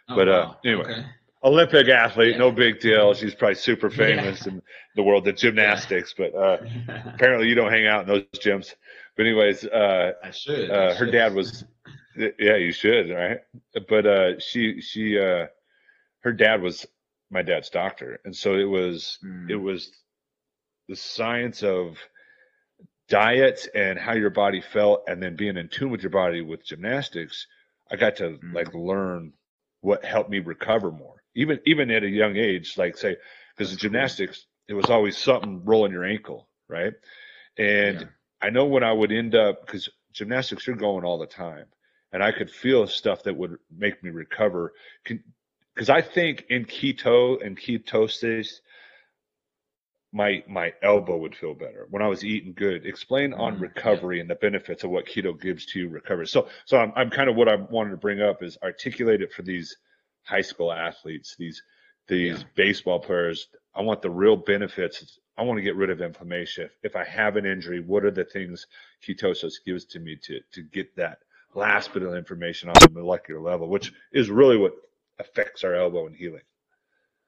Oh, 0.08 0.16
but, 0.16 0.30
uh, 0.30 0.54
anyway. 0.64 0.84
Okay. 0.92 1.06
Olympic 1.44 1.90
athlete, 1.90 2.32
Yeah. 2.34 2.38
no 2.38 2.52
big 2.52 2.80
deal. 2.80 3.14
She's 3.14 3.36
probably 3.36 3.56
super 3.56 3.88
Yeah. 3.90 3.98
famous 3.98 4.48
in 4.48 4.62
the 4.96 5.04
world 5.04 5.28
of 5.28 5.36
gymnastics, 5.36 6.14
but 6.18 6.34
uh, 6.34 6.58
apparently 7.14 7.48
you 7.50 7.56
don't 7.56 7.72
hang 7.72 7.86
out 7.86 8.02
in 8.04 8.08
those 8.08 8.24
gyms. 8.38 8.74
But 9.18 9.26
anyways, 9.28 9.66
uh, 9.66 10.14
I 10.24 10.32
should. 10.32 10.72
I 10.72 10.74
uh, 10.74 10.94
her 10.96 11.06
should. 11.06 11.12
dad 11.12 11.34
was 11.36 11.66
yeah 12.40 12.56
you 12.56 12.72
should 12.72 13.10
right 13.10 13.40
but 13.90 14.06
uh 14.06 14.40
she 14.40 14.80
she 14.80 15.20
uh 15.20 15.48
her 16.22 16.32
dad 16.32 16.62
was 16.62 16.86
my 17.36 17.44
dad's 17.44 17.70
doctor 17.70 18.20
and 18.26 18.36
so 18.36 18.56
it 18.56 18.70
was 18.80 19.20
Mm. 19.24 19.50
it 19.50 19.56
was 19.58 19.92
the 20.90 20.96
science 20.96 21.64
of 21.64 21.98
diet 23.08 23.68
and 23.76 24.00
how 24.00 24.14
your 24.14 24.32
body 24.32 24.62
felt 24.62 25.04
and 25.08 25.22
then 25.22 25.36
being 25.36 25.58
in 25.58 25.70
tune 25.70 25.92
with 25.92 26.02
your 26.02 26.10
body 26.12 26.42
with 26.42 26.66
gymnastics 26.66 27.48
i 27.92 27.96
got 27.96 28.16
to 28.18 28.40
Mm. 28.44 28.54
like 28.54 28.74
learn 28.74 29.34
what 29.82 30.04
helped 30.04 30.30
me 30.30 30.40
recover 30.40 30.92
more 30.92 31.22
even 31.36 31.60
even 31.66 31.92
at 31.92 32.04
a 32.04 32.10
young 32.10 32.36
age 32.38 32.78
like 32.78 32.98
say 32.98 33.16
because 33.56 33.70
cool. 33.72 33.78
gymnastics 33.78 34.48
it 34.68 34.74
was 34.74 34.90
always 34.90 35.18
something 35.18 35.64
rolling 35.66 35.92
your 35.92 36.06
ankle 36.06 36.50
right 36.68 36.94
and 37.58 38.02
Yeah. 38.02 38.08
I 38.42 38.50
know 38.50 38.66
when 38.66 38.84
I 38.84 38.92
would 38.94 39.12
end 39.12 39.34
up 39.36 39.66
because 39.66 39.90
gymnastics 40.14 40.68
you're 40.68 40.76
going 40.76 41.04
all 41.06 41.18
the 41.18 41.26
time, 41.26 41.66
and 42.12 42.22
I 42.22 42.32
could 42.32 42.52
feel 42.52 42.86
stuff 42.86 43.24
that 43.24 43.36
would 43.36 43.58
make 43.76 44.04
me 44.04 44.10
recover. 44.12 44.74
Because 45.76 45.90
I 45.90 46.02
think 46.02 46.46
in 46.50 46.66
keto 46.66 47.46
and 47.46 47.58
ketosis, 47.58 48.62
my 50.14 50.44
my 50.48 50.74
elbow 50.82 51.18
would 51.18 51.36
feel 51.36 51.54
better 51.54 51.88
when 51.90 52.02
I 52.02 52.08
was 52.08 52.24
eating 52.24 52.54
good. 52.54 52.86
Explain 52.86 53.34
on 53.34 53.58
Mm, 53.58 53.60
recovery 53.60 54.22
and 54.22 54.30
the 54.30 54.36
benefits 54.36 54.84
of 54.86 54.92
what 54.92 55.06
keto 55.08 55.40
gives 55.40 55.66
to 55.68 55.80
you 55.80 55.90
recovery. 55.90 56.28
So 56.28 56.48
so 56.66 56.78
I'm 56.78 56.94
I'm 56.96 57.10
kind 57.10 57.30
of 57.30 57.36
what 57.36 57.50
I 57.50 57.56
wanted 57.56 57.92
to 57.92 57.98
bring 57.98 58.22
up 58.22 58.42
is 58.44 58.58
articulate 58.64 59.22
it 59.22 59.34
for 59.34 59.42
these 59.44 59.78
high 60.24 60.42
school 60.42 60.72
athletes, 60.72 61.36
these 61.38 61.62
these 62.08 62.40
Yeah. 62.40 62.48
baseball 62.56 63.00
players. 63.00 63.48
I 63.76 63.82
want 63.82 64.02
the 64.02 64.10
real 64.12 64.38
benefits. 64.38 65.20
I 65.38 65.44
want 65.44 65.58
to 65.58 65.64
get 65.64 65.76
rid 65.76 65.90
of 65.90 66.02
inflammation. 66.02 66.66
If, 66.66 66.72
if 66.84 66.96
I 66.96 67.04
have 67.04 67.36
an 67.36 67.46
injury, 67.46 67.82
what 67.82 68.06
are 68.06 68.12
the 68.12 68.24
things 68.26 68.68
ketosis 69.06 69.56
gives 69.66 69.86
to 69.88 70.00
me 70.00 70.16
to 70.24 70.40
to 70.54 70.64
get 70.64 70.96
that 70.96 71.20
last 71.56 71.94
bit 71.94 72.04
of 72.04 72.16
information 72.16 72.70
on 72.70 72.76
the 72.82 72.90
molecular 72.90 73.42
level, 73.42 73.70
which 73.70 73.94
is 74.14 74.30
really 74.30 74.58
what 74.58 74.74
affects 75.20 75.64
our 75.64 75.76
elbow 75.76 76.08
and 76.08 76.16
healing. 76.16 76.42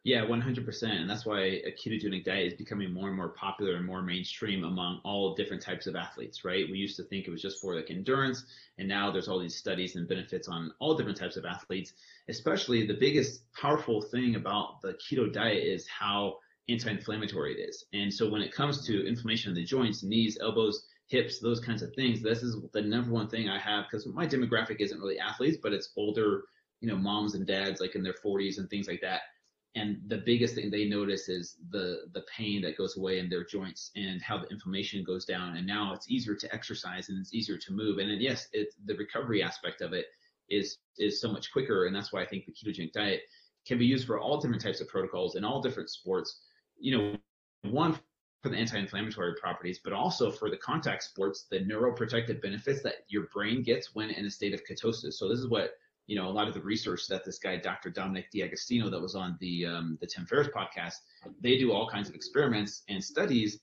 Yeah, 0.04 0.22
100%. 0.26 0.84
And 0.84 1.10
that's 1.10 1.26
why 1.26 1.42
a 1.42 1.72
ketogenic 1.72 2.24
diet 2.24 2.48
is 2.48 2.54
becoming 2.54 2.94
more 2.94 3.10
and 3.10 3.18
more 3.18 3.30
popular 3.30 3.76
and 3.76 3.86
more 3.86 4.02
mainstream 4.02 4.64
among 4.64 5.02
all 5.04 5.36
different 5.36 5.62
types 5.62 5.86
of 5.86 5.98
athletes, 5.98 6.46
right? 6.46 6.66
We 6.72 6.78
used 6.78 6.96
to 6.96 7.04
think 7.04 7.28
it 7.28 7.32
was 7.32 7.42
just 7.42 7.60
for 7.60 7.76
like 7.76 7.92
endurance, 7.92 8.46
and 8.78 8.88
now 8.88 9.12
there's 9.12 9.28
all 9.28 9.40
these 9.40 9.58
studies 9.58 9.98
and 9.98 10.08
benefits 10.08 10.48
on 10.48 10.72
all 10.80 10.96
different 10.96 11.18
types 11.18 11.36
of 11.36 11.44
athletes. 11.44 11.92
Especially 12.30 12.88
the 12.88 12.94
biggest 12.94 13.52
powerful 13.54 14.02
thing 14.02 14.36
about 14.36 14.82
the 14.82 14.94
keto 14.94 15.32
diet 15.32 15.64
is 15.64 15.86
how 15.88 16.38
anti-inflammatory 16.70 17.60
it 17.60 17.68
is. 17.68 17.86
And 17.92 18.14
so 18.14 18.30
when 18.30 18.42
it 18.42 18.54
comes 18.54 18.86
to 18.88 19.06
inflammation 19.06 19.50
of 19.50 19.56
the 19.56 19.66
joints, 19.66 20.04
knees, 20.04 20.38
elbows, 20.40 20.86
hips, 21.08 21.40
those 21.40 21.60
kinds 21.60 21.82
of 21.82 21.94
things, 21.96 22.22
this 22.22 22.44
is 22.44 22.56
the 22.72 22.82
number 22.82 23.12
one 23.12 23.28
thing 23.28 23.50
I 23.50 23.60
have 23.60 23.86
because 23.90 24.06
my 24.06 24.26
demographic 24.26 24.78
isn't 24.80 25.00
really 25.00 25.20
athletes, 25.20 25.58
but 25.62 25.74
it's 25.74 25.90
older, 25.98 26.44
you 26.82 26.88
know, 26.88 26.96
moms 26.96 27.36
and 27.36 27.46
dads 27.48 27.82
like 27.82 27.96
in 27.96 28.04
their 28.04 28.16
40s 28.24 28.58
and 28.58 28.70
things 28.70 28.88
like 28.88 29.02
that. 29.02 29.22
And 29.76 30.02
the 30.08 30.18
biggest 30.18 30.56
thing 30.56 30.72
they 30.72 30.86
notice 30.86 31.30
is 31.30 31.58
the 31.70 32.08
the 32.14 32.24
pain 32.36 32.62
that 32.64 32.78
goes 32.78 32.98
away 32.98 33.20
in 33.20 33.30
their 33.30 33.44
joints 33.44 33.92
and 33.96 34.22
how 34.22 34.40
the 34.40 34.48
inflammation 34.48 35.04
goes 35.04 35.24
down. 35.26 35.56
And 35.56 35.68
now 35.68 35.94
it's 35.94 36.10
easier 36.10 36.36
to 36.36 36.54
exercise 36.54 37.10
and 37.10 37.20
it's 37.20 37.34
easier 37.34 37.58
to 37.58 37.74
move. 37.74 38.00
And 38.00 38.10
then 38.10 38.20
yes 38.20 38.48
it's 38.54 38.76
the 38.86 38.96
recovery 38.96 39.44
aspect 39.44 39.82
of 39.82 39.94
it 39.94 40.06
is 40.50 40.78
is 40.98 41.22
so 41.22 41.32
much 41.32 41.52
quicker. 41.52 41.86
And 41.86 41.96
that's 41.96 42.12
why 42.12 42.22
i 42.22 42.26
think 42.26 42.46
the 42.46 42.54
ketogenic 42.54 42.92
diet 42.94 43.22
can 43.68 43.78
be 43.78 43.86
used 43.86 44.08
for 44.08 44.20
all 44.20 44.40
different 44.40 44.64
types 44.64 44.82
of 44.82 44.88
protocols 44.88 45.36
in 45.36 45.44
all 45.44 45.62
different 45.62 45.90
sports. 45.90 46.40
You 46.80 46.98
know 46.98 47.16
one 47.70 48.00
for 48.42 48.50
the 48.50 48.56
anti-inflammatory 48.56 49.34
properties 49.42 49.80
but 49.84 49.94
also 49.94 50.32
for 50.32 50.50
the 50.50 50.58
contact 50.58 51.04
sports 51.04 51.48
the 51.50 51.60
neuroprotective 51.60 52.42
benefits 52.42 52.82
that 52.84 53.06
your 53.10 53.28
brain 53.34 53.64
gets 53.64 53.94
when 53.94 54.10
in 54.12 54.26
a 54.26 54.32
state 54.32 54.54
of 54.54 54.62
ketosis. 54.64 55.14
So 55.14 55.28
this 55.28 55.40
is 55.40 55.50
what 55.50 55.72
you 56.08 56.16
know, 56.16 56.28
a 56.28 56.32
lot 56.32 56.48
of 56.48 56.54
the 56.54 56.62
research 56.62 57.08
that 57.08 57.24
this 57.26 57.38
guy, 57.38 57.58
Dr. 57.58 57.90
Dominic 57.90 58.32
D'Agostino, 58.32 58.90
that 58.90 59.02
was 59.02 59.14
on 59.14 59.38
the 59.40 59.66
um, 59.66 59.98
the 60.02 60.08
Tim 60.08 60.26
Ferriss 60.26 60.48
podcast, 60.48 60.96
they 61.42 61.58
do 61.58 61.72
all 61.72 61.88
kinds 61.90 62.10
of 62.10 62.16
experiments 62.16 62.84
and 62.90 63.04
studies 63.04 63.60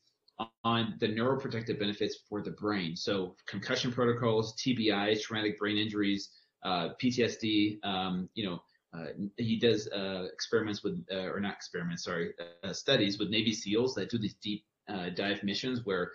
on 0.64 0.94
the 0.98 1.08
neuroprotective 1.08 1.78
benefits 1.78 2.18
for 2.28 2.42
the 2.42 2.50
brain. 2.50 2.96
So 2.96 3.36
concussion 3.46 3.92
protocols, 3.92 4.54
TBI, 4.56 5.20
traumatic 5.22 5.58
brain 5.58 5.78
injuries, 5.78 6.30
uh, 6.64 6.90
PTSD. 7.02 7.78
Um, 7.84 8.28
you 8.34 8.46
know, 8.46 8.62
uh, 8.92 9.06
he 9.36 9.58
does 9.58 9.88
uh, 9.88 10.26
experiments 10.32 10.82
with, 10.82 11.04
uh, 11.12 11.30
or 11.30 11.40
not 11.40 11.54
experiments, 11.54 12.04
sorry, 12.04 12.32
uh, 12.62 12.72
studies 12.72 13.18
with 13.18 13.28
Navy 13.30 13.52
SEALs 13.52 13.94
that 13.94 14.10
do 14.10 14.18
these 14.18 14.34
deep 14.34 14.64
uh, 14.88 15.10
dive 15.10 15.42
missions 15.42 15.84
where 15.84 16.12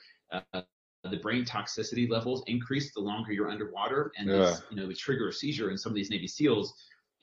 the 1.04 1.18
brain 1.18 1.46
toxicity 1.46 2.10
levels 2.10 2.44
increase 2.48 2.94
the 2.94 3.00
longer 3.00 3.32
you're 3.32 3.50
underwater, 3.50 4.12
and 4.18 4.28
Yeah. 4.28 4.38
this, 4.38 4.62
you 4.70 4.76
know, 4.76 4.88
would 4.88 4.98
trigger 4.98 5.30
a 5.30 5.34
seizure 5.34 5.72
in 5.72 5.78
some 5.78 5.92
of 5.92 5.96
these 5.96 6.10
Navy 6.10 6.28
SEALs. 6.28 6.74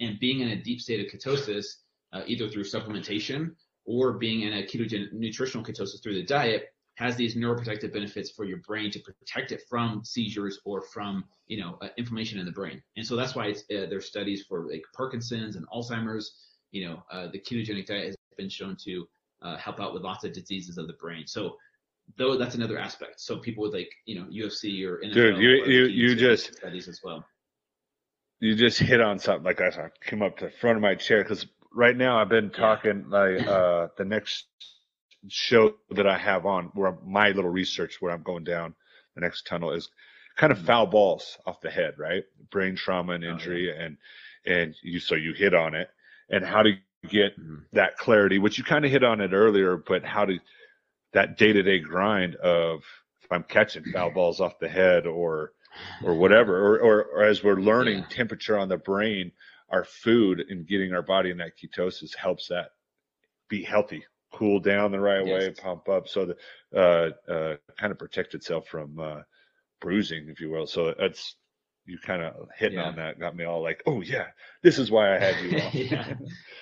And 0.01 0.19
being 0.19 0.41
in 0.41 0.49
a 0.49 0.62
deep 0.62 0.81
state 0.81 1.01
of 1.01 1.12
ketosis, 1.12 1.67
uh, 2.12 2.23
either 2.27 2.49
through 2.49 2.65
supplementation 2.65 3.55
or 3.85 4.15
being 4.15 4.43
in 4.43 4.55
a 4.55 4.62
ketogenic 4.62 5.12
nutritional 5.12 5.65
ketosis 5.65 6.03
through 6.03 6.15
the 6.15 6.25
diet, 6.25 6.73
has 6.95 7.15
these 7.17 7.35
neuroprotective 7.35 7.93
benefits 7.93 8.31
for 8.31 8.45
your 8.47 8.59
brain 8.59 8.91
to 8.91 8.99
protect 9.01 9.53
it 9.53 9.62
from 9.69 10.03
seizures 10.03 10.59
or 10.65 10.81
from, 10.81 11.25
you 11.47 11.59
know, 11.61 11.77
uh, 11.83 11.89
inflammation 11.99 12.39
in 12.39 12.47
the 12.47 12.53
brain. 12.53 12.83
And 12.97 13.07
so 13.07 13.17
that's 13.17 13.35
why 13.35 13.49
it's, 13.49 13.61
uh, 13.65 13.87
there's 13.91 14.07
studies 14.07 14.45
for 14.49 14.67
like 14.67 14.83
Parkinson's 14.95 15.57
and 15.57 15.67
Alzheimer's. 15.69 16.35
You 16.73 16.87
know, 16.87 17.03
uh, 17.11 17.29
the 17.29 17.39
ketogenic 17.39 17.87
diet 17.87 18.07
has 18.07 18.17
been 18.37 18.49
shown 18.49 18.77
to 18.85 19.07
uh, 19.43 19.57
help 19.59 19.81
out 19.81 19.93
with 19.93 20.03
lots 20.03 20.25
of 20.25 20.33
diseases 20.33 20.79
of 20.79 20.87
the 20.87 20.95
brain. 20.95 21.27
So 21.27 21.57
though 22.16 22.37
that's 22.37 22.55
another 22.55 22.79
aspect. 22.79 23.21
So 23.21 23.38
people 23.38 23.62
with 23.64 23.75
like 23.75 23.90
you 24.05 24.19
know 24.19 24.27
UFC 24.27 24.85
or 24.87 24.99
NFL 25.03 25.14
Dude, 25.14 25.38
you- 25.38 25.64
you- 25.66 25.87
you 25.87 26.14
just- 26.14 26.55
studies 26.57 26.88
as 26.88 27.01
well. 27.03 27.27
You 28.40 28.55
just 28.55 28.79
hit 28.79 29.01
on 29.01 29.19
something. 29.19 29.45
Like 29.45 29.61
I 29.61 29.69
I 29.69 29.88
came 30.05 30.23
up 30.23 30.37
to 30.38 30.47
the 30.47 30.51
front 30.51 30.77
of 30.77 30.83
my 30.83 30.95
chair 30.95 31.23
because 31.23 31.47
right 31.73 31.97
now 31.97 32.19
I've 32.21 32.29
been 32.29 32.51
talking 32.51 33.09
like 33.09 33.38
uh, 33.49 33.88
the 33.97 34.05
next 34.05 34.47
show 35.29 35.75
that 35.90 36.07
I 36.07 36.16
have 36.19 36.47
on 36.47 36.66
where 36.75 36.97
my 37.05 37.31
little 37.31 37.51
research 37.51 37.97
where 38.01 38.12
I'm 38.12 38.23
going 38.23 38.45
down 38.45 38.75
the 39.14 39.23
next 39.23 39.47
tunnel 39.47 39.73
is 39.73 39.88
kind 40.37 40.53
of 40.53 40.59
foul 40.61 40.87
balls 40.87 41.38
off 41.47 41.61
the 41.62 41.71
head, 41.71 41.95
right? 41.99 42.23
Brain 42.51 42.77
trauma 42.77 43.14
and 43.14 43.25
Oh, 43.25 43.29
yeah. 43.29 43.33
injury, 43.33 43.77
and 43.77 43.97
and 44.45 44.75
you 44.83 45.01
so 45.01 45.14
you 45.14 45.33
hit 45.33 45.55
on 45.55 45.75
it, 45.75 45.88
and 46.31 46.45
how 46.45 46.62
to 46.62 46.73
get 47.09 47.38
Mhm. 47.40 47.64
that 47.73 47.97
clarity, 47.97 48.38
which 48.38 48.59
you 48.59 48.64
kind 48.64 48.85
of 48.85 48.90
hit 48.90 49.03
on 49.03 49.21
it 49.21 49.33
earlier, 49.33 49.77
but 49.77 50.05
how 50.05 50.25
to 50.27 50.38
that 51.16 51.38
day 51.38 51.52
to 51.52 51.62
day 51.62 51.81
grind 51.81 52.37
of 52.37 52.85
if 53.22 53.33
I'm 53.33 53.44
catching 53.44 53.87
foul 53.87 54.11
balls 54.12 54.40
off 54.40 54.61
the 54.61 54.68
head 54.68 55.07
or 55.07 55.52
or 56.02 56.14
whatever, 56.16 56.57
or, 56.59 56.79
or, 56.81 57.05
or 57.05 57.24
as 57.24 57.42
we're 57.42 57.61
learning 57.61 58.05
Yeah. 58.05 58.09
temperature 58.11 58.59
on 58.59 58.68
the 58.68 58.76
brain, 58.79 59.33
our 59.70 59.85
food 59.85 60.40
and 60.50 60.66
getting 60.68 60.94
our 60.94 61.02
body 61.02 61.31
in 61.31 61.38
that 61.38 61.59
ketosis 61.59 62.14
helps 62.16 62.48
that 62.48 62.72
be 63.48 63.62
healthy, 63.62 64.05
cool 64.33 64.61
down 64.61 64.92
the 64.92 65.00
right 65.00 65.26
way, 65.26 65.50
pump 65.50 65.88
up, 65.88 66.09
so 66.09 66.26
that 66.26 66.38
uh, 66.76 67.33
uh, 67.33 67.57
kind 67.79 67.92
of 67.92 67.98
protect 67.98 68.35
itself 68.35 68.68
from 68.68 68.98
uh, 68.98 69.22
bruising, 69.81 70.29
if 70.29 70.40
you 70.40 70.50
will. 70.50 70.66
So 70.66 70.94
that's 70.98 71.37
you 71.87 71.99
kind 71.99 72.22
of 72.22 72.49
hitting 72.57 72.79
Yeah. 72.79 72.83
on 72.83 72.96
that 72.96 73.18
got 73.18 73.37
me 73.37 73.44
all 73.44 73.62
like, 73.62 73.83
oh 73.87 74.01
yeah, 74.03 74.27
this 74.62 74.79
is 74.79 74.90
why 74.90 75.14
I 75.14 75.18
had 75.18 75.40
you. 75.40 75.57
yeah, 75.72 76.14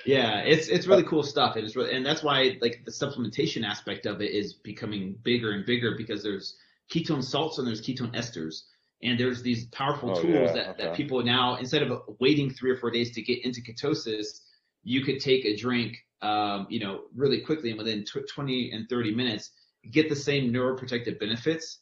yeah, 0.05 0.41
it's 0.41 0.69
it's 0.69 0.87
really 0.87 1.03
cool 1.05 1.23
stuff, 1.23 1.57
and 1.57 1.65
it's 1.65 1.77
really, 1.77 1.95
and 1.95 2.05
that's 2.05 2.23
why 2.23 2.57
like 2.61 2.83
the 2.85 2.91
supplementation 2.91 3.65
aspect 3.65 4.07
of 4.07 4.21
it 4.21 4.31
is 4.33 4.55
becoming 4.55 5.17
bigger 5.23 5.53
and 5.53 5.65
bigger 5.67 5.95
because 5.97 6.23
there's 6.23 6.57
ketone 6.93 7.23
salts 7.25 7.59
and 7.59 7.67
there's 7.67 7.81
ketone 7.83 8.15
esters, 8.15 8.63
and 9.03 9.19
there's 9.19 9.43
these 9.43 9.67
powerful 9.69 10.11
Oh, 10.11 10.13
tools 10.13 10.53
yeah, 10.53 10.53
that 10.53 10.77
that 10.79 10.93
people 10.95 11.23
now 11.23 11.57
instead 11.57 11.83
of 11.83 12.03
waiting 12.21 12.51
three 12.51 12.71
or 12.71 12.77
four 12.77 12.91
days 12.91 13.13
to 13.13 13.23
get 13.23 13.45
into 13.45 13.61
ketosis, 13.63 14.41
you 14.83 15.03
could 15.03 15.21
take 15.21 15.45
a 15.45 15.57
drink, 15.57 15.97
um, 16.23 16.67
you 16.69 16.81
know, 16.81 17.03
really 17.15 17.41
quickly 17.41 17.71
and 17.71 17.79
within 17.79 18.05
tw 18.05 18.19
20 18.29 18.73
and 18.73 18.89
30 18.89 19.15
minutes 19.15 19.51
get 19.91 20.09
the 20.09 20.17
same 20.17 20.53
neuroprotective 20.53 21.19
benefits 21.19 21.81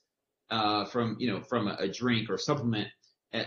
uh, 0.50 0.85
from 0.87 1.16
you 1.18 1.31
know 1.31 1.40
from 1.40 1.68
a, 1.68 1.76
a 1.81 1.88
drink 1.88 2.28
or 2.31 2.38
supplement 2.38 2.88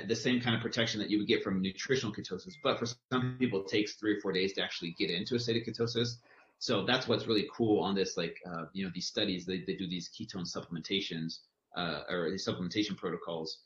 the 0.07 0.15
same 0.15 0.41
kind 0.41 0.55
of 0.55 0.61
protection 0.61 0.99
that 0.99 1.09
you 1.09 1.17
would 1.19 1.27
get 1.27 1.43
from 1.43 1.61
nutritional 1.61 2.13
ketosis. 2.13 2.53
But 2.63 2.79
for 2.79 2.87
some 3.11 3.37
people, 3.39 3.61
it 3.61 3.67
takes 3.67 3.93
three 3.93 4.17
or 4.17 4.19
four 4.21 4.31
days 4.31 4.53
to 4.53 4.63
actually 4.63 4.95
get 4.97 5.09
into 5.11 5.35
a 5.35 5.39
state 5.39 5.57
of 5.57 5.63
ketosis. 5.73 6.17
So 6.57 6.85
that's 6.85 7.07
what's 7.07 7.27
really 7.27 7.47
cool 7.53 7.83
on 7.83 7.93
this, 7.95 8.17
like, 8.17 8.37
uh, 8.49 8.65
you 8.73 8.85
know, 8.85 8.91
these 8.93 9.07
studies, 9.07 9.45
they, 9.45 9.59
they 9.67 9.75
do 9.75 9.87
these 9.87 10.09
ketone 10.09 10.47
supplementations 10.49 11.39
uh, 11.77 12.01
or 12.09 12.31
these 12.31 12.47
supplementation 12.47 12.97
protocols 12.97 13.59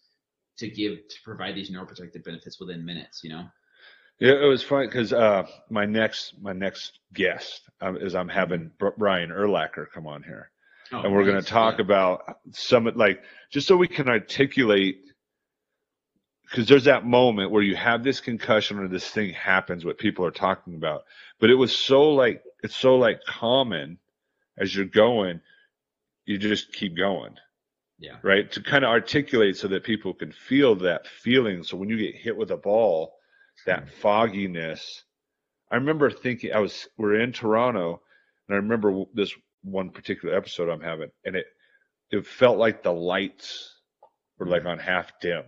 to 0.58 0.68
give, 0.68 0.98
to 1.08 1.16
provide 1.24 1.56
these 1.56 1.70
neuroprotective 1.72 2.24
benefits 2.26 2.60
within 2.60 2.84
minutes, 2.84 3.22
you 3.24 3.30
know? 3.30 3.46
Yeah, 4.20 4.34
it 4.34 4.48
was 4.48 4.62
fun 4.62 4.88
because 4.88 5.14
uh, 5.14 5.44
my 5.70 5.86
next 5.86 6.34
my 6.42 6.52
next 6.52 7.00
guest 7.14 7.70
um, 7.80 7.96
is 7.96 8.16
I'm 8.16 8.28
having 8.28 8.70
Br- 8.78 8.90
Brian 8.98 9.30
Urlacher 9.30 9.86
come 9.94 10.08
on 10.08 10.24
here, 10.24 10.52
Oh, 10.92 11.04
and 11.04 11.14
we're 11.14 11.24
going 11.24 11.42
to 11.42 11.48
talk 11.48 11.76
Yeah. 11.78 11.86
about 11.86 12.40
some 12.52 12.92
like 12.96 13.24
just 13.50 13.66
so 13.66 13.78
we 13.78 13.88
can 13.88 14.10
articulate 14.10 15.06
because 16.50 16.68
there's 16.68 16.86
that 16.86 17.06
moment 17.06 17.52
where 17.52 17.64
you 17.64 17.76
have 17.76 18.04
this 18.04 18.20
concussion 18.20 18.80
or 18.80 18.88
this 18.88 19.10
thing 19.10 19.34
happens 19.34 19.86
what 19.86 19.98
people 19.98 20.26
are 20.26 20.32
talking 20.32 20.76
about. 20.76 21.04
But 21.40 21.50
it 21.50 21.56
was 21.56 21.76
so 21.76 22.12
like 22.12 22.44
it's 22.64 22.76
so 22.76 22.96
like 22.98 23.24
common 23.26 24.00
as 24.58 24.76
you're 24.76 24.86
going 24.86 25.42
you 26.26 26.38
just 26.38 26.74
keep 26.74 26.96
going. 26.96 27.36
Yeah. 28.02 28.16
right? 28.24 28.50
To 28.54 28.62
kind 28.62 28.86
of 28.86 28.92
articulate 28.92 29.58
so 29.58 29.68
that 29.68 29.84
people 29.84 30.14
can 30.14 30.32
feel 30.32 30.76
that 30.76 31.06
feeling. 31.06 31.64
So 31.64 31.76
when 31.76 31.90
you 31.90 31.98
get 31.98 32.16
hit 32.16 32.38
with 32.38 32.52
a 32.52 32.56
ball 32.56 33.14
that 33.66 33.86
mm. 33.86 33.90
fogginess. 33.90 35.04
I 35.72 35.76
remember 35.76 36.10
thinking 36.10 36.54
i 36.54 36.60
was 36.60 36.88
we're 36.98 37.20
in 37.20 37.32
toronto 37.32 38.02
and 38.48 38.56
i 38.56 38.58
remember 38.58 39.04
this 39.14 39.34
one 39.64 39.92
particular 39.92 40.36
episode 40.36 40.70
i'm 40.70 40.82
having 40.82 41.12
and 41.26 41.36
it 41.36 41.46
it 42.12 42.26
felt 42.26 42.58
like 42.58 42.82
the 42.82 42.92
lights 42.92 43.76
were 44.38 44.48
like 44.48 44.64
mm. 44.64 44.70
on 44.70 44.80
half 44.80 45.12
dim 45.22 45.44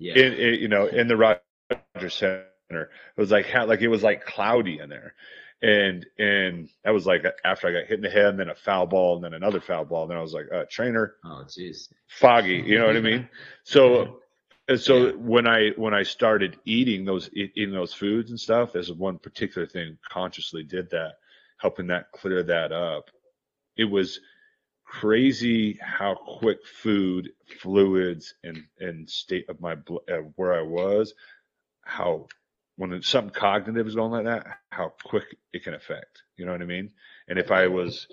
Yeah. 0.00 0.18
in, 0.18 0.32
in 0.34 0.54
you 0.60 0.68
know 0.68 0.86
in 0.86 1.06
the 1.08 1.16
Rogers 1.16 2.14
Center. 2.14 2.44
It 2.70 2.88
was 3.16 3.30
like 3.30 3.52
like 3.54 3.82
it 3.82 3.88
was 3.88 4.02
like 4.02 4.24
cloudy 4.24 4.78
in 4.80 4.88
there, 4.88 5.14
and 5.62 6.06
and 6.18 6.68
that 6.84 6.92
was 6.92 7.06
like 7.06 7.24
after 7.44 7.68
I 7.68 7.72
got 7.72 7.86
hit 7.86 7.98
in 7.98 8.02
the 8.02 8.10
head, 8.10 8.26
and 8.26 8.38
then 8.40 8.48
a 8.50 8.54
foul 8.54 8.86
ball, 8.86 9.16
and 9.16 9.24
then 9.24 9.34
another 9.34 9.60
foul 9.60 9.84
ball, 9.84 10.02
and 10.02 10.10
then 10.10 10.18
I 10.18 10.22
was 10.22 10.32
like, 10.32 10.46
uh, 10.52 10.64
trainer, 10.70 11.14
oh, 11.24 11.44
jeez. 11.46 11.88
foggy. 12.08 12.62
You 12.66 12.78
know 12.78 12.86
what 12.86 12.96
I 12.96 13.00
mean? 13.00 13.28
So 13.64 14.20
and 14.68 14.80
so 14.80 15.06
Yeah. 15.06 15.12
when 15.16 15.46
I 15.46 15.70
when 15.76 15.94
I 15.94 16.02
started 16.04 16.58
eating 16.64 17.04
those 17.04 17.28
eating 17.34 17.72
those 17.72 17.92
foods 17.92 18.30
and 18.30 18.38
stuff, 18.40 18.72
there's 18.72 18.92
one 18.92 19.18
particular 19.18 19.66
thing 19.66 19.98
consciously 20.08 20.62
did 20.62 20.90
that, 20.90 21.14
helping 21.58 21.88
that 21.88 22.12
clear 22.12 22.42
that 22.44 22.72
up. 22.72 23.10
It 23.76 23.84
was 23.84 24.20
crazy 24.90 25.78
how 25.80 26.16
quick 26.16 26.66
food, 26.66 27.30
fluids, 27.60 28.34
and 28.42 28.64
and 28.80 29.08
state 29.08 29.48
of 29.48 29.60
my 29.60 29.74
uh, 29.74 30.16
where 30.36 30.54
I 30.54 30.62
was, 30.62 31.14
how 31.82 32.26
when 32.76 33.00
something 33.02 33.32
cognitive 33.34 33.86
is 33.86 33.94
going 33.94 34.12
like 34.12 34.24
that, 34.24 34.46
how 34.70 34.94
quick 35.04 35.36
it 35.52 35.64
can 35.64 35.74
affect. 35.74 36.22
You 36.36 36.46
know 36.46 36.52
what 36.52 36.62
I 36.62 36.66
mean? 36.66 36.90
And 37.28 37.38
if 37.38 37.52
I 37.52 37.68
was, 37.68 38.08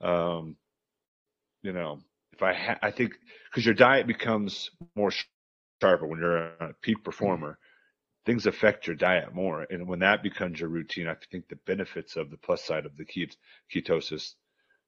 um, 0.00 0.56
you 1.62 1.72
know, 1.72 2.00
if 2.32 2.42
I 2.42 2.54
ha- 2.54 2.78
I 2.82 2.90
think 2.90 3.12
because 3.50 3.66
your 3.66 3.74
diet 3.74 4.06
becomes 4.06 4.70
more 4.96 5.12
sharper 5.82 6.06
when 6.06 6.20
you're 6.20 6.36
a 6.36 6.74
peak 6.82 7.04
performer. 7.04 7.58
Things 8.26 8.46
affect 8.46 8.86
your 8.86 8.96
diet 8.96 9.34
more, 9.34 9.66
and 9.68 9.88
when 9.88 10.00
that 10.00 10.22
becomes 10.22 10.60
your 10.60 10.68
routine, 10.68 11.08
I 11.08 11.16
think 11.32 11.48
the 11.48 11.56
benefits 11.66 12.16
of 12.16 12.30
the 12.30 12.36
plus 12.36 12.62
side 12.64 12.86
of 12.86 12.96
the 12.96 13.04
ket- 13.04 13.36
ketosis 13.74 14.34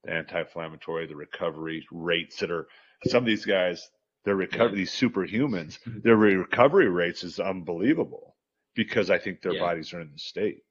the 0.04 0.12
anti-inflammatory, 0.12 1.06
the 1.06 1.16
recovery 1.16 1.86
rates 1.90 2.38
that 2.40 2.50
are 2.50 2.66
some 3.06 3.24
of 3.24 3.26
these 3.26 3.44
guys, 3.44 3.88
their 4.24 4.36
recovery, 4.36 4.76
these 4.76 4.90
superhumans, 4.92 5.78
their 6.02 6.16
recovery 6.16 6.88
rates 6.88 7.24
is 7.24 7.40
unbelievable 7.40 8.36
because 8.74 9.10
I 9.10 9.18
think 9.18 9.42
their 9.42 9.54
Yeah. 9.54 9.60
bodies 9.60 9.92
are 9.92 10.00
in 10.00 10.10
the 10.12 10.18
state. 10.18 10.62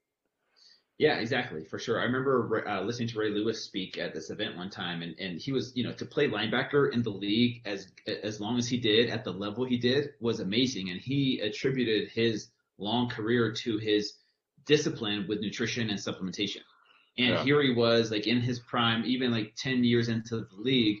Yeah, 0.98 1.18
exactly, 1.18 1.64
for 1.64 1.80
sure. 1.80 2.00
I 2.00 2.04
remember 2.04 2.64
uh, 2.68 2.82
listening 2.82 3.08
to 3.08 3.18
Ray 3.18 3.30
Lewis 3.30 3.64
speak 3.64 3.98
at 3.98 4.14
this 4.14 4.30
event 4.30 4.56
one 4.56 4.70
time, 4.70 5.02
and, 5.02 5.18
and 5.18 5.40
he 5.40 5.50
was, 5.50 5.72
you 5.74 5.82
know, 5.82 5.92
to 5.94 6.04
play 6.06 6.28
linebacker 6.28 6.92
in 6.92 7.02
the 7.02 7.10
league 7.10 7.62
as 7.64 7.88
as 8.22 8.40
long 8.40 8.58
as 8.58 8.68
he 8.68 8.78
did 8.78 9.10
at 9.10 9.24
the 9.24 9.32
level 9.32 9.64
he 9.64 9.76
did 9.76 10.10
was 10.20 10.38
amazing, 10.38 10.90
and 10.90 11.00
he 11.00 11.40
attributed 11.40 12.10
his 12.10 12.50
long 12.78 13.08
career 13.08 13.52
to 13.52 13.78
his 13.78 14.14
discipline 14.66 15.26
with 15.28 15.40
nutrition 15.40 15.90
and 15.90 15.98
supplementation. 15.98 16.62
And 17.18 17.28
Yeah. 17.30 17.44
here 17.44 17.62
he 17.62 17.72
was, 17.72 18.10
like 18.10 18.26
in 18.26 18.40
his 18.40 18.60
prime, 18.60 19.04
even 19.04 19.30
like 19.30 19.54
ten 19.56 19.84
years 19.84 20.08
into 20.08 20.38
the 20.40 20.56
league, 20.56 21.00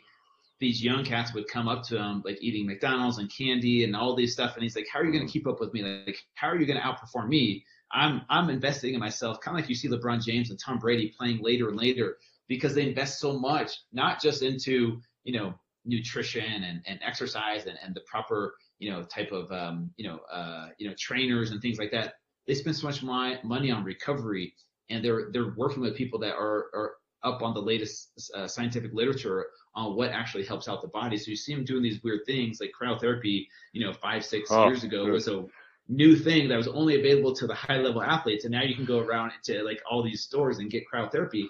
these 0.60 0.82
young 0.82 1.04
cats 1.04 1.34
would 1.34 1.48
come 1.48 1.68
up 1.68 1.82
to 1.84 1.98
him 1.98 2.22
like 2.24 2.38
eating 2.40 2.66
McDonald's 2.66 3.18
and 3.18 3.30
candy 3.34 3.84
and 3.84 3.94
all 3.96 4.14
these 4.14 4.32
stuff, 4.32 4.54
and 4.54 4.62
he's 4.62 4.76
like, 4.76 4.86
"How 4.92 5.00
are 5.00 5.04
you 5.04 5.12
going 5.12 5.26
to 5.26 5.32
keep 5.32 5.46
up 5.46 5.60
with 5.60 5.72
me? 5.72 5.82
Like, 5.82 6.18
how 6.34 6.48
are 6.48 6.58
you 6.58 6.66
going 6.66 6.80
to 6.80 6.86
outperform 6.86 7.28
me?" 7.28 7.64
I'm 7.92 8.22
I'm 8.28 8.50
investing 8.50 8.94
in 8.94 9.00
myself, 9.00 9.40
kind 9.40 9.56
of 9.56 9.62
like 9.62 9.68
you 9.68 9.74
see 9.74 9.88
LeBron 9.88 10.22
James 10.24 10.50
and 10.50 10.58
Tom 10.58 10.78
Brady 10.78 11.12
playing 11.16 11.42
later 11.42 11.68
and 11.68 11.78
later 11.78 12.18
because 12.48 12.74
they 12.74 12.86
invest 12.88 13.20
so 13.20 13.38
much, 13.38 13.72
not 13.92 14.20
just 14.20 14.42
into 14.42 15.00
you 15.24 15.32
know 15.38 15.54
nutrition 15.84 16.64
and, 16.64 16.82
and 16.86 16.98
exercise 17.02 17.66
and, 17.66 17.78
and 17.84 17.94
the 17.94 18.00
proper 18.00 18.54
you 18.78 18.90
know 18.90 19.04
type 19.04 19.32
of 19.32 19.50
um, 19.52 19.90
you 19.96 20.08
know 20.08 20.18
uh, 20.32 20.68
you 20.78 20.88
know 20.88 20.94
trainers 20.98 21.50
and 21.50 21.60
things 21.60 21.78
like 21.78 21.90
that. 21.92 22.14
They 22.46 22.54
spend 22.54 22.76
so 22.76 22.86
much 22.86 23.02
money 23.02 23.70
on 23.70 23.84
recovery, 23.84 24.54
and 24.90 25.04
they're 25.04 25.30
they're 25.32 25.54
working 25.56 25.82
with 25.82 25.96
people 25.96 26.18
that 26.20 26.34
are 26.34 26.66
are 26.74 26.92
up 27.22 27.42
on 27.42 27.54
the 27.54 27.60
latest 27.60 28.30
uh, 28.34 28.46
scientific 28.46 28.92
literature 28.92 29.46
on 29.74 29.96
what 29.96 30.10
actually 30.10 30.44
helps 30.44 30.68
out 30.68 30.82
the 30.82 30.88
body. 30.88 31.16
So 31.16 31.30
you 31.30 31.36
see 31.36 31.54
them 31.54 31.64
doing 31.64 31.82
these 31.82 32.02
weird 32.02 32.20
things 32.26 32.60
like 32.60 32.72
cryotherapy. 32.78 33.46
You 33.72 33.86
know, 33.86 33.92
five 33.92 34.24
six 34.24 34.50
Oh, 34.50 34.66
years 34.66 34.84
ago 34.84 35.04
good. 35.06 35.12
was 35.12 35.28
a 35.28 35.44
new 35.88 36.16
thing 36.16 36.48
that 36.48 36.56
was 36.56 36.68
only 36.68 36.98
available 36.98 37.34
to 37.36 37.46
the 37.46 37.54
high 37.54 37.76
level 37.76 38.02
athletes 38.02 38.44
and 38.44 38.52
now 38.52 38.62
you 38.62 38.74
can 38.74 38.86
go 38.86 39.00
around 39.00 39.30
to 39.42 39.62
like 39.64 39.82
all 39.90 40.02
these 40.02 40.22
stores 40.22 40.58
and 40.58 40.70
get 40.70 40.82
cryotherapy 40.90 41.44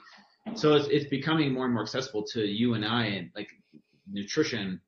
so 0.55 0.75
it's, 0.75 0.89
it's 0.89 1.07
becoming 1.09 1.53
more 1.53 1.65
and 1.67 1.73
more 1.73 1.85
accessible 1.85 2.25
to 2.25 2.45
you 2.45 2.75
and 2.75 2.85
i 2.85 3.05
and 3.07 3.31
like 3.37 3.49
nutrition 4.11 4.81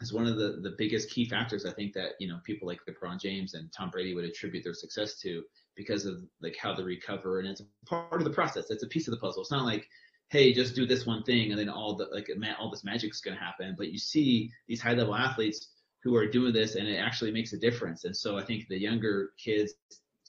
is 0.00 0.12
one 0.12 0.26
of 0.26 0.36
the 0.36 0.58
the 0.62 0.74
biggest 0.76 1.08
key 1.10 1.28
factors 1.28 1.64
i 1.64 1.70
think 1.72 1.92
that 1.94 2.10
you 2.18 2.26
know 2.26 2.38
people 2.44 2.66
like 2.66 2.80
lebron 2.88 3.20
james 3.20 3.54
and 3.54 3.72
tom 3.72 3.88
brady 3.88 4.14
would 4.14 4.24
attribute 4.24 4.64
their 4.64 4.74
success 4.74 5.18
to 5.20 5.42
because 5.76 6.06
of 6.06 6.16
like 6.40 6.56
how 6.60 6.74
they 6.74 6.82
recover 6.82 7.40
and 7.40 7.48
it's 7.48 7.62
part 7.86 8.20
of 8.20 8.24
the 8.24 8.30
process 8.30 8.70
it's 8.70 8.82
a 8.82 8.88
piece 8.88 9.08
of 9.08 9.12
the 9.12 9.20
puzzle 9.20 9.42
it's 9.42 9.50
not 9.50 9.64
like 9.64 9.86
hey 10.30 10.52
just 10.52 10.74
do 10.74 10.86
this 10.86 11.06
one 11.06 11.22
thing 11.22 11.50
and 11.50 11.58
then 11.58 11.68
all 11.68 11.94
the 11.94 12.06
like 12.12 12.28
all 12.58 12.70
this 12.70 12.84
magic's 12.84 13.20
going 13.20 13.36
to 13.36 13.42
happen 13.42 13.74
but 13.76 13.92
you 13.92 13.98
see 13.98 14.50
these 14.66 14.80
high 14.80 14.94
level 14.94 15.14
athletes 15.14 15.68
who 16.06 16.14
are 16.14 16.26
doing 16.26 16.52
this 16.52 16.76
and 16.76 16.86
it 16.86 16.98
actually 16.98 17.32
makes 17.32 17.52
a 17.52 17.58
difference. 17.58 18.04
And 18.04 18.16
so 18.16 18.38
I 18.38 18.44
think 18.44 18.68
the 18.68 18.78
younger 18.78 19.30
kids 19.44 19.74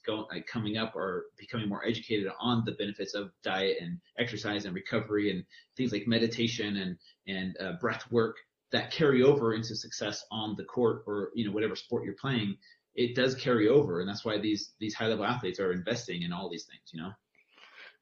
going 0.04 0.26
like 0.28 0.44
coming 0.48 0.76
up 0.76 0.96
are 0.96 1.26
becoming 1.38 1.68
more 1.68 1.86
educated 1.86 2.26
on 2.40 2.64
the 2.64 2.72
benefits 2.72 3.14
of 3.14 3.30
diet 3.44 3.76
and 3.80 4.00
exercise 4.18 4.64
and 4.64 4.74
recovery 4.74 5.30
and 5.30 5.44
things 5.76 5.92
like 5.92 6.08
meditation 6.08 6.76
and 6.78 6.96
and 7.28 7.56
uh, 7.60 7.72
breath 7.80 8.04
work 8.10 8.36
that 8.72 8.90
carry 8.90 9.22
over 9.22 9.54
into 9.54 9.76
success 9.76 10.24
on 10.32 10.56
the 10.56 10.64
court 10.64 11.04
or 11.06 11.30
you 11.36 11.46
know 11.46 11.52
whatever 11.52 11.76
sport 11.76 12.04
you're 12.04 12.14
playing. 12.20 12.56
It 12.94 13.14
does 13.14 13.34
carry 13.34 13.68
over, 13.68 14.00
and 14.00 14.08
that's 14.08 14.24
why 14.24 14.38
these 14.38 14.72
these 14.80 14.94
high 14.94 15.06
level 15.06 15.24
athletes 15.24 15.60
are 15.60 15.72
investing 15.72 16.22
in 16.22 16.32
all 16.32 16.48
these 16.50 16.64
things. 16.64 16.82
You 16.92 17.02
know. 17.02 17.12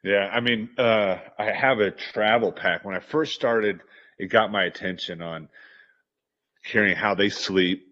Yeah, 0.02 0.30
I 0.32 0.40
mean, 0.40 0.70
uh, 0.78 1.18
I 1.38 1.46
have 1.46 1.80
a 1.80 1.90
travel 1.90 2.52
pack. 2.52 2.84
When 2.84 2.94
I 2.94 3.00
first 3.00 3.34
started, 3.34 3.80
it 4.18 4.26
got 4.26 4.52
my 4.52 4.64
attention 4.64 5.20
on 5.20 5.48
hearing 6.64 6.94
how 6.96 7.14
they 7.14 7.28
sleep, 7.28 7.86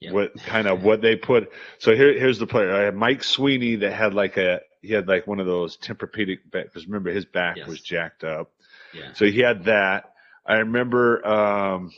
Yeah. 0.00 0.12
what 0.12 0.34
kind 0.42 0.66
of 0.66 0.82
what 0.82 1.02
they 1.02 1.16
put. 1.16 1.50
So 1.78 1.94
here, 1.94 2.18
here's 2.18 2.38
the 2.38 2.46
player. 2.46 2.72
I 2.74 2.80
had 2.82 2.94
Mike 2.94 3.22
Sweeney 3.22 3.76
that 3.76 3.92
had 3.92 4.14
like 4.14 4.36
a 4.36 4.60
he 4.82 4.92
had 4.92 5.06
like 5.08 5.26
one 5.26 5.40
of 5.40 5.46
those 5.46 5.76
Tempur-Pedic 5.78 6.38
because 6.50 6.86
remember 6.86 7.10
his 7.10 7.24
back 7.24 7.56
Yes. 7.58 7.66
was 7.68 7.80
jacked 7.80 8.24
up. 8.24 8.50
Yeah. 8.92 9.12
So 9.14 9.26
he 9.26 9.40
had 9.40 9.64
that. 9.64 10.12
I 10.46 10.58
remember 10.58 11.26
um, 11.26 11.90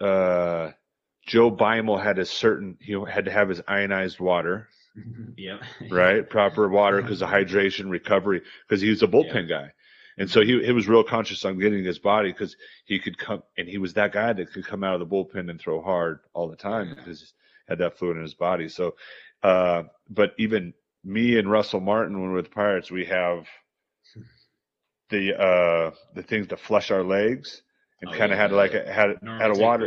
uh, 0.00 0.72
Joe 1.26 1.50
Beimel 1.50 2.02
had 2.02 2.18
a 2.18 2.26
certain 2.26 2.76
he 2.80 2.92
had 3.08 3.26
to 3.26 3.30
have 3.30 3.48
his 3.48 3.60
ionized 3.68 4.20
water, 4.20 4.68
yep. 5.36 5.62
right? 5.90 6.28
Proper 6.28 6.68
water 6.68 7.00
because 7.02 7.22
of 7.22 7.28
hydration, 7.28 7.90
recovery, 7.90 8.42
because 8.68 8.80
he 8.80 8.90
was 8.90 9.02
a 9.02 9.06
bullpen 9.06 9.48
guy. 9.48 9.72
And 10.18 10.28
so 10.30 10.42
he, 10.42 10.62
he 10.62 10.72
was 10.72 10.88
real 10.88 11.04
conscious 11.04 11.44
on 11.44 11.58
getting 11.58 11.84
his 11.84 11.98
body 11.98 12.30
because 12.32 12.56
he 12.84 12.98
could 12.98 13.16
come 13.16 13.42
and 13.56 13.66
he 13.66 13.78
was 13.78 13.94
that 13.94 14.12
guy 14.12 14.32
that 14.32 14.52
could 14.52 14.66
come 14.66 14.84
out 14.84 15.00
of 15.00 15.00
the 15.00 15.06
bullpen 15.14 15.48
and 15.48 15.58
throw 15.58 15.80
hard 15.82 16.20
all 16.34 16.48
the 16.48 16.56
time 16.56 16.88
Yeah. 16.88 16.94
because 16.96 17.20
he 17.20 17.26
had 17.68 17.78
that 17.78 17.96
fluid 17.98 18.16
in 18.18 18.22
his 18.22 18.34
body. 18.34 18.68
So, 18.68 18.94
uh, 19.42 19.84
but 20.10 20.34
even 20.38 20.74
me 21.02 21.38
and 21.38 21.50
Russell 21.50 21.80
Martin, 21.80 22.20
when 22.20 22.30
we're 22.30 22.36
with 22.36 22.50
Pirates, 22.50 22.90
we 22.90 23.06
have 23.06 23.46
the 25.10 25.34
uh, 25.40 25.90
the 26.14 26.22
things 26.22 26.48
to 26.48 26.56
flush 26.56 26.90
our 26.90 27.02
legs 27.02 27.62
and 28.00 28.10
Oh, 28.10 28.16
kind 28.16 28.32
of 28.32 28.36
yeah, 28.36 28.42
had 28.42 28.52
like 28.52 28.74
a, 28.74 28.92
had 28.92 29.16
had 29.38 29.50
a 29.50 29.54
water. 29.58 29.86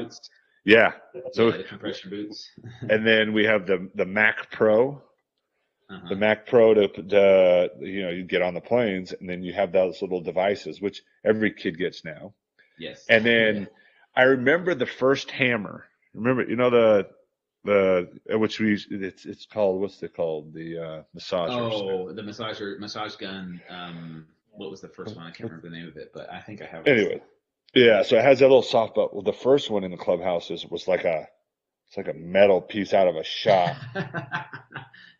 Yeah. 0.66 0.94
So 1.34 1.54
yeah, 1.54 1.62
compression 1.68 2.10
boots. 2.10 2.50
and 2.90 3.06
then 3.06 3.34
we 3.34 3.46
have 3.46 3.66
the 3.68 3.90
the 3.96 4.06
Marc 4.06 4.52
Pro 4.52 5.02
Uh-huh. 5.90 6.08
the 6.10 6.16
Marc 6.16 6.48
Pro 6.48 6.74
to, 6.74 6.88
to 6.88 7.70
you 7.80 8.02
know 8.04 8.10
you 8.10 8.24
get 8.24 8.42
on 8.42 8.56
the 8.56 8.62
planes 8.62 9.14
and 9.14 9.30
then 9.30 9.44
you 9.44 9.54
have 9.54 9.72
those 9.72 10.02
little 10.02 10.22
devices 10.22 10.82
which 10.82 11.04
every 11.24 11.52
kid 11.54 11.78
gets 11.78 12.04
now 12.04 12.34
yes. 12.80 13.06
and 13.08 13.24
then 13.24 13.68
I 14.16 14.24
remember 14.24 14.74
the 14.74 14.88
first 14.88 15.30
hammer 15.30 15.86
remember 16.16 16.44
you 16.50 16.56
know 16.56 16.72
the 16.72 17.08
the 17.66 18.10
which 18.38 18.60
we 18.60 18.74
it's 18.90 19.26
it's 19.26 19.46
called 19.46 19.80
what's 19.82 20.02
it 20.02 20.16
called 20.16 20.54
the 20.54 20.78
uh 20.88 21.02
massager 21.16 21.70
Oh, 21.72 22.12
the 22.12 22.22
massager, 22.24 22.80
massage 22.80 23.16
gun. 23.16 23.62
Um, 23.70 24.26
what 24.52 24.72
was 24.72 24.82
the 24.82 24.88
first 24.90 25.16
one? 25.16 25.26
I 25.28 25.32
can't 25.32 25.50
remember 25.52 25.70
the 25.70 25.76
name 25.76 25.88
of 25.88 25.98
it, 25.98 26.12
but 26.14 26.32
I 26.32 26.40
think 26.42 26.62
I 26.62 26.66
have. 26.66 26.88
it. 26.88 26.90
anyway 26.90 27.22
yeah 27.74 28.04
so 28.04 28.18
it 28.18 28.24
has 28.24 28.40
that 28.40 28.46
little 28.46 28.62
soft 28.62 28.96
belt 28.96 29.14
well 29.14 29.24
the 29.24 29.34
first 29.34 29.70
one 29.70 29.84
in 29.84 29.92
the 29.92 29.98
clubhouses 29.98 30.66
was 30.66 30.88
like 30.88 31.04
a 31.06 31.28
it's 31.88 31.98
like 31.98 32.08
a 32.08 32.14
metal 32.14 32.62
piece 32.62 32.94
out 32.94 33.08
of 33.08 33.16
a 33.16 33.24
shop 33.24 33.76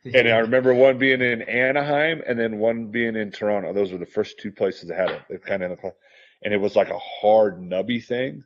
and 0.06 0.28
I 0.30 0.38
remember 0.40 0.74
one 0.74 0.98
being 0.98 1.22
in 1.22 1.42
Anaheim 1.44 2.22
and 2.28 2.40
then 2.40 2.60
one 2.60 2.88
being 2.88 3.16
in 3.16 3.32
Toronto. 3.32 3.74
Those 3.74 3.92
were 3.92 3.98
the 3.98 4.06
first 4.06 4.40
two 4.40 4.52
places 4.52 4.90
that 4.90 4.98
had 4.98 5.10
it. 5.10 5.22
They're 5.30 5.40
kind 5.40 5.64
of 5.64 5.72
in 5.72 5.76
the, 5.78 5.82
cl- 5.82 5.96
and 6.44 6.54
it 6.54 6.58
was 6.58 6.76
like 6.76 6.90
a 6.90 7.00
hard 7.00 7.60
nubby 7.60 8.04
thing. 8.04 8.44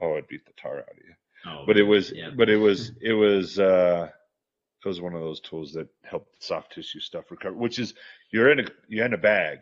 Oh, 0.00 0.14
it 0.14 0.28
beat 0.28 0.44
the 0.46 0.52
tar 0.60 0.78
out 0.78 0.88
of 0.90 0.96
you. 0.98 1.14
Oh, 1.48 1.64
But 1.66 1.76
it 1.76 1.84
was, 1.84 2.12
yeah. 2.12 2.30
but 2.36 2.48
it 2.50 2.56
was, 2.56 2.90
it 3.00 3.12
was, 3.12 3.58
uh, 3.58 4.08
it 4.84 4.88
was 4.88 5.00
one 5.00 5.14
of 5.14 5.20
those 5.20 5.40
tools 5.40 5.72
that 5.74 5.88
helped 6.04 6.42
soft 6.42 6.72
tissue 6.72 7.00
stuff 7.00 7.30
recover, 7.30 7.54
which 7.56 7.78
is 7.78 7.94
you're 8.32 8.50
in 8.50 8.60
a, 8.60 8.64
you're 8.88 9.06
in 9.06 9.14
a 9.14 9.18
bag. 9.18 9.58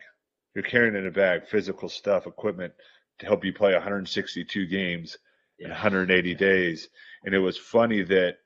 You're 0.55 0.63
carrying 0.63 0.95
in 0.95 1.05
a 1.05 1.11
bag 1.11 1.47
physical 1.47 1.89
stuff, 1.89 2.27
equipment 2.27 2.73
to 3.19 3.25
help 3.25 3.45
you 3.45 3.53
play 3.53 3.73
162 3.73 4.65
games 4.67 5.17
in 5.59 5.67
Yeah. 5.67 5.73
180 5.73 6.35
days. 6.35 6.89
And 7.23 7.33
it 7.35 7.39
was 7.39 7.57
funny 7.57 8.03
that 8.03 8.37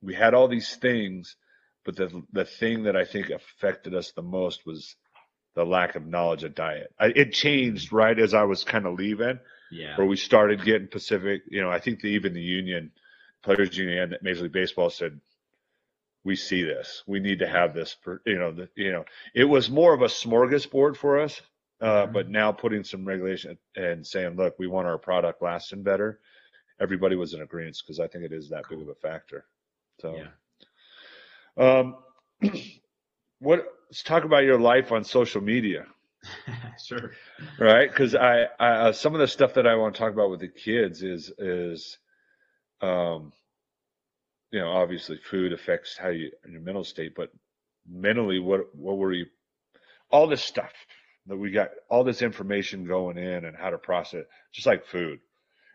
we 0.00 0.14
had 0.14 0.34
all 0.34 0.48
these 0.48 0.76
things, 0.76 1.36
but 1.84 1.96
the 1.96 2.22
the 2.32 2.44
thing 2.44 2.84
that 2.84 2.96
I 2.96 3.04
think 3.04 3.30
affected 3.30 3.94
us 3.94 4.12
the 4.12 4.22
most 4.22 4.66
was 4.66 4.96
the 5.54 5.64
lack 5.64 5.96
of 5.96 6.06
knowledge 6.06 6.44
of 6.44 6.54
diet. 6.54 6.92
I, 6.98 7.06
it 7.06 7.32
changed 7.32 7.88
mm-hmm. 7.88 7.96
right 7.96 8.18
as 8.18 8.34
I 8.34 8.44
was 8.44 8.64
kind 8.64 8.86
of 8.86 8.94
leaving, 8.94 9.40
Yeah. 9.70 9.96
where 9.96 10.06
we 10.06 10.16
started 10.16 10.64
getting 10.64 10.88
Pacific. 10.88 11.42
You 11.50 11.62
know, 11.62 11.70
I 11.70 11.80
think 11.80 12.00
the, 12.00 12.08
even 12.08 12.32
the 12.32 12.40
union, 12.42 12.92
players 13.42 13.76
union, 13.76 13.98
and 14.14 14.18
Major 14.22 14.42
League 14.44 14.52
Baseball 14.52 14.90
said, 14.90 15.20
"We 16.24 16.36
see 16.36 16.62
this. 16.62 17.02
We 17.06 17.20
need 17.20 17.40
to 17.40 17.48
have 17.48 17.74
this." 17.74 17.96
For, 18.02 18.22
you 18.26 18.38
know, 18.38 18.52
the, 18.52 18.68
you 18.76 18.92
know, 18.92 19.04
it 19.34 19.44
was 19.44 19.68
more 19.70 19.94
of 19.94 20.02
a 20.02 20.06
smorgasbord 20.06 20.96
for 20.96 21.18
us. 21.20 21.40
Uh, 21.80 22.06
Mhm. 22.06 22.12
But 22.12 22.28
now 22.28 22.50
putting 22.52 22.82
some 22.84 23.04
regulation 23.06 23.56
and 23.76 24.06
saying, 24.06 24.36
"Look, 24.36 24.58
we 24.58 24.66
want 24.66 24.88
our 24.88 24.98
product 24.98 25.42
lasting 25.42 25.82
better." 25.84 26.20
Everybody 26.80 27.16
was 27.16 27.34
in 27.34 27.42
agreement 27.42 27.78
because 27.84 28.00
I 28.00 28.08
think 28.08 28.24
it 28.24 28.32
is 28.32 28.48
that 28.50 28.64
big 28.68 28.80
of 28.80 28.88
a 28.88 28.94
factor. 28.94 29.46
So. 30.00 30.16
Yeah. 30.16 30.28
Um, 31.56 31.96
what? 33.38 33.66
Let's 33.88 34.02
talk 34.02 34.24
about 34.24 34.44
your 34.44 34.60
life 34.60 34.92
on 34.92 35.02
social 35.02 35.40
media, 35.40 35.86
sure. 36.84 37.12
right? 37.58 37.88
Because 37.88 38.14
I, 38.14 38.46
I, 38.60 38.68
uh, 38.68 38.92
some 38.92 39.14
of 39.14 39.20
the 39.20 39.26
stuff 39.26 39.54
that 39.54 39.66
I 39.66 39.76
want 39.76 39.94
to 39.94 39.98
talk 39.98 40.12
about 40.12 40.30
with 40.30 40.40
the 40.40 40.48
kids 40.48 41.02
is, 41.02 41.32
is, 41.38 41.96
um, 42.82 43.32
you 44.50 44.60
know, 44.60 44.70
obviously 44.70 45.16
food 45.16 45.54
affects 45.54 45.96
how 45.96 46.08
you 46.08 46.30
your 46.46 46.60
mental 46.60 46.84
state, 46.84 47.14
but 47.16 47.30
mentally, 47.88 48.38
what, 48.40 48.74
what 48.74 48.98
were 48.98 49.12
you? 49.12 49.26
All 50.10 50.26
this 50.26 50.44
stuff 50.44 50.72
that 51.28 51.36
we 51.36 51.50
got, 51.50 51.70
all 51.88 52.04
this 52.04 52.22
information 52.22 52.86
going 52.86 53.18
in, 53.18 53.44
and 53.44 53.56
how 53.56 53.70
to 53.70 53.78
process, 53.78 54.20
it, 54.20 54.28
just 54.52 54.66
like 54.66 54.86
food. 54.86 55.20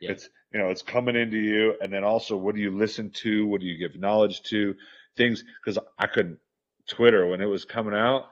Yeah. 0.01 0.11
It's 0.11 0.29
you 0.53 0.59
know, 0.59 0.69
it's 0.69 0.81
coming 0.81 1.15
into 1.15 1.37
you, 1.37 1.75
and 1.81 1.91
then 1.91 2.03
also, 2.03 2.37
what 2.37 2.55
do 2.55 2.61
you 2.61 2.71
listen 2.71 3.09
to? 3.21 3.47
What 3.47 3.61
do 3.61 3.67
you 3.67 3.77
give 3.77 3.99
knowledge 3.99 4.43
to? 4.43 4.75
Things 5.15 5.43
because 5.63 5.79
I 5.97 6.07
couldn't 6.07 6.39
Twitter 6.87 7.27
when 7.27 7.41
it 7.41 7.45
was 7.45 7.65
coming 7.65 7.93
out. 7.93 8.25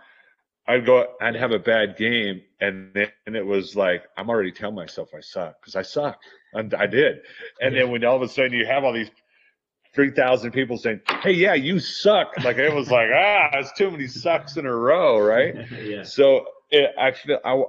I'd 0.68 0.86
go, 0.86 1.06
I'd 1.20 1.36
have 1.36 1.52
a 1.52 1.60
bad 1.60 1.98
game, 1.98 2.42
and 2.60 2.92
then 2.94 3.08
and 3.26 3.36
it 3.36 3.46
was 3.46 3.76
like 3.76 4.04
I'm 4.18 4.30
already 4.30 4.52
telling 4.52 4.76
myself 4.76 5.10
I 5.16 5.22
suck 5.22 5.60
because 5.60 5.76
I 5.76 5.82
suck, 5.82 6.20
and 6.54 6.74
I 6.74 6.86
did. 6.88 7.22
And 7.60 7.76
then 7.76 7.92
when 7.92 8.06
all 8.06 8.16
of 8.16 8.22
a 8.22 8.30
sudden 8.30 8.54
you 8.54 8.66
have 8.66 8.84
all 8.84 8.94
these 8.94 9.10
three 9.94 10.12
thousand 10.12 10.52
people 10.52 10.78
saying, 10.78 11.02
"Hey, 11.24 11.34
yeah, 11.34 11.56
you 11.56 11.80
suck," 11.80 12.32
like 12.44 12.58
it 12.58 12.74
was 12.74 12.92
like 12.92 13.10
ah, 13.16 13.50
it's 13.54 13.72
too 13.74 13.90
many 13.90 14.08
sucks 14.08 14.58
in 14.58 14.66
a 14.66 14.76
row, 14.76 15.20
right? 15.20 15.56
yeah. 15.84 16.04
So 16.04 16.46
it, 16.72 16.92
I 16.98 17.12
feel, 17.12 17.40
I, 17.44 17.64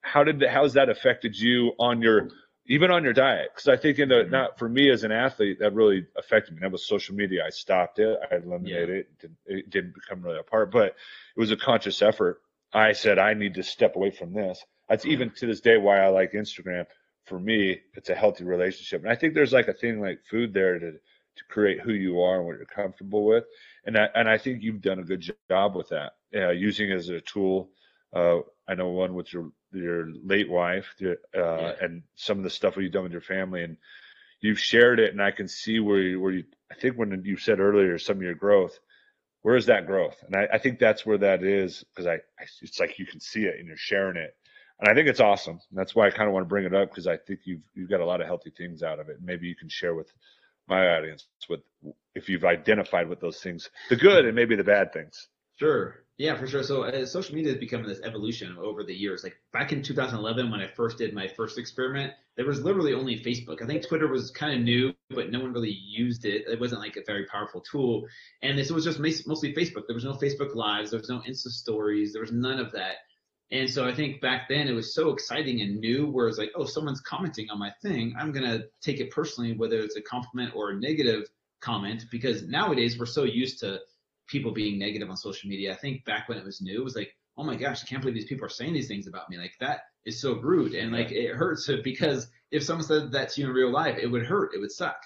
how 0.00 0.24
did 0.24 0.42
how 0.42 0.62
has 0.62 0.74
that 0.74 0.88
affected 0.88 1.38
you 1.38 1.72
on 1.78 2.00
your 2.00 2.30
even 2.66 2.90
on 2.90 3.04
your 3.04 3.12
diet? 3.12 3.50
Because 3.52 3.68
I 3.68 3.76
think 3.76 3.98
in 3.98 4.08
the 4.08 4.24
not 4.24 4.58
for 4.58 4.68
me 4.68 4.90
as 4.90 5.04
an 5.04 5.12
athlete 5.12 5.58
that 5.60 5.74
really 5.74 6.06
affected 6.16 6.54
me. 6.54 6.60
That 6.62 6.72
was 6.72 6.86
social 6.86 7.14
media. 7.14 7.44
I 7.46 7.50
stopped 7.50 7.98
it. 7.98 8.18
I 8.30 8.36
eliminated 8.36 8.90
it. 8.90 8.96
It 8.96 9.18
didn't, 9.20 9.38
it 9.46 9.70
didn't 9.70 9.94
become 9.94 10.22
really 10.22 10.38
a 10.38 10.44
part, 10.44 10.72
but 10.72 10.86
it 10.86 11.40
was 11.40 11.50
a 11.50 11.56
conscious 11.56 12.00
effort. 12.00 12.40
I 12.72 12.92
said 12.92 13.18
I 13.18 13.34
need 13.34 13.54
to 13.54 13.62
step 13.62 13.96
away 13.96 14.10
from 14.10 14.32
this. 14.32 14.64
That's 14.88 15.06
even 15.06 15.30
to 15.30 15.46
this 15.46 15.60
day 15.60 15.76
why 15.76 16.00
I 16.00 16.08
like 16.08 16.32
Instagram. 16.32 16.86
For 17.24 17.40
me, 17.40 17.80
it's 17.94 18.10
a 18.10 18.14
healthy 18.14 18.44
relationship, 18.44 19.02
and 19.02 19.10
I 19.10 19.14
think 19.14 19.32
there's 19.32 19.52
like 19.52 19.68
a 19.68 19.72
thing 19.72 20.00
like 20.00 20.20
food 20.30 20.52
there 20.52 20.78
to 20.78 20.92
to 21.36 21.44
create 21.48 21.80
who 21.80 21.92
you 21.92 22.20
are 22.20 22.36
and 22.36 22.46
what 22.46 22.56
you're 22.56 22.66
comfortable 22.66 23.24
with. 23.24 23.44
And 23.86 23.98
I, 23.98 24.08
and 24.14 24.28
I 24.28 24.38
think 24.38 24.62
you've 24.62 24.80
done 24.80 25.00
a 25.00 25.04
good 25.04 25.24
job 25.50 25.74
with 25.74 25.88
that, 25.88 26.12
uh, 26.34 26.50
using 26.50 26.90
it 26.90 26.94
as 26.94 27.08
a 27.08 27.20
tool. 27.20 27.70
Uh, 28.14 28.40
I 28.68 28.74
know 28.74 28.88
one 28.90 29.14
with 29.14 29.32
your 29.32 29.50
your 29.72 30.06
late 30.22 30.48
wife, 30.48 30.86
uh, 31.02 31.16
Yeah. 31.34 31.72
and 31.80 32.02
some 32.14 32.38
of 32.38 32.44
the 32.44 32.50
stuff 32.50 32.74
that 32.76 32.82
you've 32.82 32.92
done 32.92 33.02
with 33.02 33.12
your 33.12 33.20
family, 33.20 33.64
and 33.64 33.76
you've 34.40 34.60
shared 34.60 35.00
it, 35.00 35.12
and 35.12 35.20
I 35.22 35.32
can 35.32 35.48
see 35.48 35.80
where 35.80 36.00
you, 36.00 36.20
where 36.20 36.32
you. 36.32 36.44
I 36.70 36.74
think 36.76 36.96
when 36.96 37.24
you 37.24 37.36
said 37.36 37.58
earlier 37.60 37.98
some 37.98 38.16
of 38.16 38.22
your 38.22 38.34
growth, 38.34 38.78
where 39.42 39.56
is 39.56 39.66
that 39.66 39.86
growth? 39.86 40.16
And 40.26 40.36
I, 40.36 40.48
I 40.54 40.58
think 40.58 40.78
that's 40.78 41.04
where 41.04 41.18
that 41.18 41.42
is 41.42 41.84
because 41.84 42.06
I, 42.06 42.14
I, 42.14 42.46
it's 42.62 42.80
like 42.80 42.98
you 42.98 43.06
can 43.06 43.20
see 43.20 43.44
it 43.44 43.58
and 43.58 43.66
you're 43.66 43.76
sharing 43.76 44.16
it, 44.16 44.34
and 44.80 44.88
I 44.88 44.94
think 44.94 45.08
it's 45.08 45.20
awesome. 45.20 45.58
And 45.70 45.78
that's 45.78 45.94
why 45.94 46.06
I 46.06 46.10
kind 46.10 46.28
of 46.28 46.34
want 46.34 46.44
to 46.44 46.48
bring 46.48 46.64
it 46.66 46.74
up 46.74 46.90
because 46.90 47.06
I 47.08 47.16
think 47.16 47.40
you've 47.44 47.62
you've 47.74 47.90
got 47.90 48.00
a 48.00 48.06
lot 48.06 48.20
of 48.20 48.26
healthy 48.28 48.50
things 48.56 48.82
out 48.82 49.00
of 49.00 49.08
it. 49.08 49.16
Maybe 49.20 49.48
you 49.48 49.56
can 49.56 49.68
share 49.68 49.94
with 49.94 50.12
my 50.68 50.96
audience 50.96 51.26
with 51.48 51.60
if 52.14 52.28
you've 52.28 52.44
identified 52.44 53.08
with 53.08 53.20
those 53.20 53.40
things, 53.40 53.70
the 53.90 53.96
good 53.96 54.24
and 54.24 54.34
maybe 54.36 54.56
the 54.56 54.64
bad 54.64 54.92
things. 54.92 55.28
Sure. 55.56 56.04
Yeah, 56.16 56.36
for 56.36 56.46
sure. 56.46 56.62
So 56.62 56.84
uh, 56.84 57.06
social 57.06 57.34
media 57.34 57.52
has 57.52 57.60
become 57.60 57.82
this 57.82 58.00
evolution 58.02 58.56
over 58.60 58.84
the 58.84 58.94
years. 58.94 59.24
Like 59.24 59.36
back 59.52 59.72
in 59.72 59.82
2011, 59.82 60.48
when 60.50 60.60
I 60.60 60.68
first 60.68 60.98
did 60.98 61.12
my 61.12 61.26
first 61.26 61.58
experiment, 61.58 62.12
there 62.36 62.46
was 62.46 62.62
literally 62.62 62.94
only 62.94 63.18
Facebook. 63.18 63.62
I 63.62 63.66
think 63.66 63.86
Twitter 63.86 64.06
was 64.06 64.30
kind 64.30 64.54
of 64.54 64.60
new, 64.60 64.94
but 65.10 65.30
no 65.30 65.40
one 65.40 65.52
really 65.52 65.72
used 65.72 66.24
it. 66.24 66.44
It 66.46 66.60
wasn't 66.60 66.82
like 66.82 66.96
a 66.96 67.02
very 67.04 67.26
powerful 67.26 67.60
tool. 67.60 68.06
And 68.42 68.56
this 68.56 68.70
was 68.70 68.84
just 68.84 69.00
mostly 69.00 69.54
Facebook. 69.54 69.86
There 69.88 69.94
was 69.94 70.04
no 70.04 70.12
Facebook 70.12 70.54
Lives. 70.54 70.90
There 70.90 71.00
was 71.00 71.08
no 71.08 71.20
Insta 71.20 71.48
Stories. 71.48 72.12
There 72.12 72.22
was 72.22 72.32
none 72.32 72.60
of 72.60 72.70
that. 72.72 72.96
And 73.50 73.68
so 73.68 73.86
I 73.86 73.94
think 73.94 74.20
back 74.20 74.48
then 74.48 74.68
it 74.68 74.72
was 74.72 74.94
so 74.94 75.10
exciting 75.10 75.60
and 75.60 75.78
new, 75.80 76.06
where 76.06 76.28
it's 76.28 76.38
like, 76.38 76.52
oh, 76.56 76.64
someone's 76.64 77.00
commenting 77.00 77.50
on 77.50 77.58
my 77.58 77.72
thing. 77.82 78.14
I'm 78.18 78.32
to 78.32 78.64
take 78.80 79.00
it 79.00 79.10
personally, 79.10 79.52
whether 79.52 79.78
it's 79.80 79.96
a 79.96 80.02
compliment 80.02 80.54
or 80.54 80.70
a 80.70 80.76
negative 80.76 81.28
comment, 81.60 82.04
because 82.10 82.42
nowadays 82.42 82.98
we're 82.98 83.06
so 83.06 83.24
used 83.24 83.60
to 83.60 83.80
people 84.26 84.52
being 84.52 84.78
negative 84.78 85.10
on 85.10 85.16
social 85.16 85.48
media. 85.48 85.72
I 85.72 85.76
think 85.76 86.04
back 86.04 86.28
when 86.28 86.38
it 86.38 86.44
was 86.44 86.60
new, 86.60 86.80
it 86.80 86.84
was 86.84 86.96
like, 86.96 87.14
oh 87.36 87.44
my 87.44 87.56
gosh, 87.56 87.82
I 87.82 87.86
can't 87.86 88.00
believe 88.00 88.14
these 88.14 88.26
people 88.26 88.46
are 88.46 88.50
saying 88.50 88.72
these 88.72 88.88
things 88.88 89.06
about 89.06 89.28
me. 89.28 89.38
Like 89.38 89.54
that 89.60 89.80
is 90.04 90.20
so 90.20 90.40
rude. 90.40 90.74
And 90.74 90.92
like 90.92 91.10
it 91.10 91.34
hurts 91.34 91.68
because 91.84 92.28
if 92.50 92.62
someone 92.62 92.86
said 92.86 93.12
that 93.12 93.30
to 93.30 93.40
you 93.40 93.48
in 93.48 93.54
real 93.54 93.70
life, 93.72 93.98
it 94.00 94.06
would 94.06 94.26
hurt. 94.26 94.54
It 94.54 94.60
would 94.60 94.72
suck. 94.72 94.96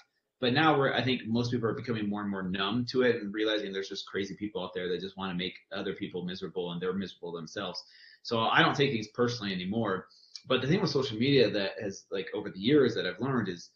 But 0.41 0.53
now 0.53 0.77
we're, 0.77 0.93
I 0.93 1.03
think 1.03 1.23
most 1.25 1.51
people 1.51 1.67
are 1.67 1.73
becoming 1.73 2.07
more 2.07 2.21
and 2.21 2.31
more 2.31 2.43
numb 2.43 2.85
to 2.91 3.01
it 3.01 3.17
and 3.17 3.33
realizing 3.33 3.73
there's 3.73 3.89
just 3.89 4.07
crazy 4.07 4.35
people 4.35 4.63
out 4.63 4.71
there 4.73 4.87
that 4.87 5.01
just 5.01 5.17
want 5.17 5.31
to 5.31 5.37
make 5.37 5.55
other 5.73 5.93
people 5.93 6.23
miserable 6.23 6.71
and 6.71 6.81
they're 6.81 6.93
miserable 6.93 7.33
themselves. 7.33 7.83
So 8.23 8.39
I 8.39 8.61
don't 8.61 8.75
take 8.75 8.91
things 8.91 9.09
personally 9.09 9.53
anymore. 9.53 10.07
But 10.47 10.61
the 10.61 10.67
thing 10.67 10.79
with 10.81 10.91
social 10.91 11.17
media 11.17 11.49
that 11.49 11.71
has 11.81 12.05
like 12.09 12.27
over 12.33 12.49
the 12.49 12.59
years 12.59 12.95
that 12.95 13.05
I've 13.05 13.19
learned 13.19 13.49
is 13.49 13.69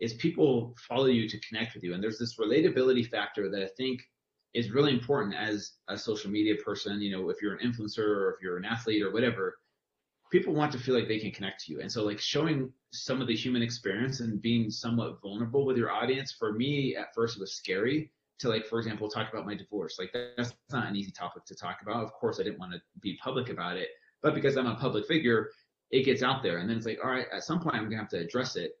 is 0.00 0.14
people 0.14 0.74
follow 0.88 1.06
you 1.06 1.28
to 1.28 1.40
connect 1.40 1.74
with 1.74 1.82
you. 1.82 1.94
And 1.94 2.02
there's 2.02 2.18
this 2.18 2.36
relatability 2.38 3.08
factor 3.08 3.50
that 3.50 3.62
I 3.62 3.68
think 3.76 4.00
is 4.54 4.70
really 4.70 4.92
important 4.92 5.34
as 5.34 5.72
a 5.88 5.96
social 5.96 6.30
media 6.30 6.54
person. 6.64 7.00
You 7.00 7.12
know, 7.12 7.30
if 7.30 7.42
you're 7.42 7.54
an 7.54 7.66
influencer 7.66 7.98
or 7.98 8.34
if 8.34 8.42
you're 8.42 8.56
an 8.56 8.64
athlete 8.64 9.02
or 9.02 9.12
whatever, 9.12 9.58
people 10.30 10.54
want 10.54 10.72
to 10.72 10.78
feel 10.78 10.94
like 10.94 11.08
they 11.08 11.18
can 11.18 11.30
connect 11.30 11.64
to 11.64 11.72
you. 11.72 11.80
And 11.80 11.90
so 11.90 12.04
like 12.04 12.18
showing 12.18 12.72
some 12.92 13.20
of 13.20 13.26
the 13.26 13.36
human 13.36 13.62
experience 13.62 14.20
and 14.20 14.40
being 14.40 14.70
somewhat 14.70 15.20
vulnerable 15.22 15.64
with 15.64 15.76
your 15.76 15.90
audience, 15.90 16.32
for 16.32 16.52
me 16.52 16.96
at 16.96 17.14
first 17.14 17.36
it 17.36 17.40
was 17.40 17.54
scary 17.54 18.10
to 18.38 18.48
like, 18.48 18.66
for 18.66 18.78
example, 18.78 19.08
talk 19.08 19.32
about 19.32 19.46
my 19.46 19.54
divorce. 19.54 19.98
Like 19.98 20.14
that's 20.36 20.54
not 20.70 20.86
an 20.86 20.96
easy 20.96 21.10
topic 21.10 21.44
to 21.46 21.54
talk 21.54 21.78
about. 21.82 22.04
Of 22.04 22.12
course, 22.12 22.38
I 22.38 22.44
didn't 22.44 22.58
want 22.58 22.72
to 22.72 22.80
be 23.00 23.18
public 23.22 23.48
about 23.48 23.76
it, 23.76 23.88
but 24.22 24.34
because 24.34 24.56
I'm 24.56 24.66
a 24.66 24.76
public 24.76 25.06
figure, 25.06 25.50
it 25.90 26.04
gets 26.04 26.22
out 26.22 26.42
there. 26.42 26.58
And 26.58 26.68
then 26.68 26.76
it's 26.76 26.86
like, 26.86 26.98
all 27.02 27.10
right, 27.10 27.26
at 27.32 27.42
some 27.44 27.60
point 27.60 27.76
I'm 27.76 27.84
gonna 27.84 27.98
have 27.98 28.10
to 28.10 28.18
address 28.18 28.56
it. 28.56 28.72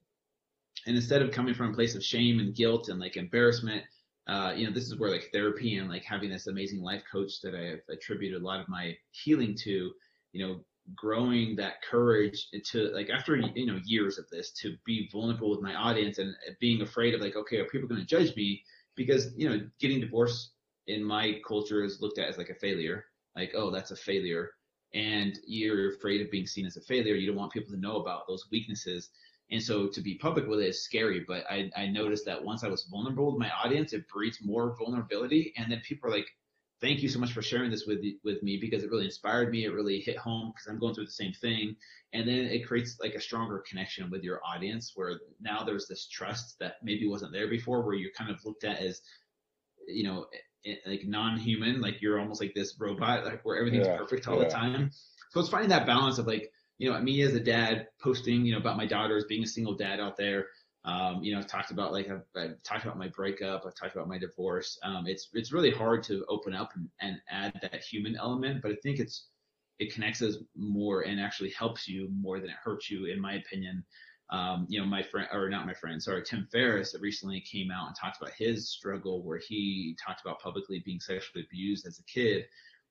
And 0.86 0.96
instead 0.96 1.22
of 1.22 1.32
coming 1.32 1.54
from 1.54 1.70
a 1.70 1.74
place 1.74 1.94
of 1.94 2.04
shame 2.04 2.38
and 2.38 2.54
guilt 2.54 2.88
and 2.88 3.00
like 3.00 3.16
embarrassment, 3.16 3.82
uh, 4.28 4.52
you 4.54 4.66
know, 4.66 4.72
this 4.72 4.84
is 4.84 4.98
where 4.98 5.10
like 5.10 5.30
therapy 5.32 5.76
and 5.76 5.88
like 5.88 6.04
having 6.04 6.28
this 6.30 6.46
amazing 6.46 6.82
life 6.82 7.02
coach 7.10 7.40
that 7.42 7.54
I 7.54 7.64
have 7.70 7.80
attributed 7.90 8.40
a 8.40 8.44
lot 8.44 8.60
of 8.60 8.68
my 8.68 8.94
healing 9.10 9.56
to, 9.64 9.92
you 10.32 10.46
know, 10.46 10.60
growing 10.94 11.56
that 11.56 11.82
courage 11.82 12.48
to 12.64 12.90
like 12.94 13.10
after 13.10 13.36
you 13.36 13.66
know 13.66 13.78
years 13.84 14.18
of 14.18 14.28
this 14.30 14.52
to 14.52 14.74
be 14.86 15.08
vulnerable 15.12 15.50
with 15.50 15.60
my 15.60 15.74
audience 15.74 16.18
and 16.18 16.34
being 16.60 16.80
afraid 16.80 17.14
of 17.14 17.20
like 17.20 17.36
okay 17.36 17.58
are 17.58 17.66
people 17.66 17.88
going 17.88 18.00
to 18.00 18.06
judge 18.06 18.34
me? 18.36 18.62
Because 18.96 19.32
you 19.36 19.48
know 19.48 19.60
getting 19.80 20.00
divorced 20.00 20.52
in 20.86 21.04
my 21.04 21.40
culture 21.46 21.84
is 21.84 22.00
looked 22.00 22.18
at 22.18 22.28
as 22.28 22.38
like 22.38 22.50
a 22.50 22.54
failure. 22.54 23.06
Like 23.36 23.52
oh 23.54 23.70
that's 23.70 23.90
a 23.90 23.96
failure. 23.96 24.50
And 24.94 25.38
you're 25.46 25.94
afraid 25.94 26.22
of 26.22 26.30
being 26.30 26.46
seen 26.46 26.64
as 26.64 26.78
a 26.78 26.80
failure. 26.80 27.14
You 27.14 27.26
don't 27.26 27.36
want 27.36 27.52
people 27.52 27.74
to 27.74 27.80
know 27.80 27.96
about 27.96 28.26
those 28.26 28.46
weaknesses 28.50 29.10
and 29.50 29.62
so 29.62 29.88
to 29.88 30.00
be 30.00 30.16
public 30.16 30.46
with 30.46 30.60
it 30.60 30.68
is 30.68 30.82
scary 30.82 31.24
but 31.26 31.44
i, 31.50 31.70
I 31.76 31.86
noticed 31.86 32.24
that 32.26 32.44
once 32.44 32.64
i 32.64 32.68
was 32.68 32.84
vulnerable 32.90 33.32
with 33.32 33.40
my 33.40 33.50
audience 33.50 33.92
it 33.92 34.08
breeds 34.08 34.38
more 34.42 34.76
vulnerability 34.76 35.52
and 35.56 35.70
then 35.70 35.80
people 35.80 36.08
are 36.08 36.12
like 36.12 36.28
thank 36.80 37.02
you 37.02 37.08
so 37.08 37.18
much 37.18 37.32
for 37.32 37.42
sharing 37.42 37.70
this 37.70 37.86
with 37.86 38.00
with 38.24 38.42
me 38.42 38.58
because 38.60 38.82
it 38.82 38.90
really 38.90 39.04
inspired 39.04 39.50
me. 39.50 39.64
It 39.64 39.72
really 39.72 40.00
hit 40.00 40.16
home 40.16 40.52
because 40.52 40.68
I'm 40.68 40.78
going 40.78 40.94
through 40.94 41.06
the 41.06 41.12
same 41.12 41.32
thing. 41.32 41.76
And 42.12 42.26
then 42.26 42.36
it 42.36 42.66
creates 42.66 42.98
like 43.00 43.14
a 43.14 43.20
stronger 43.20 43.62
connection 43.68 44.10
with 44.10 44.22
your 44.22 44.40
audience 44.44 44.92
where 44.94 45.20
now 45.40 45.64
there's 45.64 45.86
this 45.88 46.06
trust 46.06 46.58
that 46.60 46.76
maybe 46.82 47.06
wasn't 47.06 47.32
there 47.32 47.48
before 47.48 47.82
where 47.82 47.94
you're 47.94 48.12
kind 48.12 48.30
of 48.30 48.44
looked 48.44 48.64
at 48.64 48.78
as, 48.78 49.02
you 49.86 50.04
know, 50.04 50.26
eh, 50.64 50.70
eh, 50.72 50.76
like 50.86 51.04
non-human, 51.04 51.80
like 51.80 52.00
you're 52.00 52.18
almost 52.18 52.40
like 52.40 52.54
this 52.54 52.76
robot, 52.78 53.24
like 53.26 53.44
where 53.44 53.58
everything's 53.58 53.86
yeah, 53.86 53.96
perfect 53.98 54.26
all 54.26 54.38
yeah. 54.38 54.44
the 54.44 54.50
time. 54.50 54.90
So 55.30 55.40
it's 55.40 55.50
finding 55.50 55.68
that 55.68 55.86
balance 55.86 56.18
of 56.18 56.26
like, 56.26 56.47
you 56.78 56.90
know, 56.90 57.00
me 57.00 57.22
as 57.22 57.34
a 57.34 57.40
dad 57.40 57.88
posting, 58.00 58.46
you 58.46 58.52
know, 58.52 58.58
about 58.58 58.76
my 58.76 58.86
daughters 58.86 59.24
being 59.28 59.42
a 59.42 59.46
single 59.46 59.74
dad 59.74 60.00
out 60.00 60.16
there, 60.16 60.46
um, 60.84 61.22
you 61.22 61.32
know, 61.32 61.38
I've 61.38 61.46
talked 61.46 61.70
about 61.70 61.92
like 61.92 62.08
I've, 62.08 62.22
I've, 62.36 62.62
talked 62.62 62.84
about 62.84 62.96
my 62.96 63.08
breakup. 63.08 63.64
I've 63.66 63.74
talked 63.74 63.94
about 63.94 64.08
my 64.08 64.18
divorce. 64.18 64.78
Um, 64.82 65.06
it's 65.06 65.28
it's 65.34 65.52
really 65.52 65.70
hard 65.70 66.02
to 66.04 66.24
open 66.28 66.54
up 66.54 66.70
and, 66.74 66.88
and 67.00 67.20
add 67.28 67.58
that 67.60 67.82
human 67.82 68.16
element, 68.16 68.62
but 68.62 68.72
I 68.72 68.76
think 68.76 69.00
it's 69.00 69.26
it 69.78 69.92
connects 69.92 70.22
us 70.22 70.36
more 70.56 71.02
and 71.02 71.20
actually 71.20 71.50
helps 71.50 71.88
you 71.88 72.08
more 72.12 72.40
than 72.40 72.48
it 72.50 72.56
hurts 72.62 72.90
you, 72.90 73.06
in 73.06 73.20
my 73.20 73.34
opinion. 73.34 73.84
Um, 74.30 74.66
you 74.68 74.80
know, 74.80 74.86
my 74.86 75.02
friend 75.02 75.28
or 75.32 75.48
not 75.48 75.66
my 75.66 75.74
friend, 75.74 76.02
sorry, 76.02 76.22
Tim 76.22 76.46
Ferriss 76.52 76.92
that 76.92 77.00
recently 77.00 77.40
came 77.40 77.70
out 77.70 77.88
and 77.88 77.96
talked 77.96 78.20
about 78.20 78.32
his 78.34 78.70
struggle 78.70 79.22
where 79.22 79.38
he 79.38 79.96
talked 80.04 80.20
about 80.20 80.40
publicly 80.40 80.82
being 80.84 81.00
sexually 81.00 81.44
abused 81.44 81.86
as 81.86 81.98
a 81.98 82.04
kid. 82.04 82.44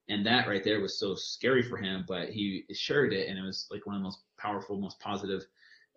And 0.10 0.26
that 0.26 0.48
right 0.48 0.64
there 0.64 0.80
was 0.80 0.98
so 0.98 1.16
scary 1.16 1.62
for 1.62 1.78
him, 1.78 2.06
but 2.08 2.30
he 2.30 2.64
shared 2.72 3.14
it 3.14 3.28
and 3.28 3.38
it 3.38 3.42
was 3.42 3.68
like 3.70 3.86
one 3.86 3.96
of 3.96 4.02
the 4.02 4.06
most 4.06 4.22
powerful, 4.38 4.78
most 4.78 5.00
positive 5.00 5.46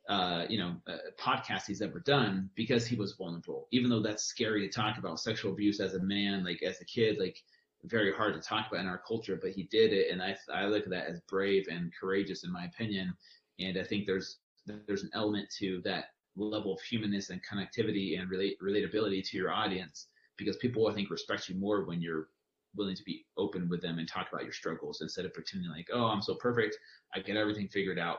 uh, 0.09 0.45
you 0.49 0.59
know, 0.59 0.75
uh, 0.89 0.97
podcast 1.19 1.67
he's 1.67 1.81
ever 1.83 2.01
done 2.01 2.51
because 2.57 2.85
he 2.85 2.97
was 2.97 3.13
vulnerable. 3.13 3.69
Even 3.71 3.89
though 3.89 4.03
that's 4.03 4.25
scary 4.25 4.67
to 4.67 4.73
talk 4.73 4.99
about 4.99 5.21
sexual 5.21 5.53
abuse 5.53 5.79
as 5.79 5.95
a 5.95 6.03
man, 6.03 6.45
like 6.45 6.63
as 6.65 6.81
a 6.81 6.85
kid, 6.85 7.17
like 7.19 7.41
very 7.85 8.13
hard 8.13 8.35
to 8.35 8.41
talk 8.41 8.67
about 8.69 8.81
in 8.81 8.89
our 8.89 9.01
culture, 9.07 9.39
but 9.41 9.53
he 9.53 9.65
did 9.65 9.93
it. 9.93 10.11
And 10.11 10.21
I, 10.21 10.37
I 10.53 10.67
look 10.67 10.83
at 10.85 10.91
that 10.91 11.07
as 11.07 11.21
brave 11.29 11.67
and 11.71 11.93
courageous 11.99 12.43
in 12.43 12.51
my 12.51 12.65
opinion. 12.65 13.15
And 13.61 13.79
I 13.79 13.85
think 13.85 14.07
there's, 14.07 14.39
there's 14.67 15.05
an 15.05 15.11
element 15.15 15.49
to 15.59 15.81
that 15.85 16.07
level 16.37 16.75
of 16.75 16.81
humanness 16.81 17.31
and 17.31 17.41
connectivity 17.45 18.19
and 18.19 18.29
relate, 18.29 18.59
relatability 18.61 19.29
to 19.31 19.37
your 19.37 19.53
audience 19.53 20.09
because 20.37 20.57
people, 20.57 20.89
I 20.89 20.95
think, 20.95 21.11
respect 21.11 21.49
you 21.49 21.55
more 21.55 21.85
when 21.85 22.03
you're 22.03 22.29
willing 22.77 22.97
to 22.97 23.03
be 23.05 23.25
open 23.37 23.69
with 23.69 23.83
them 23.83 23.99
and 23.99 24.09
talk 24.09 24.29
about 24.33 24.45
your 24.45 24.53
struggles 24.53 25.01
instead 25.01 25.25
of 25.25 25.35
pretending 25.35 25.71
like, 25.71 25.89
oh, 25.93 26.07
I'm 26.07 26.23
so 26.23 26.35
perfect. 26.35 26.77
I 27.15 27.21
get 27.21 27.37
everything 27.37 27.69
figured 27.69 27.99
out. 27.99 28.19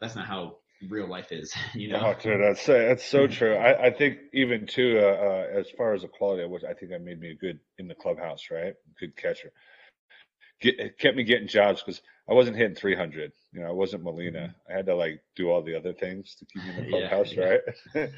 That's 0.00 0.16
not 0.16 0.26
how 0.26 0.56
real 0.88 1.08
life 1.08 1.32
is. 1.32 1.54
You 1.74 1.92
know, 1.92 2.00
oh, 2.02 2.20
dude, 2.20 2.40
that's 2.40 2.66
that's 2.66 3.04
so 3.04 3.26
true. 3.26 3.54
I, 3.54 3.86
I 3.86 3.90
think 3.90 4.18
even 4.32 4.66
too, 4.66 4.98
uh, 4.98 5.02
uh, 5.02 5.60
as 5.60 5.66
far 5.76 5.94
as 5.94 6.02
the 6.02 6.08
quality, 6.08 6.44
which 6.46 6.64
I 6.64 6.74
think 6.74 6.90
that 6.90 7.02
made 7.02 7.20
me 7.20 7.30
a 7.30 7.34
good 7.34 7.60
in 7.78 7.88
the 7.88 7.94
clubhouse, 7.94 8.48
right? 8.50 8.74
Good 8.98 9.16
catcher. 9.16 9.52
Get, 10.60 10.78
it 10.78 10.98
kept 10.98 11.16
me 11.16 11.24
getting 11.24 11.48
jobs 11.48 11.82
because 11.82 12.02
I 12.28 12.34
wasn't 12.34 12.56
hitting 12.56 12.74
300. 12.74 13.32
You 13.52 13.60
know, 13.60 13.68
I 13.68 13.72
wasn't 13.72 14.02
Molina. 14.02 14.38
Mm-hmm. 14.38 14.72
I 14.72 14.76
had 14.76 14.86
to 14.86 14.94
like 14.94 15.22
do 15.36 15.48
all 15.50 15.62
the 15.62 15.76
other 15.76 15.92
things 15.92 16.36
to 16.36 16.46
keep 16.46 16.62
me 16.62 16.70
in 16.70 16.84
the 16.84 16.90
clubhouse, 16.90 17.32
yeah, 17.32 17.56
yeah. 17.94 18.00
right? 18.02 18.10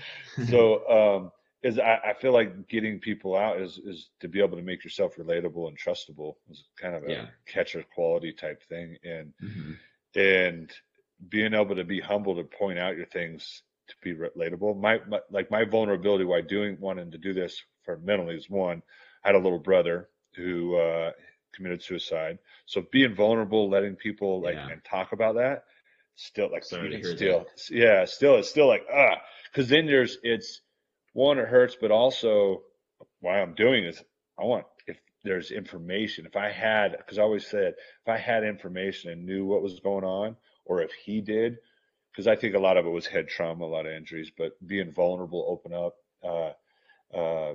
so, 0.49 0.89
um, 0.89 1.33
is 1.63 1.79
I, 1.79 2.01
I, 2.09 2.15
feel 2.15 2.33
like 2.33 2.69
getting 2.69 2.99
people 2.99 3.37
out 3.37 3.61
is 3.61 3.79
is 3.79 4.11
to 4.21 4.29
be 4.29 4.41
able 4.41 4.57
to 4.57 4.63
make 4.63 4.83
yourself 4.83 5.17
relatable 5.17 5.69
and 5.69 5.79
trustable 5.79 6.35
is 6.51 6.65
kind 6.81 6.95
of 6.95 7.05
a 7.05 7.11
yeah. 7.11 7.27
catcher 7.47 7.85
quality 7.95 8.33
type 8.33 8.63
thing, 8.69 8.97
and 9.05 9.33
mm-hmm. 9.43 9.73
and 10.19 10.73
being 11.29 11.55
able 11.55 11.77
to 11.77 11.85
be 11.85 12.01
humble 12.01 12.35
to 12.35 12.45
point 12.45 12.79
out 12.79 12.97
your 12.97 13.07
things 13.07 13.63
to 13.89 13.95
be 14.03 14.15
relatable. 14.15 14.79
My, 14.81 15.01
my 15.09 15.21
like 15.31 15.51
my 15.51 15.65
vulnerability 15.65 16.25
why 16.25 16.41
doing 16.41 16.77
wanting 16.81 17.11
to 17.13 17.19
do 17.19 17.33
this 17.33 17.63
for 17.85 17.97
mentally 17.99 18.35
is 18.35 18.51
one. 18.51 18.83
I 19.25 19.29
had 19.29 19.37
a 19.37 19.39
little 19.39 19.59
brother 19.59 20.09
who 20.35 20.77
uh, 20.77 21.13
committed 21.53 21.83
suicide, 21.83 22.39
so 22.67 22.85
being 22.91 23.15
vulnerable, 23.15 23.71
letting 23.71 23.95
people 23.95 24.43
like 24.43 24.57
yeah. 24.57 24.69
and 24.69 24.85
talk 24.85 25.13
about 25.13 25.37
that, 25.37 25.65
still 26.17 26.51
like 26.51 26.65
Sorry 26.65 27.03
still 27.05 27.47
yeah, 27.71 28.05
still 28.05 28.37
it's 28.37 28.51
still 28.51 28.67
like 28.67 28.85
ah, 28.93 29.15
because 29.53 29.69
then 29.69 29.87
there's 29.87 30.19
it's 30.25 30.63
one 31.13 31.39
it 31.39 31.49
hurts, 31.49 31.77
but 31.81 31.91
also 31.91 32.63
why 33.21 33.41
I'm 33.41 33.55
doing 33.55 33.85
is 33.85 34.03
I 34.39 34.45
want 34.45 34.67
if 34.87 34.97
there's 35.25 35.51
information 35.51 36.27
if 36.27 36.37
I 36.37 36.51
had 36.51 36.97
because 36.97 37.19
I 37.19 37.23
always 37.23 37.47
said 37.47 37.75
if 37.75 38.09
I 38.09 38.19
had 38.19 38.45
information 38.45 39.11
and 39.11 39.25
knew 39.27 39.45
what 39.45 39.63
was 39.63 39.81
going 39.81 40.05
on 40.05 40.37
or 40.65 40.83
if 40.83 40.93
he 40.93 41.21
did, 41.21 41.59
because 42.11 42.27
I 42.27 42.37
think 42.37 42.55
a 42.55 42.61
lot 42.61 42.77
of 42.77 42.87
it 42.87 42.91
was 42.91 43.07
head 43.07 43.29
trauma, 43.29 43.65
a 43.65 43.67
lot 43.67 43.87
of 43.87 43.93
injuries, 43.93 44.31
but 44.37 44.53
being 44.67 44.93
vulnerable, 44.93 45.45
open 45.49 45.73
up. 45.73 45.97
Uh, 46.23 47.17
uh, 47.17 47.55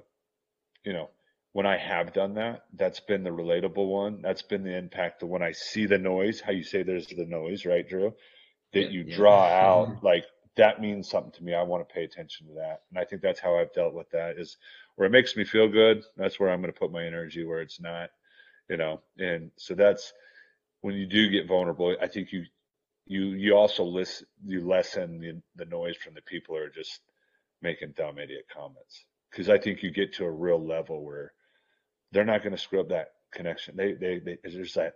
you 0.84 0.94
know, 0.94 1.10
when 1.54 1.66
I 1.66 1.78
have 1.78 2.14
done 2.14 2.36
that, 2.36 2.66
that's 2.74 3.00
been 3.00 3.24
the 3.24 3.30
relatable 3.30 3.88
one. 3.88 4.22
That's 4.22 4.42
been 4.42 4.64
the 4.64 4.78
impact 4.78 5.24
of 5.24 5.30
when 5.30 5.42
I 5.42 5.52
see 5.52 5.86
the 5.86 5.98
noise, 5.98 6.40
how 6.40 6.52
you 6.52 6.64
say 6.64 6.84
there's 6.84 7.08
the 7.08 7.26
noise, 7.26 7.66
right, 7.66 7.88
Drew? 7.88 8.14
That 8.74 8.84
yeah, 8.84 8.90
you 8.90 9.06
yeah. 9.08 9.16
draw 9.16 9.48
out, 9.48 9.98
like 10.04 10.26
that 10.58 10.82
means 10.82 11.10
something 11.10 11.32
to 11.34 11.44
me. 11.44 11.54
I 11.56 11.64
want 11.64 11.88
to 11.88 11.94
pay 11.94 12.04
attention 12.04 12.48
to 12.48 12.54
that. 12.56 12.84
And 12.92 13.00
I 13.00 13.06
think 13.06 13.22
that's 13.22 13.40
how 13.40 13.58
I've 13.58 13.74
dealt 13.74 13.94
with 13.96 14.10
that 14.12 14.40
is 14.40 14.58
where 14.96 15.08
it 15.08 15.12
makes 15.12 15.36
me 15.38 15.46
feel 15.46 15.70
good. 15.70 16.04
That's 16.18 16.40
where 16.40 16.50
I'm 16.52 16.62
going 16.62 16.74
to 16.74 16.80
put 16.80 16.92
my 16.92 17.06
energy 17.06 17.46
where 17.46 17.62
it's 17.62 17.82
not, 17.82 18.10
you 18.70 18.78
know, 18.78 19.02
and 19.20 19.52
so 19.58 19.76
that's 19.76 20.14
when 20.82 20.96
you 20.96 21.08
do 21.08 21.30
get 21.30 21.48
vulnerable, 21.48 21.96
I 22.02 22.08
think 22.08 22.32
you, 22.32 22.46
you 23.08 23.28
you 23.34 23.56
also 23.58 23.84
listen 23.84 24.28
you 24.46 24.62
lessen 24.68 25.20
the, 25.20 25.42
the 25.58 25.66
noise 25.70 25.98
from 25.98 26.16
the 26.16 26.22
people 26.24 26.56
who 26.56 26.64
are 26.64 26.70
just 26.70 27.02
making 27.62 27.94
dumb 27.98 28.20
idiot 28.20 28.46
comments 28.54 29.06
because 29.32 29.50
I 29.50 29.58
think 29.60 29.84
you 29.84 29.92
get 29.92 30.14
to 30.16 30.26
a 30.26 30.32
real 30.32 30.66
level 30.66 31.06
where 31.06 31.34
they're 32.12 32.26
not 32.26 32.44
going 32.44 32.56
to 32.56 32.62
screw 32.62 32.82
up 32.82 32.90
that 32.90 33.10
connection. 33.34 33.76
They 33.78 33.94
they 33.94 34.20
they 34.20 34.38
there's 34.44 34.76
that 34.76 34.96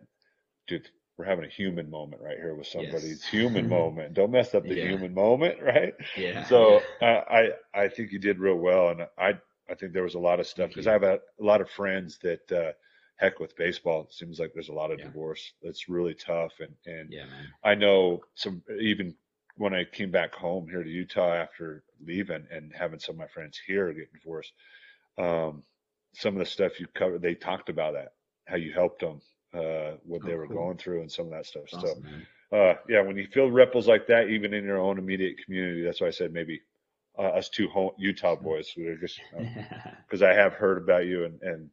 dude. 0.68 0.89
We're 1.22 1.28
having 1.28 1.45
a 1.45 1.49
human 1.49 1.88
moment 1.88 2.19
right 2.24 2.38
here 2.38 2.55
with 2.55 2.65
somebody's 2.65 3.22
yes. 3.22 3.28
human 3.28 3.69
moment. 3.80 4.15
Don't 4.15 4.32
mess 4.32 4.55
up 4.55 4.63
the 4.63 4.74
yeah. 4.74 4.88
human 4.88 5.13
moment, 5.13 5.61
right? 5.61 5.93
Yeah. 6.17 6.43
So 6.45 6.82
yeah. 6.99 7.24
I 7.30 7.49
I 7.76 7.88
think 7.89 8.11
you 8.11 8.17
did 8.17 8.39
real 8.39 8.55
well, 8.55 8.89
and 8.89 9.03
I 9.19 9.38
I 9.69 9.76
think 9.76 9.93
there 9.93 10.01
was 10.01 10.15
a 10.15 10.19
lot 10.19 10.39
of 10.39 10.47
stuff 10.47 10.69
because 10.69 10.88
I 10.88 10.93
have 10.93 11.03
a, 11.03 11.19
a 11.39 11.43
lot 11.43 11.61
of 11.61 11.69
friends 11.69 12.17
that. 12.24 12.51
uh 12.51 12.72
heck 13.17 13.39
with 13.39 13.55
baseball 13.55 14.01
it 14.01 14.11
seems 14.11 14.39
like 14.39 14.51
there's 14.51 14.69
a 14.69 14.74
lot 14.74 14.89
of 14.89 14.97
yeah. 14.97 15.05
divorce 15.05 15.53
it's 15.61 15.88
really 15.88 16.15
tough 16.15 16.53
and 16.59 16.74
and 16.88 17.11
yeah, 17.11 17.26
i 17.63 17.76
know 17.76 18.19
some 18.34 18.63
even 18.80 19.13
when 19.57 19.76
i 19.76 19.84
came 19.84 20.09
back 20.09 20.34
home 20.34 20.67
here 20.67 20.82
to 20.82 20.89
utah 20.89 21.36
after 21.36 21.84
leaving 22.03 22.43
and 22.49 22.74
having 22.76 22.97
some 22.99 23.13
of 23.13 23.19
my 23.19 23.28
friends 23.28 23.61
here 23.67 23.93
get 23.93 24.11
divorced 24.11 24.53
um, 25.19 25.61
some 26.15 26.34
of 26.34 26.39
the 26.39 26.45
stuff 26.47 26.80
you 26.80 26.88
covered 26.95 27.22
they 27.22 27.36
talked 27.36 27.69
about 27.69 27.93
that 27.93 28.13
how 28.47 28.55
you 28.55 28.74
helped 28.74 29.01
them 29.01 29.22
uh, 29.56 29.97
what 30.04 30.24
oh, 30.24 30.26
they 30.26 30.36
were 30.36 30.47
cool. 30.47 30.58
going 30.58 30.78
through 30.78 31.02
and 31.02 31.12
some 31.12 31.26
of 31.28 31.32
that 31.32 31.45
stuff 31.45 31.64
awesome, 31.74 32.04
so 32.52 32.58
uh, 32.58 32.76
yeah 32.89 33.02
when 33.02 33.18
you 33.18 33.28
feel 33.28 33.49
ripples 33.52 33.88
like 33.88 34.08
that 34.08 34.30
even 34.30 34.54
in 34.54 34.64
your 34.64 34.80
own 34.80 34.97
immediate 34.99 35.36
community 35.45 35.84
that's 35.84 36.02
why 36.02 36.08
i 36.08 36.12
said 36.12 36.34
maybe 36.34 36.62
uh, 37.20 37.24
us 37.24 37.49
two 37.49 37.68
home, 37.70 37.91
utah 37.97 38.36
boys 38.36 38.72
we're 38.78 38.97
just 38.97 39.20
because 40.08 40.22
i 40.24 40.34
have 40.34 40.54
heard 40.54 40.78
about 40.78 41.06
you 41.06 41.26
and 41.26 41.41
and 41.43 41.70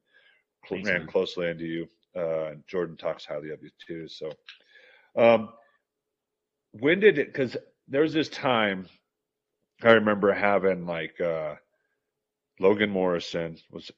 Thanks, 0.69 0.93
ran 0.93 0.95
man. 0.95 1.07
closely 1.07 1.49
into 1.49 1.65
you. 1.67 1.89
Uh, 2.21 2.53
Jordan 2.67 2.97
talks 2.97 3.25
highly 3.25 3.51
of 3.51 3.63
you 3.63 3.71
too. 3.87 4.09
So, 4.09 4.33
um, 5.17 5.51
when 6.73 7.01
did 7.01 7.19
it? 7.19 7.29
Because 7.33 7.57
there 7.89 8.03
was 8.03 8.13
this 8.13 8.29
time 8.29 8.87
I 9.83 9.93
remember 9.93 10.33
having 10.33 10.87
like 10.87 11.21
uh, 11.21 11.57
Logan 12.61 12.91
Morrison 12.91 13.57
was 13.71 13.91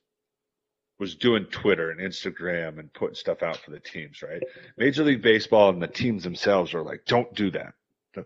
was 1.01 1.17
doing 1.17 1.47
Twitter 1.47 1.91
and 1.91 1.99
Instagram 1.99 2.79
and 2.79 2.93
putting 2.93 3.15
stuff 3.15 3.43
out 3.43 3.57
for 3.57 3.71
the 3.71 3.81
teams, 3.81 4.23
right? 4.23 4.43
Major 4.77 5.03
League 5.03 5.23
Baseball 5.23 5.71
and 5.71 5.83
the 5.83 5.89
teams 5.89 6.23
themselves 6.23 6.75
are 6.75 6.83
like, 6.83 7.07
don't 7.07 7.35
do 7.35 7.51
that. 7.53 7.73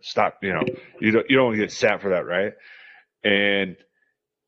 Stop, 0.03 0.39
you 0.43 0.53
know, 0.53 0.63
you 1.01 1.13
don't 1.13 1.31
you 1.31 1.37
don't 1.37 1.47
want 1.47 1.57
to 1.57 1.63
get 1.63 1.71
sat 1.71 2.03
for 2.03 2.11
that, 2.11 2.27
right? 2.27 2.55
And 3.23 3.77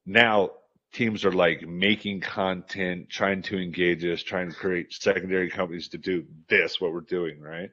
now 0.04 0.50
teams 0.92 1.24
are 1.24 1.32
like 1.32 1.62
making 1.68 2.20
content, 2.20 3.10
trying 3.10 3.42
to 3.42 3.58
engage 3.58 4.04
us, 4.04 4.22
trying 4.22 4.50
to 4.50 4.56
create 4.56 4.92
secondary 4.92 5.50
companies 5.50 5.88
to 5.88 5.98
do 5.98 6.24
this, 6.48 6.80
what 6.80 6.92
we're 6.92 7.02
doing, 7.02 7.40
right? 7.40 7.70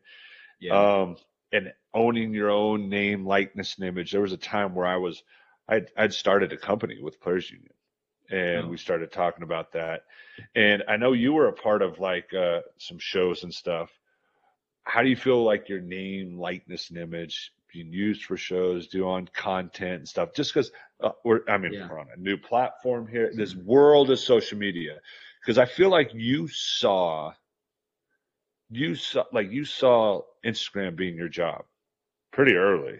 Yeah. 0.59 1.01
Um, 1.01 1.15
and 1.51 1.71
owning 1.93 2.33
your 2.33 2.51
own 2.51 2.89
name, 2.89 3.25
likeness, 3.25 3.75
and 3.77 3.87
image. 3.87 4.11
There 4.11 4.21
was 4.21 4.33
a 4.33 4.37
time 4.37 4.75
where 4.75 4.87
I 4.87 4.97
was, 4.97 5.23
I'd, 5.69 5.87
I'd 5.95 6.13
started 6.13 6.51
a 6.51 6.57
company 6.57 6.99
with 7.01 7.21
Players 7.21 7.49
Union, 7.49 7.71
and 8.33 8.65
oh. 8.65 8.67
we 8.67 8.77
started 8.77 9.11
talking 9.11 9.43
about 9.43 9.71
that. 9.73 10.05
And 10.55 10.83
I 10.89 10.97
know 10.97 11.13
you 11.13 11.33
were 11.33 11.47
a 11.47 11.53
part 11.53 11.83
of 11.83 11.99
like 11.99 12.33
uh, 12.33 12.61
some 12.79 12.97
shows 12.97 13.43
and 13.43 13.53
stuff. 13.53 13.91
How 14.85 15.03
do 15.03 15.09
you 15.09 15.15
feel 15.15 15.43
like 15.43 15.69
your 15.69 15.81
name, 15.81 16.39
likeness, 16.39 16.89
and 16.89 16.97
image 16.97 17.53
being 17.71 17.93
used 17.93 18.25
for 18.25 18.35
shows, 18.35 18.87
doing 18.87 19.29
content 19.35 19.93
and 19.99 20.07
stuff? 20.07 20.33
Just 20.35 20.51
because 20.51 20.71
uh, 21.01 21.11
we're, 21.23 21.41
I 21.47 21.59
mean, 21.59 21.73
yeah. 21.73 21.87
we're 21.87 21.99
on 21.99 22.07
a 22.15 22.19
new 22.19 22.35
platform 22.35 23.07
here. 23.07 23.31
This 23.35 23.53
mm-hmm. 23.53 23.67
world 23.67 24.09
of 24.09 24.17
social 24.17 24.57
media, 24.57 24.97
because 25.41 25.59
I 25.59 25.65
feel 25.65 25.89
like 25.89 26.11
you 26.13 26.47
saw, 26.47 27.33
you 28.71 28.95
saw, 28.95 29.25
like 29.31 29.51
you 29.51 29.63
saw 29.63 30.21
Instagram 30.43 30.95
being 30.95 31.15
your 31.15 31.29
job 31.29 31.65
pretty 32.31 32.55
early. 32.55 32.97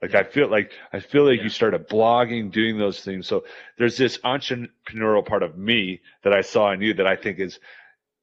Like. 0.00 0.14
I 0.14 0.24
feel 0.24 0.48
like 0.48 0.72
I 0.92 1.00
feel 1.00 1.26
like 1.26 1.38
yeah. 1.38 1.44
you 1.44 1.48
started 1.50 1.88
blogging, 1.88 2.52
doing 2.52 2.78
those 2.78 3.00
things. 3.00 3.26
So 3.26 3.44
there's 3.78 3.96
this 3.96 4.18
entrepreneurial 4.18 5.26
part 5.26 5.42
of 5.42 5.58
me 5.58 6.00
that 6.22 6.32
I 6.32 6.42
saw 6.42 6.72
in 6.72 6.80
you 6.80 6.94
that 6.94 7.06
I 7.06 7.16
think 7.16 7.38
is 7.38 7.58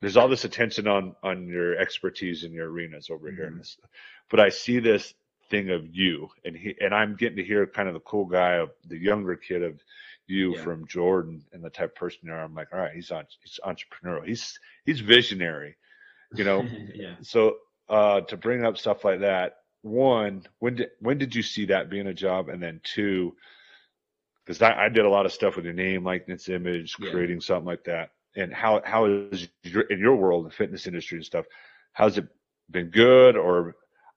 there's 0.01 0.17
all 0.17 0.28
this 0.28 0.45
attention 0.45 0.88
on 0.88 1.15
on 1.23 1.47
your 1.47 1.78
expertise 1.78 2.43
in 2.43 2.53
your 2.53 2.69
arenas 2.69 3.09
over 3.09 3.28
mm-hmm. 3.28 3.36
here. 3.36 3.53
This, 3.57 3.78
but 4.30 4.39
I 4.39 4.49
see 4.49 4.80
this 4.80 5.13
thing 5.49 5.69
of 5.71 5.86
you, 5.93 6.30
and 6.43 6.55
he 6.55 6.76
and 6.80 6.93
I'm 6.93 7.15
getting 7.15 7.38
to 7.38 7.43
hear 7.43 7.65
kind 7.65 7.88
of 7.88 7.93
the 7.93 7.99
cool 8.01 8.26
guy 8.26 8.53
of 8.53 8.69
the 8.88 8.97
younger 8.97 9.36
kid 9.36 9.63
of 9.63 9.82
you 10.28 10.55
yeah. 10.55 10.63
from 10.63 10.88
Jordan 10.88 11.43
and 11.53 11.63
the 11.63 11.69
type 11.69 11.89
of 11.91 11.95
person 11.95 12.19
you 12.23 12.34
are. 12.34 12.43
I'm 12.43 12.55
like, 12.55 12.69
all 12.73 12.80
right, 12.80 12.93
he's 12.93 13.11
on 13.11 13.26
he's 13.43 13.59
entrepreneurial. 13.65 14.26
He's 14.26 14.59
he's 14.86 14.99
visionary, 14.99 15.76
you 16.36 16.43
know. 16.43 16.65
yeah. 16.93 17.15
So 17.21 17.57
uh, 17.89 18.21
to 18.21 18.38
bring 18.38 18.65
up 18.65 18.78
stuff 18.78 19.03
like 19.05 19.21
that, 19.21 19.57
one, 19.86 20.44
when 20.60 20.76
did 20.76 20.90
when 21.00 21.18
did 21.18 21.36
you 21.36 21.44
see 21.44 21.66
that 21.66 21.90
being 21.90 22.08
a 22.08 22.14
job, 22.14 22.50
and 22.50 22.62
then 22.62 22.82
two, 22.84 23.36
because 24.46 24.62
I, 24.62 24.86
I, 24.86 24.90
did 24.90 25.06
a 25.06 25.10
lot 25.10 25.28
of 25.28 25.32
stuff 25.32 25.56
with 25.56 25.66
your 25.66 25.76
name, 25.76 26.04
likeness, 26.04 26.50
image, 26.50 26.96
yeah. 27.00 27.12
creating 27.12 27.40
something 27.42 27.66
like 27.66 27.84
that, 27.86 28.10
and 28.36 28.52
how 28.52 28.82
how 28.84 29.06
is 29.06 29.48
your 29.64 29.84
in 29.84 30.00
your 30.00 30.16
world, 30.16 30.48
the 30.48 30.50
fitness 30.50 30.88
industry 30.88 31.18
and 31.18 31.26
stuff, 31.26 31.46
how's 31.94 32.18
it 32.18 32.28
been 32.72 32.90
good 32.90 33.38
or 33.38 33.76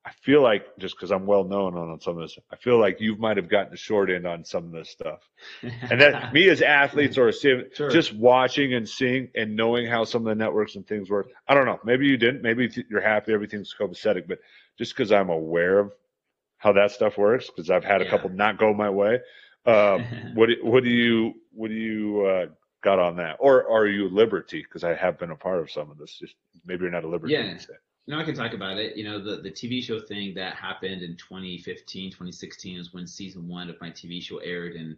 I 0.09 0.13
feel 0.23 0.43
like 0.43 0.65
just 0.79 0.97
because 0.97 1.11
I'm 1.11 1.27
well 1.27 1.45
known 1.45 1.77
on, 1.77 2.01
some 2.01 2.17
of 2.17 2.23
this, 2.23 2.39
I 2.51 2.57
feel 2.57 2.81
like 2.81 2.99
you 2.99 3.17
might 3.17 3.37
have 3.37 3.49
gotten 3.49 3.71
the 3.71 3.77
short 3.77 4.11
end 4.11 4.27
on 4.27 4.43
some 4.43 4.65
of 4.65 4.73
this 4.73 4.89
stuff. 4.89 5.29
and 5.63 6.01
that 6.01 6.33
me 6.33 6.49
as 6.49 6.63
athletes 6.63 7.19
or 7.19 7.31
sure. 7.31 7.91
just 7.91 8.15
watching 8.15 8.73
and 8.73 8.89
seeing 8.89 9.29
and 9.35 9.55
knowing 9.55 9.87
how 9.87 10.05
some 10.05 10.23
of 10.23 10.29
the 10.31 10.35
networks 10.35 10.77
and 10.77 10.87
things 10.87 11.11
work. 11.11 11.29
I 11.47 11.53
don't 11.53 11.67
know. 11.67 11.79
Maybe 11.85 12.07
you 12.07 12.17
didn't. 12.17 12.43
Maybe 12.43 12.71
you're 12.89 13.03
happy 13.03 13.35
everything's 13.35 13.75
copacetic, 13.79 14.27
but 14.27 14.39
just 14.79 14.97
because 14.97 15.13
I'm 15.13 15.29
aware 15.29 15.79
of 15.81 15.93
how 16.57 16.73
that 16.73 16.91
stuff 16.91 17.19
works, 17.19 17.49
because 17.49 17.71
I've 17.71 17.85
had 17.85 18.01
a 18.01 18.09
couple 18.09 18.31
not 18.31 18.59
go 18.59 18.73
my 18.73 18.89
way. 18.89 19.21
Um, 19.67 20.05
what 20.35 20.49
what 20.63 20.85
do 20.85 20.91
you 20.91 21.35
what 21.53 21.69
do 21.69 21.75
you 21.75 22.23
uh, 22.23 22.47
got 22.83 22.99
on 22.99 23.17
that, 23.17 23.37
or 23.41 23.71
are 23.71 23.87
you 23.87 24.09
Liberty? 24.09 24.63
Because 24.63 24.85
I 24.85 24.95
have 24.95 25.19
been 25.19 25.33
a 25.33 25.37
part 25.37 25.61
of 25.61 25.71
some 25.71 25.91
of 25.91 25.99
this. 25.99 26.17
Just 26.19 26.35
maybe 26.65 26.85
you're 26.85 26.91
not 26.91 27.05
a 27.05 27.09
Liberty. 27.09 27.35
Yeah. 27.35 27.59
You 28.09 28.15
know, 28.15 28.21
I 28.23 28.25
can 28.25 28.35
talk 28.35 28.55
about 28.55 28.79
it. 28.79 28.97
You 28.97 29.05
know, 29.05 29.23
the, 29.23 29.43
the 29.43 29.51
TV 29.51 29.85
show 29.85 30.01
thing 30.01 30.33
that 30.33 30.55
happened 30.55 31.03
in 31.03 31.15
2015, 31.17 32.11
2016 32.11 32.79
is 32.79 32.95
when 32.95 33.07
season 33.07 33.47
one 33.47 33.69
of 33.69 33.79
my 33.83 33.91
TV 33.91 34.23
show 34.23 34.39
aired. 34.39 34.77
And 34.77 34.97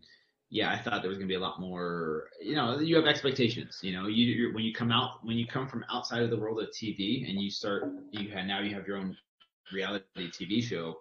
yeah, 0.48 0.70
I 0.70 0.78
thought 0.78 1.02
there 1.02 1.08
was 1.08 1.18
going 1.18 1.26
to 1.26 1.32
be 1.32 1.34
a 1.34 1.40
lot 1.40 1.58
more, 1.58 2.28
you 2.40 2.54
know, 2.54 2.78
you 2.78 2.94
have 2.94 3.06
expectations, 3.06 3.80
you 3.82 3.92
know, 3.92 4.06
you, 4.06 4.54
when 4.54 4.62
you 4.62 4.72
come 4.72 4.92
out, 4.92 5.24
when 5.24 5.36
you 5.36 5.44
come 5.44 5.66
from 5.66 5.84
outside 5.92 6.22
of 6.22 6.30
the 6.30 6.36
world 6.36 6.62
of 6.62 6.68
TV 6.68 7.28
and 7.28 7.42
you 7.42 7.50
start, 7.50 7.82
you 8.12 8.30
have, 8.30 8.46
now 8.46 8.60
you 8.60 8.72
have 8.76 8.86
your 8.86 8.98
own 8.98 9.16
reality 9.72 10.04
TV 10.16 10.62
show, 10.62 11.00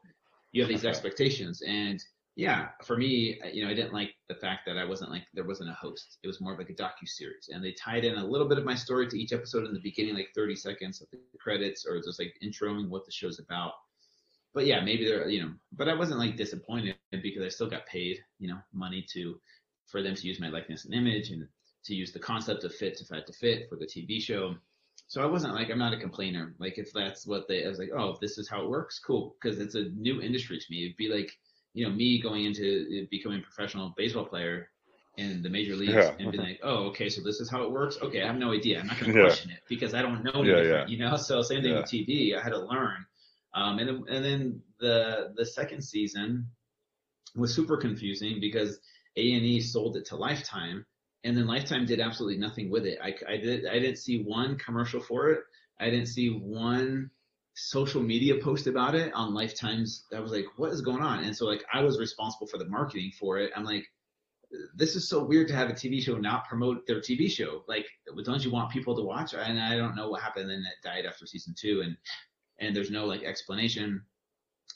you 0.52 0.64
have 0.64 0.70
these 0.70 0.86
expectations. 0.86 1.62
And 1.62 2.04
yeah, 2.36 2.70
for 2.84 2.98
me, 2.98 3.40
you 3.54 3.64
know, 3.64 3.70
I 3.70 3.76
didn't 3.76 3.94
like 3.94 4.16
the 4.30 4.36
fact 4.36 4.62
that 4.68 4.78
I 4.78 4.86
wasn't 4.86 5.10
like 5.10 5.24
there 5.34 5.44
wasn't 5.44 5.72
a 5.72 5.74
host. 5.74 6.20
It 6.24 6.28
was 6.28 6.40
more 6.40 6.54
of 6.54 6.60
like 6.60 6.70
a 6.70 6.74
docu 6.74 7.08
series, 7.08 7.50
and 7.52 7.64
they 7.64 7.74
tied 7.74 8.06
in 8.06 8.16
a 8.16 8.26
little 8.26 8.48
bit 8.48 8.60
of 8.60 8.64
my 8.64 8.76
story 8.76 9.08
to 9.08 9.20
each 9.20 9.34
episode 9.34 9.66
in 9.66 9.74
the 9.74 9.82
beginning, 9.82 10.14
like 10.14 10.30
30 10.36 10.56
seconds 10.56 11.02
of 11.02 11.10
the 11.12 11.18
credits, 11.40 11.86
or 11.86 12.00
just 12.02 12.20
like 12.20 12.36
introing 12.44 12.88
what 12.88 13.06
the 13.06 13.12
show's 13.12 13.40
about. 13.40 13.74
But 14.54 14.68
yeah, 14.68 14.82
maybe 14.82 15.06
they're 15.06 15.28
you 15.28 15.42
know, 15.42 15.52
but 15.74 15.90
I 15.90 15.96
wasn't 15.96 16.20
like 16.20 16.38
disappointed 16.38 16.96
because 17.12 17.44
I 17.44 17.50
still 17.50 17.70
got 17.70 17.88
paid, 17.88 18.20
you 18.38 18.48
know, 18.48 18.60
money 18.72 19.06
to 19.14 19.40
for 19.88 20.04
them 20.04 20.16
to 20.16 20.28
use 20.28 20.40
my 20.40 20.50
likeness 20.50 20.86
and 20.86 20.94
image 20.94 21.32
and 21.32 21.48
to 21.86 21.96
use 21.96 22.12
the 22.12 22.20
concept 22.20 22.64
of 22.64 22.74
fit 22.74 22.98
to 22.98 23.06
fat 23.06 23.26
to 23.28 23.34
fit 23.34 23.68
for 23.68 23.78
the 23.78 23.86
TV 23.88 24.22
show. 24.22 24.56
So 25.08 25.24
I 25.24 25.26
wasn't 25.26 25.56
like 25.56 25.72
I'm 25.72 25.80
not 25.80 25.94
a 25.94 26.00
complainer. 26.00 26.54
Like 26.60 26.78
if 26.78 26.94
that's 26.94 27.26
what 27.26 27.48
they, 27.48 27.66
I 27.66 27.68
was 27.68 27.80
like, 27.80 27.90
oh, 27.98 28.12
if 28.12 28.20
this 28.20 28.38
is 28.38 28.48
how 28.48 28.62
it 28.62 28.70
works, 28.70 29.00
cool, 29.00 29.36
because 29.42 29.60
it's 29.60 29.74
a 29.74 29.90
new 29.96 30.22
industry 30.22 30.60
to 30.60 30.66
me. 30.70 30.86
It'd 30.86 30.98
be 30.98 31.10
like 31.10 31.32
you 31.74 31.86
know, 31.86 31.92
me 31.94 32.22
going 32.22 32.46
into 32.46 33.08
becoming 33.12 33.40
a 33.40 33.44
professional 33.44 33.94
baseball 33.96 34.26
player 34.26 34.70
in 35.18 35.42
the 35.42 35.50
major 35.50 35.76
leagues 35.76 35.94
yeah. 35.94 36.14
and 36.18 36.32
being 36.32 36.44
like, 36.44 36.60
oh, 36.64 36.86
okay, 36.88 37.10
so 37.10 37.22
this 37.22 37.40
is 37.40 37.50
how 37.50 37.64
it 37.64 37.72
works. 37.72 37.98
Okay, 38.02 38.22
I 38.24 38.28
have 38.28 38.38
no 38.38 38.54
idea. 38.54 38.80
I'm 38.80 38.88
not 38.88 39.00
going 39.00 39.12
to 39.12 39.20
yeah. 39.20 39.26
question 39.26 39.52
it 39.52 39.60
because 39.68 39.94
I 39.94 40.02
don't 40.02 40.24
know 40.24 40.44
yeah, 40.44 40.56
different, 40.56 40.90
you 40.90 40.98
know. 40.98 41.16
So 41.18 41.42
same 41.42 41.62
thing 41.62 41.76
with 41.76 41.86
TV. 41.86 42.38
I 42.38 42.42
had 42.42 42.52
to 42.52 42.60
learn. 42.60 43.06
Um, 43.54 43.80
and 43.80 43.88
then, 43.88 44.04
and 44.08 44.26
then 44.26 44.62
the 44.80 45.34
the 45.36 45.46
second 45.46 45.82
season 45.82 46.48
was 47.36 47.54
super 47.54 47.78
confusing 47.78 48.40
because 48.40 48.80
A 49.18 49.34
and 49.34 49.46
E 49.46 49.60
sold 49.60 49.98
it 49.98 50.06
to 50.06 50.16
Lifetime, 50.16 50.86
and 51.24 51.36
then 51.36 51.48
Lifetime 51.48 51.86
did 51.86 52.00
absolutely 52.00 52.38
nothing 52.38 52.70
with 52.70 52.86
it. 52.86 53.00
I, 53.04 53.14
I 53.28 53.38
did 53.38 53.68
I 53.68 53.80
didn't 53.80 53.98
see 53.98 54.24
one 54.24 54.58
commercial 54.58 55.02
for 55.02 55.32
it. 55.32 55.42
I 55.80 55.90
didn't 55.90 56.08
see 56.08 56.30
one 56.30 57.10
social 57.60 58.02
media 58.02 58.36
post 58.42 58.68
about 58.68 58.96
it 58.96 59.14
on 59.14 59.34
Lifetime's. 59.34 60.06
I 60.16 60.20
was 60.20 60.32
like, 60.32 60.46
what 60.58 60.72
is 60.72 60.82
going 60.82 61.02
on? 61.02 61.24
And 61.24 61.36
so 61.36 61.46
like 61.46 61.64
I 61.74 61.82
was 61.82 62.00
responsible 62.00 62.48
for 62.48 62.58
the 62.58 62.68
marketing 62.68 63.12
for 63.20 63.38
it. 63.38 63.52
I'm 63.56 63.66
like, 63.66 63.86
this 64.76 64.96
is 64.96 65.08
so 65.08 65.24
weird 65.24 65.48
to 65.50 65.56
have 65.56 65.70
a 65.70 65.74
TV 65.74 66.02
show 66.02 66.18
not 66.18 66.48
promote 66.48 66.88
their 66.88 67.00
TV 67.00 67.30
show. 67.30 67.64
Like, 67.68 67.86
don't 68.24 68.44
you 68.44 68.52
want 68.52 68.72
people 68.72 68.96
to 68.96 69.04
watch? 69.04 69.34
And 69.34 69.60
I 69.60 69.78
don't 69.78 69.96
know 69.96 70.10
what 70.10 70.22
happened. 70.22 70.50
Then 70.50 70.60
it 70.66 70.84
died 70.84 71.06
after 71.06 71.28
season 71.28 71.54
two, 71.58 71.82
and 71.82 71.96
and 72.60 72.76
there's 72.76 72.92
no 72.92 73.06
like 73.06 73.24
explanation. 73.24 74.02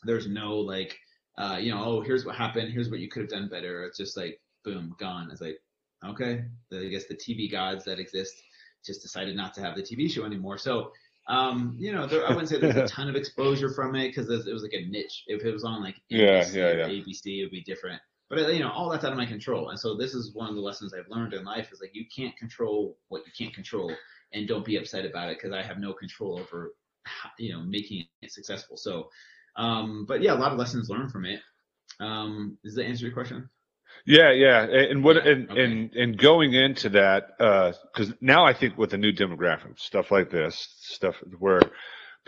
There's 0.04 0.28
no 0.28 0.58
like, 0.58 1.00
uh, 1.38 1.58
you 1.60 1.74
know, 1.74 1.84
oh, 1.84 2.02
here's 2.02 2.26
what 2.26 2.36
happened. 2.36 2.72
Here's 2.72 2.90
what 2.90 3.00
you 3.00 3.10
could 3.10 3.24
have 3.24 3.32
done 3.32 3.50
better. 3.50 3.84
It's 3.86 3.98
just 3.98 4.18
like, 4.18 4.40
boom, 4.64 4.96
gone. 5.00 5.30
It's 5.32 5.42
like, 5.42 5.60
okay, 6.06 6.44
I 6.72 6.86
guess 6.86 7.06
the 7.06 7.16
TV 7.16 7.52
gods 7.52 7.86
that 7.86 8.00
exist 8.00 8.36
just 8.86 9.02
decided 9.02 9.36
not 9.36 9.54
to 9.56 9.62
have 9.62 9.76
the 9.76 9.82
TV 9.82 10.12
show 10.12 10.26
anymore. 10.26 10.58
So 10.58 10.92
um, 11.28 11.76
you 11.80 11.94
know, 11.94 12.06
there, 12.06 12.26
I 12.26 12.30
wouldn't 12.30 12.50
say 12.50 12.60
there's 12.60 12.76
a 12.76 12.88
ton 12.88 13.08
of 13.08 13.16
exposure 13.16 13.70
from 13.74 13.96
it 13.96 14.10
because 14.10 14.30
it 14.30 14.52
was 14.52 14.64
like 14.64 14.74
a 14.74 14.86
niche. 14.90 15.24
If 15.28 15.44
it 15.44 15.52
was 15.52 15.64
on 15.64 15.82
like 15.82 15.96
NBC 16.12 16.20
yeah, 16.20 16.46
yeah, 16.52 16.72
yeah. 16.74 16.88
ABC, 16.88 17.40
it 17.40 17.44
would 17.44 17.52
be 17.52 17.64
different. 17.64 18.02
But 18.30 18.40
uh, 18.40 18.48
you 18.48 18.60
know, 18.60 18.72
all 18.72 18.90
that's 18.90 19.06
out 19.06 19.12
of 19.12 19.18
my 19.18 19.26
control. 19.26 19.70
And 19.70 19.80
so 19.80 19.96
this 19.96 20.14
is 20.14 20.34
one 20.34 20.50
of 20.50 20.56
the 20.56 20.62
lessons 20.62 20.94
I've 20.94 21.10
learned 21.10 21.34
in 21.34 21.46
life 21.46 21.72
is 21.72 21.80
like 21.80 21.92
you 21.94 22.06
can't 22.14 22.36
control 22.36 22.98
what 23.08 23.24
you 23.26 23.32
can't 23.38 23.54
control, 23.54 23.92
and 24.34 24.48
don't 24.48 24.66
be 24.66 24.78
upset 24.78 25.06
about 25.06 25.30
it 25.30 25.38
because 25.38 25.54
I 25.54 25.62
have 25.62 25.80
no 25.80 25.94
control 25.94 26.40
over, 26.40 26.74
you 27.40 27.54
know, 27.54 27.62
making 27.62 28.06
it 28.22 28.32
successful. 28.32 28.76
So, 28.76 29.10
um, 29.56 30.06
but 30.08 30.22
yeah, 30.22 30.34
a 30.34 30.40
lot 30.40 30.52
of 30.52 30.60
lessons 30.60 30.90
learned 30.90 31.12
from 31.12 31.26
it. 31.26 31.40
Um, 32.00 32.58
does 32.64 32.76
that 32.76 32.86
answer 32.86 33.06
your 33.06 33.14
question? 33.14 33.50
Yeah, 34.06 34.32
yeah, 34.32 34.64
and 34.64 35.04
what 35.04 35.26
and 35.26 35.50
okay. 35.50 35.64
and 35.64 35.94
and 35.94 36.18
going 36.18 36.54
into 36.54 36.90
that, 36.90 37.38
because 37.38 38.12
uh, 38.12 38.16
now 38.20 38.46
I 38.46 38.54
think 38.54 38.78
with 38.78 38.90
the 38.90 38.98
new 38.98 39.14
demographic 39.14 39.80
stuff 39.80 40.12
like 40.12 40.30
this, 40.30 40.68
stuff 40.82 41.16
where 41.40 41.62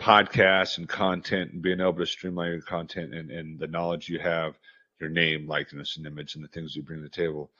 podcasts 0.00 0.78
and 0.78 0.88
content 0.88 1.52
and 1.52 1.62
being 1.62 1.80
able 1.80 1.94
to 1.94 2.06
streamline 2.06 2.52
your 2.52 2.60
content 2.60 3.14
and, 3.14 3.30
and 3.30 3.58
the 3.58 3.66
knowledge 3.66 4.08
you 4.08 4.18
have, 4.18 4.58
your 5.00 5.10
name, 5.10 5.46
likeness, 5.46 5.96
and 5.96 6.06
image, 6.06 6.34
and 6.34 6.44
the 6.44 6.48
things 6.48 6.74
you 6.74 6.82
bring 6.82 7.00
to 7.00 7.04
the 7.04 7.08
table. 7.08 7.50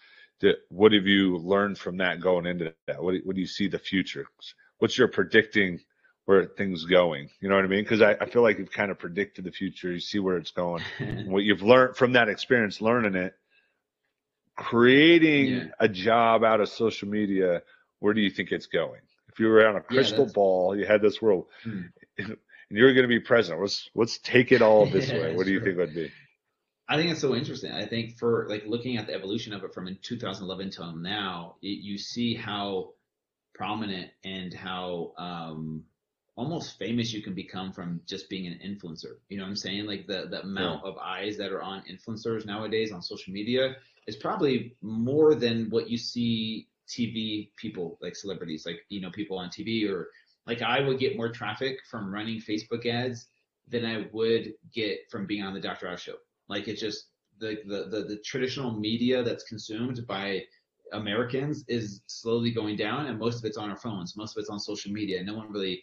what 0.69 0.93
have 0.93 1.07
you 1.07 1.39
learned 1.39 1.79
from 1.79 1.99
that 1.99 2.21
going 2.21 2.47
into 2.47 2.75
that? 2.87 3.03
What, 3.03 3.15
what 3.25 3.35
do 3.35 3.41
you 3.41 3.47
see 3.47 3.69
the 3.69 3.79
future? 3.79 4.27
What's 4.79 4.99
your 4.99 5.09
predicting 5.09 5.81
where 6.27 6.45
things 6.45 6.85
going? 6.85 7.31
You 7.41 7.49
know 7.49 7.57
what 7.57 7.65
I 7.65 7.69
mean? 7.69 7.85
Because 7.85 8.03
I, 8.03 8.13
I 8.21 8.27
feel 8.27 8.43
like 8.43 8.59
you've 8.59 8.73
kind 8.73 8.91
of 8.91 8.99
predicted 8.99 9.45
the 9.45 9.53
future. 9.53 9.93
You 9.93 10.01
see 10.01 10.19
where 10.19 10.37
it's 10.37 10.51
going. 10.51 10.83
what 11.27 11.45
you've 11.45 11.63
learned 11.63 11.97
from 11.97 12.13
that 12.13 12.29
experience, 12.29 12.81
learning 12.81 13.15
it 13.15 13.35
creating 14.57 15.47
yeah. 15.47 15.65
a 15.79 15.89
job 15.89 16.43
out 16.43 16.61
of 16.61 16.69
social 16.69 17.09
media, 17.09 17.63
where 18.01 18.15
do 18.15 18.21
you 18.21 18.31
think 18.31 18.51
it's 18.51 18.67
going? 18.67 19.01
If 19.29 19.39
you 19.39 19.49
were 19.49 19.67
on 19.67 19.77
a 19.77 19.81
crystal 19.81 20.27
yeah, 20.27 20.33
ball, 20.35 20.77
you 20.77 20.87
had 20.87 21.03
this 21.03 21.21
world, 21.21 21.47
hmm. 21.63 21.83
and 22.19 22.37
you're 22.71 22.95
going 22.95 23.05
to 23.05 23.09
be 23.09 23.21
president. 23.21 23.61
Let's 23.61 23.91
let's 23.95 24.19
take 24.19 24.51
it 24.51 24.63
all 24.63 24.87
this 24.87 25.11
yeah, 25.11 25.21
way. 25.21 25.35
What 25.37 25.47
do 25.47 25.53
you 25.53 25.61
think 25.61 25.77
would 25.77 25.95
be? 25.95 26.11
I 26.89 26.97
think 26.97 27.11
it's 27.11 27.21
so 27.21 27.35
interesting. 27.35 27.73
I 27.73 27.85
think 27.85 28.17
for 28.17 28.47
like 28.49 28.65
looking 28.67 28.97
at 28.97 29.07
the 29.07 29.15
evolution 29.15 29.53
of 29.53 29.63
it 29.65 29.75
from 29.75 29.89
in 29.89 29.99
2011 30.03 30.71
till 30.71 30.97
now, 30.97 31.57
it, 31.61 31.83
you 31.83 31.99
see 31.99 32.35
how 32.35 32.93
prominent 33.55 34.11
and 34.25 34.55
how 34.55 35.13
um, 35.19 35.85
almost 36.37 36.79
famous 36.79 37.13
you 37.13 37.23
can 37.23 37.35
become 37.35 37.73
from 37.73 38.01
just 38.07 38.31
being 38.31 38.47
an 38.47 38.61
influencer. 38.65 39.17
You 39.29 39.39
know 39.39 39.45
what 39.45 39.51
I'm 39.51 39.57
saying? 39.57 39.87
Like 39.87 40.07
the 40.07 40.29
the 40.31 40.43
amount 40.43 40.85
of 40.85 40.97
eyes 40.97 41.37
that 41.39 41.53
are 41.53 41.63
on 41.63 41.83
influencers 41.91 42.47
nowadays 42.47 42.93
on 42.93 43.03
social 43.03 43.33
media 43.33 43.77
is 44.07 44.17
probably 44.17 44.77
more 44.83 45.35
than 45.35 45.69
what 45.71 45.89
you 45.91 45.99
see 45.99 46.69
TV 46.89 47.51
people 47.57 47.99
like 48.01 48.17
celebrities, 48.17 48.65
like 48.67 48.81
you 48.89 49.01
know 49.01 49.11
people 49.11 49.39
on 49.39 49.49
TV 49.49 49.89
or 49.91 50.09
like 50.47 50.63
I 50.63 50.81
would 50.81 50.99
get 50.99 51.17
more 51.17 51.31
traffic 51.31 51.79
from 51.91 52.13
running 52.13 52.41
Facebook 52.41 52.87
ads 52.87 53.29
than 53.69 53.85
I 53.85 54.07
would 54.13 54.55
get 54.73 55.11
from 55.11 55.27
being 55.27 55.43
on 55.43 55.55
the 55.55 55.61
Dr. 55.61 55.89
Oz 55.89 56.01
show. 56.01 56.15
Like 56.49 56.69
it's 56.69 56.81
just 56.81 57.07
the, 57.39 57.59
the 57.67 57.89
the 57.91 58.05
the 58.05 58.17
traditional 58.25 58.79
media 58.79 59.23
that's 59.23 59.45
consumed 59.45 60.07
by 60.07 60.43
Americans 60.93 61.65
is 61.69 62.03
slowly 62.07 62.53
going 62.53 62.77
down, 62.77 63.07
and 63.07 63.19
most 63.19 63.39
of 63.39 63.45
it's 63.45 63.57
on 63.57 63.71
our 63.71 63.77
phones. 63.77 64.17
Most 64.17 64.37
of 64.37 64.41
it's 64.41 64.51
on 64.51 64.61
social 64.61 64.93
media. 64.93 65.23
No 65.23 65.35
one 65.35 65.51
really 65.51 65.83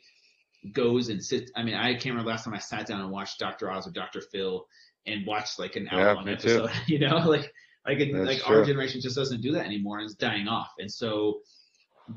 goes 0.71 1.09
and 1.09 1.23
sits. 1.23 1.51
I 1.55 1.63
mean, 1.63 1.75
I 1.75 1.93
can't 1.93 2.05
remember 2.05 2.31
last 2.31 2.45
time 2.45 2.53
I 2.53 2.59
sat 2.59 2.87
down 2.87 3.01
and 3.01 3.11
watched 3.11 3.39
Dr. 3.39 3.69
Oz 3.69 3.85
or 3.85 3.91
Dr. 3.91 4.21
Phil 4.21 4.65
and 5.05 5.25
watched 5.25 5.59
like 5.59 5.75
an 5.75 5.89
hour 5.91 6.15
long 6.15 6.29
episode. 6.29 6.69
too. 6.69 6.73
You 6.87 6.99
know, 6.99 7.17
like 7.17 7.53
like 7.87 7.99
it, 7.99 8.13
like 8.13 8.39
true. 8.41 8.57
our 8.57 8.65
generation 8.65 9.01
just 9.01 9.15
doesn't 9.15 9.41
do 9.41 9.51
that 9.53 9.65
anymore, 9.65 9.99
and 9.99 10.05
it's 10.05 10.15
dying 10.15 10.47
off. 10.47 10.71
And 10.79 10.91
so 10.91 11.39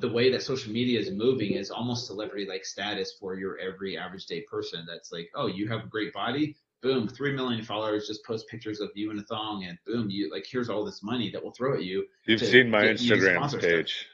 the 0.00 0.08
way 0.10 0.30
that 0.32 0.42
social 0.42 0.72
media 0.72 0.98
is 0.98 1.10
moving 1.10 1.52
is 1.52 1.70
almost 1.70 2.06
celebrity 2.06 2.46
like 2.48 2.64
status 2.64 3.16
for 3.20 3.36
your 3.36 3.58
every 3.58 3.96
average 3.96 4.26
day 4.26 4.42
person. 4.50 4.84
That's 4.88 5.12
like, 5.12 5.28
oh, 5.34 5.46
you 5.46 5.68
have 5.68 5.84
a 5.84 5.88
great 5.88 6.12
body. 6.12 6.56
Boom, 6.82 7.08
three 7.08 7.32
million 7.34 7.64
followers. 7.64 8.06
Just 8.06 8.24
post 8.24 8.46
pictures 8.48 8.80
of 8.80 8.90
you 8.94 9.10
in 9.10 9.18
a 9.18 9.22
thong, 9.24 9.64
and 9.64 9.78
boom, 9.86 10.08
you 10.10 10.30
like 10.30 10.46
here's 10.50 10.68
all 10.68 10.84
this 10.84 11.02
money 11.02 11.30
that 11.30 11.42
we'll 11.42 11.52
throw 11.52 11.74
at 11.74 11.84
you. 11.84 12.04
You've 12.26 12.40
to 12.40 12.46
seen 12.46 12.70
my 12.70 12.82
Instagram 12.84 13.36
sponsor 13.36 13.58
stuff. 13.60 13.70
page. 13.70 14.06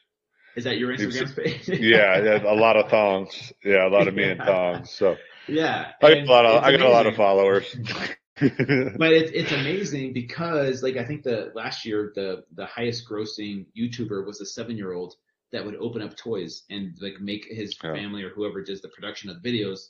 Is 0.55 0.65
that 0.65 0.79
your 0.79 0.95
Instagram 0.95 1.35
page? 1.37 1.69
Yeah, 1.81 2.23
yeah, 2.23 2.43
a 2.45 2.55
lot 2.55 2.77
of 2.77 2.89
thongs. 2.91 3.53
Yeah, 3.65 3.87
a 3.87 3.91
lot 3.91 4.09
of 4.09 4.15
me 4.15 4.25
in 4.25 4.39
Yeah. 4.39 4.45
thongs. 4.47 4.91
So 4.91 5.17
yeah. 5.49 5.93
I 6.03 6.15
got 6.15 6.23
a 6.25 6.31
lot 6.31 6.47
of 6.47 6.63
I 6.65 6.71
got 6.73 6.83
a 6.83 6.89
lot 6.89 7.07
of 7.07 7.17
followers. 7.17 7.77
but 8.97 9.13
it's 9.13 9.31
it's 9.33 9.53
amazing 9.53 10.13
because 10.13 10.83
like 10.83 10.97
I 10.97 11.05
think 11.05 11.23
the 11.23 11.51
last 11.55 11.85
year 11.85 12.13
the 12.15 12.45
the 12.55 12.67
highest 12.67 13.09
grossing 13.09 13.67
YouTuber 13.79 14.27
was 14.27 14.41
a 14.41 14.47
seven 14.47 14.77
year 14.77 14.93
old 14.93 15.15
that 15.53 15.65
would 15.65 15.77
open 15.77 16.03
up 16.03 16.17
toys 16.17 16.65
and 16.71 16.97
like 17.01 17.21
make 17.21 17.47
his 17.51 17.75
Yeah. 17.83 17.95
family 17.95 18.23
or 18.23 18.31
whoever 18.31 18.63
does 18.63 18.81
the 18.81 18.89
production 18.89 19.31
of 19.31 19.43
the 19.43 19.51
videos 19.51 19.81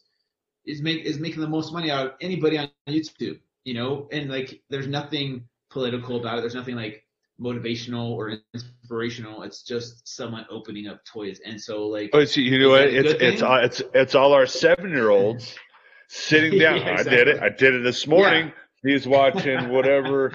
is 0.66 0.82
make 0.82 1.04
is 1.04 1.18
making 1.18 1.40
the 1.40 1.48
most 1.48 1.72
money 1.72 1.90
out 1.90 2.06
of 2.06 2.12
anybody 2.20 2.58
on 2.58 2.70
YouTube, 2.88 3.40
you 3.64 3.74
know, 3.74 4.08
and 4.12 4.30
like 4.30 4.62
there's 4.70 4.88
nothing 4.88 5.48
political 5.70 6.20
about 6.20 6.38
it. 6.38 6.40
There's 6.42 6.54
nothing 6.54 6.76
like 6.76 7.04
motivational 7.40 8.10
or 8.10 8.38
inspirational. 8.54 9.42
It's 9.42 9.62
just 9.62 10.06
someone 10.08 10.46
opening 10.50 10.88
up 10.88 11.04
toys. 11.04 11.40
And 11.44 11.60
so 11.60 11.86
like 11.86 12.12
Oh, 12.12 12.24
see, 12.24 12.42
you 12.42 12.58
know 12.58 12.70
what? 12.70 12.88
It's 12.88 13.12
it's 13.20 13.42
all 13.42 13.56
it's 13.56 13.82
it's 13.94 14.14
all 14.14 14.32
our 14.32 14.46
seven 14.46 14.90
year 14.90 15.10
olds 15.10 15.56
sitting 16.12 16.58
down. 16.58 16.78
Yeah, 16.78 16.96
I 16.98 17.02
did 17.02 17.28
it. 17.28 17.42
I 17.42 17.48
did 17.48 17.74
it 17.74 17.82
this 17.82 18.06
morning. 18.06 18.52
He's 18.82 19.06
watching 19.06 19.68
whatever. 19.70 20.32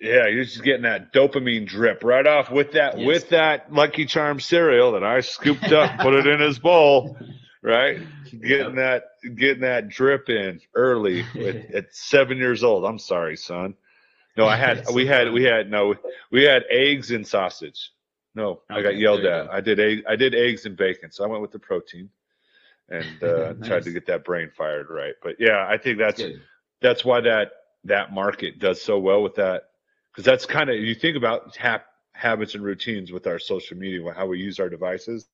Yeah, 0.00 0.28
he's 0.28 0.52
just 0.52 0.62
getting 0.64 0.82
that 0.82 1.12
dopamine 1.12 1.66
drip 1.66 2.04
right 2.04 2.26
off 2.26 2.50
with 2.50 2.72
that 2.72 2.98
Yes. 2.98 3.06
with 3.06 3.28
that 3.30 3.72
Lucky 3.72 4.04
Charm 4.04 4.40
cereal 4.40 4.92
that 4.92 5.02
I 5.02 5.20
scooped 5.20 5.72
up, 5.72 5.98
put 6.00 6.14
it 6.14 6.26
in 6.26 6.38
his 6.38 6.58
bowl, 6.58 7.16
right? 7.62 7.98
Getting 8.30 8.74
that 8.76 9.04
getting 9.36 9.62
that 9.62 9.88
drip 9.88 10.28
in 10.28 10.60
early 10.74 11.20
at, 11.40 11.74
at 11.74 11.94
seven 11.94 12.36
years 12.36 12.62
old. 12.62 12.84
I'm 12.84 12.98
sorry, 12.98 13.36
son. 13.36 13.74
No, 14.36 14.46
I 14.46 14.56
had 14.56 14.84
we 14.92 15.06
had 15.06 15.32
we 15.32 15.44
had 15.44 15.70
no 15.70 15.94
we 16.30 16.44
had 16.44 16.64
eggs 16.68 17.10
and 17.10 17.26
sausage. 17.26 17.90
No, 18.34 18.60
I 18.68 18.82
got 18.82 18.96
yelled 18.98 19.20
at. 19.24 19.46
go. 19.46 19.50
I 19.50 19.62
did 19.62 19.80
egg 19.80 20.04
I 20.06 20.16
did 20.16 20.34
eggs 20.34 20.66
and 20.66 20.76
bacon, 20.76 21.10
so 21.10 21.24
I 21.24 21.26
went 21.26 21.40
with 21.40 21.52
the 21.52 21.58
protein 21.58 22.10
and 22.88 23.22
uh, 23.22 23.54
tried 23.64 23.84
to 23.84 23.90
get 23.92 24.06
that 24.06 24.24
brain 24.24 24.50
fired 24.56 24.86
right. 24.90 25.14
But 25.22 25.36
yeah, 25.38 25.66
I 25.68 25.78
think 25.78 25.98
that's 25.98 26.22
that's 26.80 27.04
why 27.04 27.20
that 27.22 27.50
that 27.84 28.12
market 28.12 28.58
does 28.58 28.82
so 28.82 28.98
well 28.98 29.22
with 29.22 29.34
that 29.36 29.62
because 30.12 30.24
that's 30.24 30.46
kind 30.46 30.70
of 30.70 30.76
you 30.76 30.94
think 30.94 31.16
about 31.16 31.56
hap, 31.56 31.86
habits 32.12 32.54
and 32.54 32.64
routines 32.64 33.12
with 33.12 33.26
our 33.26 33.38
social 33.38 33.76
media 33.76 34.00
how 34.12 34.26
we 34.26 34.38
use 34.38 34.58
our 34.58 34.68
devices 34.68 35.28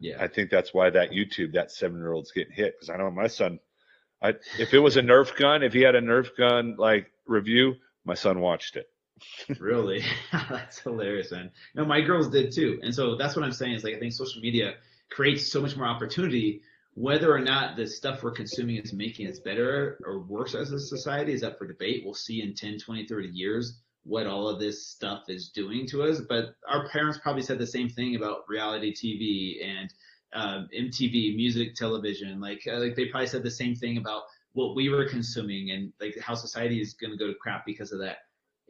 Yeah. 0.00 0.16
i 0.20 0.26
think 0.26 0.50
that's 0.50 0.74
why 0.74 0.90
that 0.90 1.10
youtube 1.10 1.52
that 1.52 1.70
seven 1.70 1.98
year 1.98 2.12
old's 2.12 2.32
getting 2.32 2.52
hit 2.52 2.74
because 2.74 2.90
i 2.90 2.96
know 2.96 3.10
my 3.10 3.28
son 3.28 3.60
I, 4.22 4.34
if 4.58 4.72
it 4.74 4.78
was 4.78 4.96
a 4.96 5.02
nerf 5.02 5.36
gun 5.36 5.62
if 5.62 5.72
he 5.72 5.82
had 5.82 5.94
a 5.94 6.00
nerf 6.00 6.36
gun 6.36 6.76
like 6.78 7.10
review 7.26 7.74
my 8.04 8.14
son 8.14 8.40
watched 8.40 8.76
it 8.76 8.88
Really? 9.60 10.02
that's 10.32 10.80
hilarious, 10.80 11.30
man. 11.30 11.50
No, 11.76 11.84
my 11.84 12.00
girls 12.00 12.28
did 12.28 12.50
too. 12.52 12.80
And 12.82 12.92
so 12.92 13.14
that's 13.14 13.36
what 13.36 13.44
I'm 13.44 13.52
saying 13.52 13.74
is 13.74 13.84
like 13.84 13.94
I 13.94 13.98
think 14.00 14.12
social 14.12 14.40
media 14.40 14.74
creates 15.14 15.50
so 15.50 15.60
much 15.60 15.76
more 15.76 15.86
opportunity. 15.86 16.62
Whether 16.94 17.32
or 17.32 17.40
not 17.40 17.76
the 17.76 17.86
stuff 17.86 18.22
we're 18.22 18.32
consuming 18.32 18.76
is 18.76 18.92
making 18.92 19.28
us 19.28 19.38
better 19.38 19.98
or 20.04 20.20
worse 20.20 20.54
as 20.54 20.72
a 20.72 20.80
society 20.80 21.32
is 21.32 21.42
up 21.42 21.58
for 21.58 21.66
debate. 21.66 22.02
We'll 22.04 22.14
see 22.14 22.42
in 22.42 22.54
10, 22.54 22.78
20, 22.78 23.06
30 23.06 23.28
years 23.28 23.78
what 24.04 24.26
all 24.26 24.48
of 24.48 24.60
this 24.60 24.86
stuff 24.86 25.24
is 25.28 25.48
doing 25.48 25.86
to 25.88 26.02
us. 26.02 26.20
But 26.20 26.54
our 26.68 26.88
parents 26.88 27.18
probably 27.22 27.42
said 27.42 27.58
the 27.58 27.66
same 27.66 27.88
thing 27.88 28.16
about 28.16 28.48
reality 28.48 28.92
TV 28.92 29.66
and 29.66 29.94
um, 30.34 30.68
MTV, 30.76 31.34
music, 31.34 31.74
television. 31.74 32.40
Like, 32.40 32.62
uh, 32.70 32.78
like 32.78 32.94
they 32.94 33.06
probably 33.06 33.28
said 33.28 33.42
the 33.42 33.50
same 33.50 33.74
thing 33.74 33.96
about 33.96 34.24
what 34.52 34.74
we 34.74 34.90
were 34.90 35.08
consuming 35.08 35.70
and 35.70 35.92
like 35.98 36.18
how 36.20 36.34
society 36.34 36.80
is 36.80 36.92
going 36.92 37.10
to 37.10 37.16
go 37.16 37.26
to 37.26 37.34
crap 37.34 37.64
because 37.64 37.92
of 37.92 38.00
that 38.00 38.18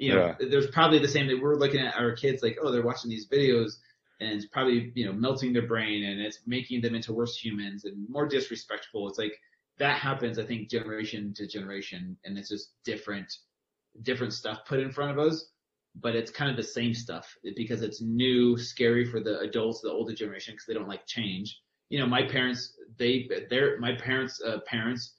you 0.02 0.12
know, 0.12 0.34
there's 0.40 0.66
probably 0.68 0.98
the 0.98 1.06
same 1.06 1.28
that 1.28 1.40
we're 1.40 1.56
looking 1.56 1.80
at 1.80 1.94
our 1.96 2.12
kids 2.12 2.42
like, 2.42 2.58
oh, 2.60 2.72
they're 2.72 2.82
watching 2.82 3.10
these 3.10 3.28
videos 3.28 3.74
and 4.22 4.32
it's 4.32 4.46
probably, 4.46 4.92
you 4.94 5.06
know, 5.06 5.12
melting 5.12 5.52
their 5.52 5.66
brain 5.66 6.04
and 6.04 6.20
it's 6.20 6.40
making 6.46 6.80
them 6.80 6.94
into 6.94 7.12
worse 7.12 7.36
humans 7.36 7.84
and 7.84 8.08
more 8.08 8.26
disrespectful. 8.26 9.08
It's 9.08 9.18
like 9.18 9.38
that 9.78 9.98
happens, 9.98 10.38
I 10.38 10.44
think, 10.44 10.70
generation 10.70 11.32
to 11.34 11.46
generation 11.46 12.16
and 12.24 12.38
it's 12.38 12.48
just 12.48 12.72
different, 12.84 13.32
different 14.02 14.32
stuff 14.32 14.60
put 14.66 14.80
in 14.80 14.90
front 14.90 15.10
of 15.10 15.18
us, 15.18 15.46
but 16.00 16.14
it's 16.14 16.30
kind 16.30 16.50
of 16.50 16.56
the 16.56 16.62
same 16.62 16.94
stuff 16.94 17.34
because 17.56 17.82
it's 17.82 18.00
new, 18.00 18.56
scary 18.56 19.04
for 19.04 19.20
the 19.20 19.40
adults, 19.40 19.80
the 19.80 19.90
older 19.90 20.14
generation, 20.14 20.54
because 20.54 20.66
they 20.66 20.74
don't 20.74 20.88
like 20.88 21.06
change. 21.06 21.60
You 21.90 21.98
know, 21.98 22.06
my 22.06 22.22
parents, 22.22 22.76
they, 22.96 23.28
they're, 23.50 23.78
my 23.78 23.94
parents, 23.94 24.40
uh, 24.42 24.60
parents, 24.66 25.16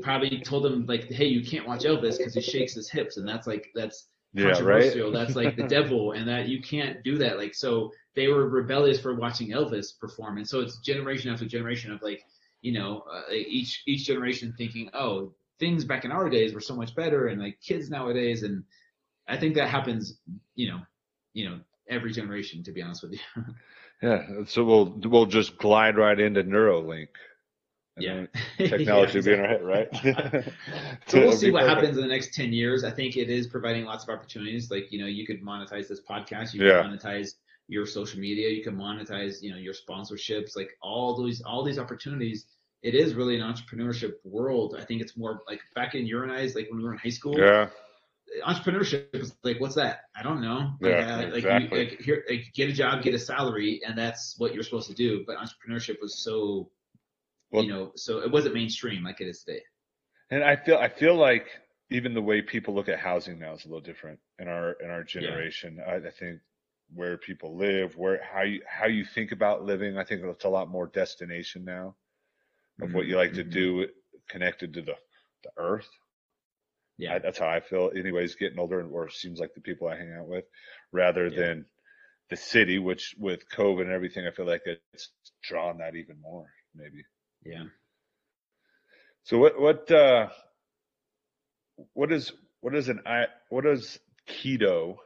probably 0.00 0.40
told 0.40 0.64
them 0.64 0.86
like, 0.86 1.10
hey, 1.10 1.26
you 1.26 1.44
can't 1.44 1.66
watch 1.66 1.82
Elvis 1.82 2.18
because 2.18 2.34
he 2.34 2.40
shakes 2.40 2.74
his 2.74 2.88
hips, 2.88 3.16
and 3.18 3.28
that's 3.28 3.46
like 3.46 3.70
that's 3.74 4.08
yeah 4.32 4.46
right 4.46 4.54
controversial. 4.54 5.12
That's 5.12 5.36
like 5.36 5.56
the 5.56 5.66
devil, 5.68 6.12
and 6.12 6.26
that 6.28 6.48
you 6.48 6.62
can't 6.62 7.02
do 7.02 7.18
that. 7.18 7.36
Like 7.36 7.54
so, 7.54 7.92
they 8.14 8.28
were 8.28 8.48
rebellious 8.48 9.00
for 9.00 9.14
watching 9.14 9.48
Elvis 9.50 9.98
perform, 9.98 10.36
and 10.38 10.48
so 10.48 10.60
it's 10.60 10.78
generation 10.78 11.30
after 11.32 11.46
generation 11.46 11.92
of 11.92 12.02
like, 12.02 12.22
you 12.62 12.72
know, 12.72 13.04
uh, 13.12 13.32
each 13.32 13.82
each 13.86 14.06
generation 14.06 14.54
thinking, 14.56 14.90
oh, 14.94 15.32
things 15.58 15.84
back 15.84 16.04
in 16.04 16.12
our 16.12 16.28
days 16.28 16.54
were 16.54 16.60
so 16.60 16.74
much 16.76 16.94
better, 16.94 17.26
and 17.28 17.40
like 17.40 17.60
kids 17.60 17.90
nowadays, 17.90 18.42
and 18.42 18.64
I 19.28 19.36
think 19.36 19.54
that 19.54 19.68
happens, 19.68 20.18
you 20.54 20.68
know, 20.68 20.80
you 21.34 21.48
know, 21.48 21.60
every 21.88 22.12
generation. 22.12 22.62
To 22.64 22.72
be 22.72 22.82
honest 22.82 23.02
with 23.02 23.12
you. 23.12 23.20
yeah 24.02 24.22
so 24.46 24.64
we'll 24.64 24.98
we'll 25.04 25.26
just 25.26 25.56
glide 25.58 25.96
right 25.96 26.18
into 26.18 26.42
neuralink 26.42 27.08
yeah. 27.96 28.26
technology 28.66 29.18
Yeah, 29.18 29.18
will 29.18 29.24
be 29.24 29.32
in 29.32 29.40
our 29.40 29.48
head 29.48 29.62
right 29.62 29.88
So 31.06 31.20
we'll 31.20 31.32
see 31.32 31.50
what 31.50 31.64
perfect. 31.64 31.66
happens 31.66 31.96
in 31.96 32.02
the 32.02 32.08
next 32.08 32.34
10 32.34 32.52
years. 32.52 32.84
I 32.84 32.90
think 32.90 33.16
it 33.16 33.28
is 33.30 33.46
providing 33.46 33.84
lots 33.84 34.04
of 34.04 34.10
opportunities. 34.10 34.70
Like, 34.70 34.90
you 34.92 35.00
know, 35.00 35.06
you 35.06 35.26
could 35.26 35.42
monetize 35.42 35.88
this 35.88 36.00
podcast, 36.00 36.54
you 36.54 36.60
Yeah. 36.60 36.74
can 36.76 36.76
monetize 36.90 37.34
your 37.72 37.86
social 37.86 38.20
media, 38.28 38.48
you 38.56 38.62
can 38.62 38.76
monetize, 38.76 39.34
you 39.44 39.50
know, 39.52 39.60
your 39.68 39.74
sponsorships, 39.84 40.50
like 40.60 40.70
all 40.88 41.08
these 41.24 41.40
all 41.50 41.62
these 41.68 41.78
opportunities. 41.84 42.40
It 42.82 42.94
is 43.02 43.14
really 43.14 43.36
an 43.40 43.44
entrepreneurship 43.50 44.14
world. 44.24 44.70
I 44.80 44.84
think 44.84 45.00
it's 45.04 45.16
more 45.16 45.34
like 45.50 45.60
back 45.78 45.94
in 45.94 46.04
your 46.06 46.22
I's, 46.40 46.54
like 46.56 46.66
when 46.70 46.78
we 46.80 46.84
were 46.84 46.92
in 46.92 46.98
high 47.06 47.16
school. 47.20 47.36
yeah 47.38 47.68
Entrepreneurship 48.46 49.14
is 49.14 49.34
like, 49.44 49.60
what's 49.60 49.74
that? 49.74 49.96
I 50.18 50.22
don't 50.22 50.40
know. 50.40 50.72
Like, 50.80 50.92
Yeah, 50.92 51.14
uh, 51.16 51.22
like, 51.24 51.34
exactly. 51.34 51.78
you, 51.78 51.84
like 51.90 52.00
here, 52.00 52.24
like 52.30 52.44
get 52.54 52.70
a 52.70 52.72
job, 52.72 53.02
get 53.02 53.14
a 53.14 53.18
salary, 53.18 53.82
and 53.86 53.96
that's 53.96 54.36
what 54.38 54.54
you're 54.54 54.62
supposed 54.62 54.88
to 54.88 54.94
do. 54.94 55.10
But 55.26 55.36
entrepreneurship 55.36 55.96
was 56.00 56.12
so, 56.26 56.70
Well- 57.50 57.64
you 57.64 57.70
know, 57.72 57.92
so 57.94 58.20
it 58.22 58.30
wasn't 58.30 58.54
mainstream 58.54 59.04
like 59.04 59.20
it 59.20 59.28
is 59.28 59.42
today. 59.44 59.62
And 60.30 60.42
I 60.42 60.56
feel 60.56 60.78
I 60.78 60.88
feel 60.88 61.14
like 61.28 61.46
even 61.90 62.14
the 62.14 62.22
way 62.22 62.40
people 62.40 62.74
look 62.74 62.88
at 62.88 62.98
housing 62.98 63.38
now 63.38 63.52
is 63.52 63.64
a 63.66 63.68
little 63.68 63.82
different 63.82 64.18
in 64.38 64.48
our 64.48 64.72
in 64.82 64.88
our 64.90 65.04
generation. 65.04 65.78
I, 65.86 65.96
I 65.96 66.10
think 66.18 66.40
where 66.94 67.16
people 67.16 67.56
live, 67.56 67.96
where 67.96 68.22
how 68.22 68.42
you 68.42 68.62
how 68.66 68.86
you 68.86 69.04
think 69.04 69.32
about 69.32 69.64
living, 69.64 69.98
I 69.98 70.04
think 70.04 70.22
it's 70.24 70.44
a 70.44 70.48
lot 70.48 70.68
more 70.68 70.86
destination 70.86 71.64
now 71.64 71.96
of 72.80 72.92
what 72.94 73.06
you 73.06 73.16
like 73.16 73.34
to 73.34 73.44
Mhm. 73.44 73.52
do 73.52 73.88
connected 74.28 74.74
to 74.74 74.82
the 74.82 74.96
the 75.44 75.50
earth. 75.56 75.88
Yeah. 76.98 77.14
I, 77.14 77.18
that's 77.18 77.38
how 77.38 77.48
I 77.48 77.60
feel. 77.60 77.90
Anyways, 77.96 78.36
getting 78.36 78.58
older, 78.58 78.80
and 78.80 78.92
or 78.92 79.06
it 79.06 79.12
seems 79.12 79.40
like 79.40 79.54
the 79.54 79.60
people 79.60 79.88
I 79.88 79.96
hang 79.96 80.12
out 80.12 80.28
with, 80.28 80.44
rather 80.92 81.30
Yeah. 81.30 81.36
than 81.36 81.66
the 82.30 82.36
city, 82.36 82.78
which 82.78 83.14
with 83.18 83.48
COVID 83.48 83.82
and 83.82 83.92
everything, 83.92 84.26
I 84.26 84.30
feel 84.30 84.46
like 84.46 84.62
it's 84.66 85.10
drawn 85.42 85.78
that 85.78 85.96
even 85.96 86.20
more, 86.20 86.46
maybe. 86.74 87.04
Yeah. 87.44 87.64
So 89.24 89.38
what 89.38 89.60
what 89.60 89.90
uh 89.90 90.28
what 91.94 92.12
is 92.12 92.32
what 92.60 92.74
is 92.74 92.88
an 92.88 93.00
I 93.06 93.26
what 93.50 93.66
is 93.66 93.98
keto 94.28 94.96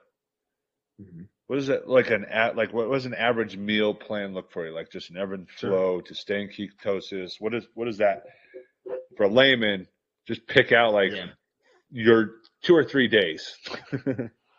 Mhm. 0.99 1.29
What 1.47 1.59
is 1.59 1.69
it 1.69 1.87
like 1.87 2.11
an 2.11 2.25
at 2.25 2.57
like 2.57 2.73
what 2.73 2.89
was 2.89 3.07
an 3.07 3.15
average 3.15 3.57
meal 3.57 3.95
plan 3.95 4.35
look 4.35 4.51
for 4.51 4.67
you? 4.67 4.75
Like 4.75 4.91
just 4.91 5.11
an 5.11 5.17
ebb 5.17 5.33
and 5.33 5.49
Sure. 5.57 5.71
flow 5.71 6.01
to 6.03 6.15
stay 6.15 6.43
in 6.43 6.49
ketosis. 6.49 7.41
What 7.41 7.55
is 7.55 7.67
what 7.75 7.89
is 7.89 7.99
that 7.99 8.25
for 9.17 9.25
a 9.25 9.29
layman? 9.29 9.87
Just 10.27 10.47
pick 10.47 10.73
out 10.73 10.93
like 10.93 11.13
Yeah. 11.13 11.27
your 11.91 12.31
two 12.63 12.75
or 12.75 12.85
three 12.85 13.07
days. 13.07 13.57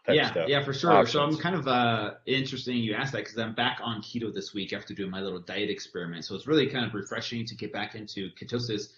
yeah, 0.07 0.45
yeah, 0.47 0.63
for 0.63 0.71
sure. 0.71 1.05
So 1.05 1.21
I'm 1.21 1.35
kind 1.37 1.55
of 1.55 1.67
uh 1.67 2.13
interesting 2.25 2.77
you 2.77 2.93
asked 2.93 3.11
that 3.11 3.25
because 3.25 3.37
I'm 3.37 3.53
back 3.53 3.79
on 3.83 4.01
keto 4.01 4.33
this 4.33 4.53
week 4.53 4.71
after 4.71 4.93
doing 4.93 5.11
my 5.11 5.19
little 5.19 5.41
diet 5.41 5.69
experiment. 5.69 6.23
So 6.23 6.35
it's 6.35 6.47
really 6.47 6.67
kind 6.67 6.85
of 6.85 6.93
refreshing 6.93 7.45
to 7.45 7.55
get 7.55 7.73
back 7.73 7.95
into 7.95 8.29
ketosis 8.41 8.93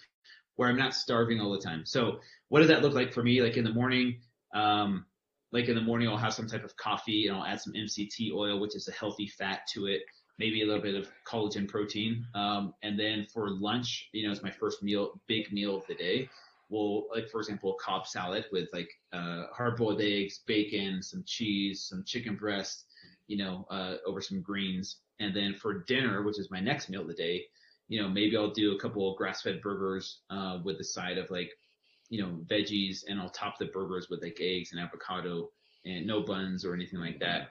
where 0.54 0.68
I'm 0.68 0.76
not 0.76 0.94
starving 0.94 1.40
all 1.40 1.50
the 1.50 1.58
time. 1.60 1.84
So 1.86 2.20
what 2.50 2.60
does 2.60 2.68
that 2.68 2.82
look 2.82 2.92
like 2.94 3.12
for 3.12 3.22
me? 3.22 3.42
Like 3.42 3.56
in 3.56 3.64
the 3.64 3.72
morning, 3.72 4.20
um, 4.54 5.06
like 5.52 5.68
in 5.68 5.74
the 5.74 5.80
morning 5.80 6.08
I'll 6.08 6.16
have 6.16 6.34
some 6.34 6.46
type 6.46 6.64
of 6.64 6.76
coffee 6.76 7.26
and 7.26 7.36
I'll 7.36 7.44
add 7.44 7.60
some 7.60 7.72
MCT 7.72 8.32
oil, 8.32 8.60
which 8.60 8.76
is 8.76 8.88
a 8.88 8.92
healthy 8.92 9.26
fat 9.26 9.60
to 9.74 9.86
it, 9.86 10.02
maybe 10.38 10.62
a 10.62 10.66
little 10.66 10.82
bit 10.82 10.94
of 10.94 11.10
collagen 11.26 11.68
protein. 11.68 12.26
Um, 12.34 12.74
and 12.82 12.98
then 12.98 13.26
for 13.32 13.50
lunch, 13.50 14.08
you 14.12 14.26
know, 14.26 14.32
it's 14.32 14.42
my 14.42 14.50
first 14.50 14.82
meal, 14.82 15.20
big 15.26 15.52
meal 15.52 15.76
of 15.76 15.86
the 15.86 15.94
day. 15.94 16.28
Well, 16.68 17.06
like 17.12 17.28
for 17.28 17.40
example, 17.40 17.74
a 17.74 17.82
Cobb 17.82 18.06
salad 18.06 18.44
with 18.52 18.68
like 18.72 18.90
uh, 19.12 19.46
hard-boiled 19.52 20.00
eggs, 20.00 20.40
bacon, 20.46 21.02
some 21.02 21.24
cheese, 21.26 21.82
some 21.82 22.04
chicken 22.06 22.36
breast, 22.36 22.84
you 23.26 23.36
know, 23.36 23.66
uh, 23.70 23.96
over 24.06 24.20
some 24.20 24.40
greens. 24.40 24.98
And 25.18 25.34
then 25.34 25.54
for 25.54 25.82
dinner, 25.84 26.22
which 26.22 26.38
is 26.38 26.50
my 26.50 26.60
next 26.60 26.88
meal 26.88 27.02
of 27.02 27.08
the 27.08 27.14
day, 27.14 27.44
you 27.88 28.00
know, 28.00 28.08
maybe 28.08 28.36
I'll 28.36 28.52
do 28.52 28.76
a 28.76 28.78
couple 28.78 29.10
of 29.10 29.18
grass-fed 29.18 29.60
burgers 29.60 30.20
uh, 30.30 30.58
with 30.64 30.78
the 30.78 30.84
side 30.84 31.18
of 31.18 31.28
like, 31.28 31.50
you 32.10 32.20
know, 32.20 32.40
veggies, 32.46 33.04
and 33.08 33.18
I'll 33.20 33.30
top 33.30 33.58
the 33.58 33.66
burgers 33.66 34.08
with 34.10 34.22
like 34.22 34.36
eggs 34.40 34.72
and 34.72 34.80
avocado 34.80 35.48
and 35.86 36.06
no 36.06 36.20
buns 36.20 36.64
or 36.64 36.74
anything 36.74 37.00
like 37.00 37.18
that. 37.20 37.48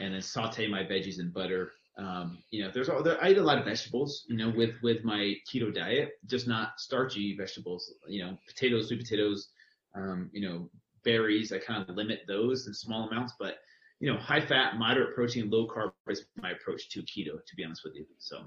And 0.00 0.14
then 0.14 0.22
saute 0.22 0.66
my 0.66 0.82
veggies 0.82 1.20
in 1.20 1.30
butter. 1.30 1.72
Um, 1.98 2.38
you 2.50 2.62
know, 2.62 2.70
there's 2.72 2.88
all 2.88 3.02
there, 3.02 3.22
I 3.22 3.30
eat 3.30 3.38
a 3.38 3.42
lot 3.42 3.58
of 3.58 3.64
vegetables, 3.64 4.24
you 4.28 4.36
know, 4.36 4.50
with 4.50 4.74
with 4.82 5.04
my 5.04 5.34
keto 5.48 5.74
diet, 5.74 6.12
just 6.26 6.48
not 6.48 6.80
starchy 6.80 7.36
vegetables. 7.36 7.92
You 8.08 8.24
know, 8.24 8.38
potatoes, 8.46 8.88
sweet 8.88 9.00
potatoes, 9.00 9.48
um, 9.94 10.30
you 10.32 10.48
know, 10.48 10.70
berries. 11.04 11.52
I 11.52 11.58
kind 11.58 11.88
of 11.88 11.96
limit 11.96 12.20
those 12.26 12.66
in 12.66 12.74
small 12.74 13.08
amounts, 13.08 13.34
but 13.38 13.58
you 14.00 14.10
know, 14.10 14.18
high 14.18 14.40
fat, 14.40 14.76
moderate 14.76 15.14
protein, 15.14 15.50
low 15.50 15.66
carb 15.66 15.90
is 16.08 16.24
my 16.40 16.52
approach 16.52 16.88
to 16.90 17.02
keto. 17.02 17.44
To 17.44 17.56
be 17.56 17.64
honest 17.64 17.82
with 17.84 17.96
you, 17.96 18.06
so 18.18 18.44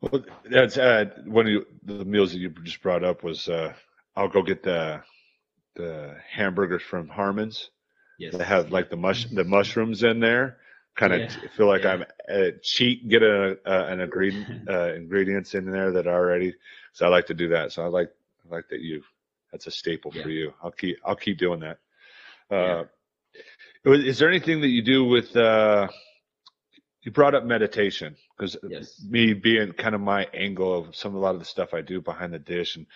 Well, 0.00 0.22
that's 0.44 0.76
uh, 0.76 1.06
one 1.24 1.48
of 1.48 1.64
the 1.82 2.04
meals 2.04 2.32
that 2.32 2.38
you 2.38 2.50
just 2.62 2.82
brought 2.82 3.04
up 3.04 3.22
was 3.22 3.48
uh, 3.48 3.72
I'll 4.16 4.28
go 4.28 4.42
get 4.42 4.62
the 4.62 5.02
the 5.76 6.16
hamburgers 6.30 6.82
from 6.82 7.08
Harmon's. 7.08 7.70
yes, 8.18 8.34
They 8.36 8.44
have 8.44 8.70
like 8.70 8.90
the 8.90 8.96
mush 8.96 9.26
the 9.26 9.44
mushrooms 9.44 10.02
in 10.02 10.20
there. 10.20 10.58
Kind 10.96 11.12
of 11.12 11.22
Yeah, 11.22 11.48
feel 11.56 11.66
like 11.66 11.84
yeah. 11.84 11.92
I'm 11.92 12.04
uh, 12.32 12.50
cheat 12.62 13.08
get 13.08 13.22
a, 13.22 13.58
uh, 13.66 13.86
an 13.88 14.00
ingredient 14.00 14.48
uh, 14.68 14.94
ingredients 14.94 15.54
in 15.54 15.70
there 15.70 15.90
that 15.92 16.06
are 16.06 16.14
already. 16.14 16.54
So 16.92 17.06
I 17.06 17.08
like 17.08 17.26
to 17.26 17.34
do 17.34 17.48
that. 17.48 17.72
So 17.72 17.82
I 17.84 17.86
like 17.88 18.10
I 18.50 18.54
like 18.54 18.68
that 18.68 18.80
you. 18.80 19.02
That's 19.50 19.66
a 19.66 19.70
staple 19.70 20.12
Yeah. 20.12 20.22
for 20.22 20.28
you. 20.30 20.52
I'll 20.62 20.70
keep 20.72 20.96
I'll 21.04 21.16
keep 21.16 21.38
doing 21.38 21.60
that. 21.60 21.78
Uh, 22.50 22.84
is 23.84 24.04
is 24.04 24.18
there 24.18 24.28
anything 24.28 24.60
that 24.60 24.68
you 24.68 24.82
do 24.82 25.04
with? 25.04 25.34
Uh, 25.36 25.88
you 27.02 27.10
brought 27.12 27.34
up 27.34 27.44
meditation 27.44 28.16
because 28.36 28.56
Yes. 28.66 29.00
me 29.08 29.34
being 29.34 29.72
kind 29.72 29.94
of 29.94 30.00
my 30.00 30.24
angle 30.32 30.72
of 30.78 30.96
some 30.96 31.14
a 31.14 31.18
lot 31.18 31.34
of 31.34 31.40
the 31.40 31.44
stuff 31.44 31.74
I 31.74 31.82
do 31.82 32.00
behind 32.00 32.32
the 32.32 32.38
dish 32.38 32.76
and 32.76 32.86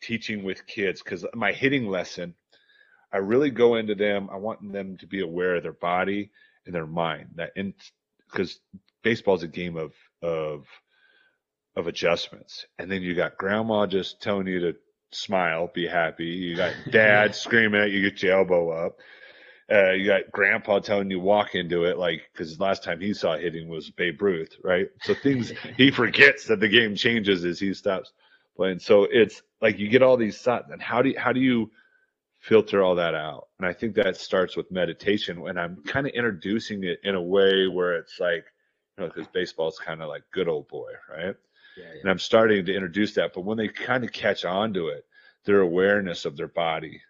teaching 0.00 0.42
with 0.44 0.66
kids 0.66 1.02
because 1.02 1.24
my 1.34 1.52
hitting 1.52 1.88
lesson, 1.88 2.34
I 3.12 3.18
really 3.18 3.50
go 3.50 3.76
into 3.76 3.94
them. 3.94 4.28
I 4.32 4.36
want 4.36 4.72
them 4.72 4.96
to 4.98 5.06
be 5.06 5.20
aware 5.20 5.56
of 5.56 5.62
their 5.62 5.72
body 5.72 6.30
and 6.66 6.74
their 6.74 6.86
mind. 6.86 7.30
That 7.36 7.52
in 7.56 7.74
because 8.30 8.60
baseball 9.02 9.34
is 9.34 9.42
a 9.42 9.48
game 9.48 9.76
of 9.76 9.92
of 10.22 10.66
of 11.76 11.86
adjustments, 11.86 12.66
and 12.78 12.90
then 12.90 13.02
you 13.02 13.14
got 13.14 13.38
grandma 13.38 13.86
just 13.86 14.20
telling 14.20 14.46
you 14.46 14.60
to 14.60 14.76
smile, 15.12 15.70
be 15.74 15.86
happy. 15.86 16.24
You 16.26 16.56
got 16.56 16.74
dad 16.90 17.34
screaming 17.34 17.80
at 17.80 17.90
you, 17.90 18.08
get 18.08 18.22
your 18.22 18.38
elbow 18.38 18.70
up. 18.70 18.98
Uh, 19.72 19.92
you 19.92 20.04
got 20.04 20.22
grandpa 20.32 20.80
telling 20.80 21.10
you 21.10 21.20
walk 21.20 21.54
into 21.54 21.84
it, 21.84 21.96
like 21.96 22.22
because 22.32 22.58
last 22.58 22.82
time 22.82 23.00
he 23.00 23.14
saw 23.14 23.36
hitting 23.36 23.68
was 23.68 23.90
Babe 23.90 24.20
Ruth, 24.20 24.56
right? 24.64 24.88
So 25.02 25.14
things 25.14 25.52
he 25.76 25.90
forgets 25.92 26.46
that 26.46 26.58
the 26.58 26.68
game 26.68 26.96
changes 26.96 27.44
as 27.44 27.60
he 27.60 27.72
stops 27.72 28.12
playing. 28.56 28.80
So 28.80 29.04
it's 29.04 29.42
like 29.60 29.78
you 29.78 29.88
get 29.88 30.02
all 30.02 30.16
these 30.16 30.38
thoughts, 30.38 30.70
and 30.70 30.82
how 30.82 31.02
do 31.02 31.10
you, 31.10 31.18
how 31.18 31.32
do 31.32 31.40
you 31.40 31.70
filter 32.38 32.82
all 32.82 32.94
that 32.96 33.14
out? 33.14 33.48
And 33.58 33.68
I 33.68 33.72
think 33.72 33.94
that 33.94 34.16
starts 34.16 34.56
with 34.56 34.70
meditation. 34.70 35.40
When 35.40 35.58
I'm 35.58 35.82
kind 35.86 36.06
of 36.06 36.12
introducing 36.12 36.84
it 36.84 37.00
in 37.04 37.14
a 37.14 37.22
way 37.22 37.66
where 37.68 37.94
it's 37.94 38.18
like, 38.18 38.44
you 38.96 39.04
know, 39.04 39.12
because 39.14 39.26
baseball's 39.28 39.78
kind 39.78 40.02
of 40.02 40.08
like 40.08 40.22
good 40.32 40.48
old 40.48 40.68
boy, 40.68 40.90
right? 41.08 41.36
yeah, 41.76 41.84
yeah. 41.94 42.00
and 42.00 42.10
I'm 42.10 42.18
starting 42.18 42.64
to 42.64 42.74
introduce 42.74 43.14
that. 43.14 43.32
But 43.34 43.42
when 43.42 43.58
they 43.58 43.68
kind 43.68 44.04
of 44.04 44.12
catch 44.12 44.44
on 44.44 44.74
to 44.74 44.88
it, 44.88 45.04
their 45.44 45.60
awareness 45.60 46.24
of 46.24 46.36
their 46.36 46.48
body, 46.48 47.00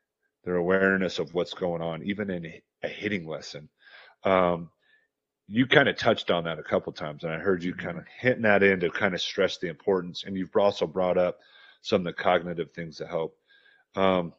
their 0.44 0.56
awareness 0.56 1.18
of 1.18 1.34
what's 1.34 1.54
going 1.54 1.82
on, 1.82 2.02
even 2.04 2.30
in 2.30 2.60
a 2.82 2.88
hitting 2.88 3.26
lesson. 3.26 3.68
Um, 4.24 4.70
you 5.48 5.66
kind 5.66 5.88
of 5.88 5.96
touched 5.96 6.30
on 6.30 6.44
that 6.44 6.60
a 6.60 6.62
couple 6.62 6.92
times, 6.92 7.24
and 7.24 7.32
I 7.32 7.38
heard 7.38 7.64
you 7.64 7.74
kind 7.74 7.98
of 7.98 8.04
hitting 8.18 8.42
that 8.42 8.62
in 8.62 8.80
to 8.80 8.90
kind 8.90 9.14
of 9.14 9.20
stress 9.20 9.58
the 9.58 9.68
importance. 9.68 10.22
And 10.24 10.36
you've 10.36 10.54
also 10.54 10.86
brought 10.86 11.18
up 11.18 11.40
some 11.82 12.06
of 12.06 12.16
the 12.16 12.22
cognitive 12.22 12.72
things 12.72 12.98
that 12.98 13.08
help. 13.08 13.36
Um, 13.96 14.32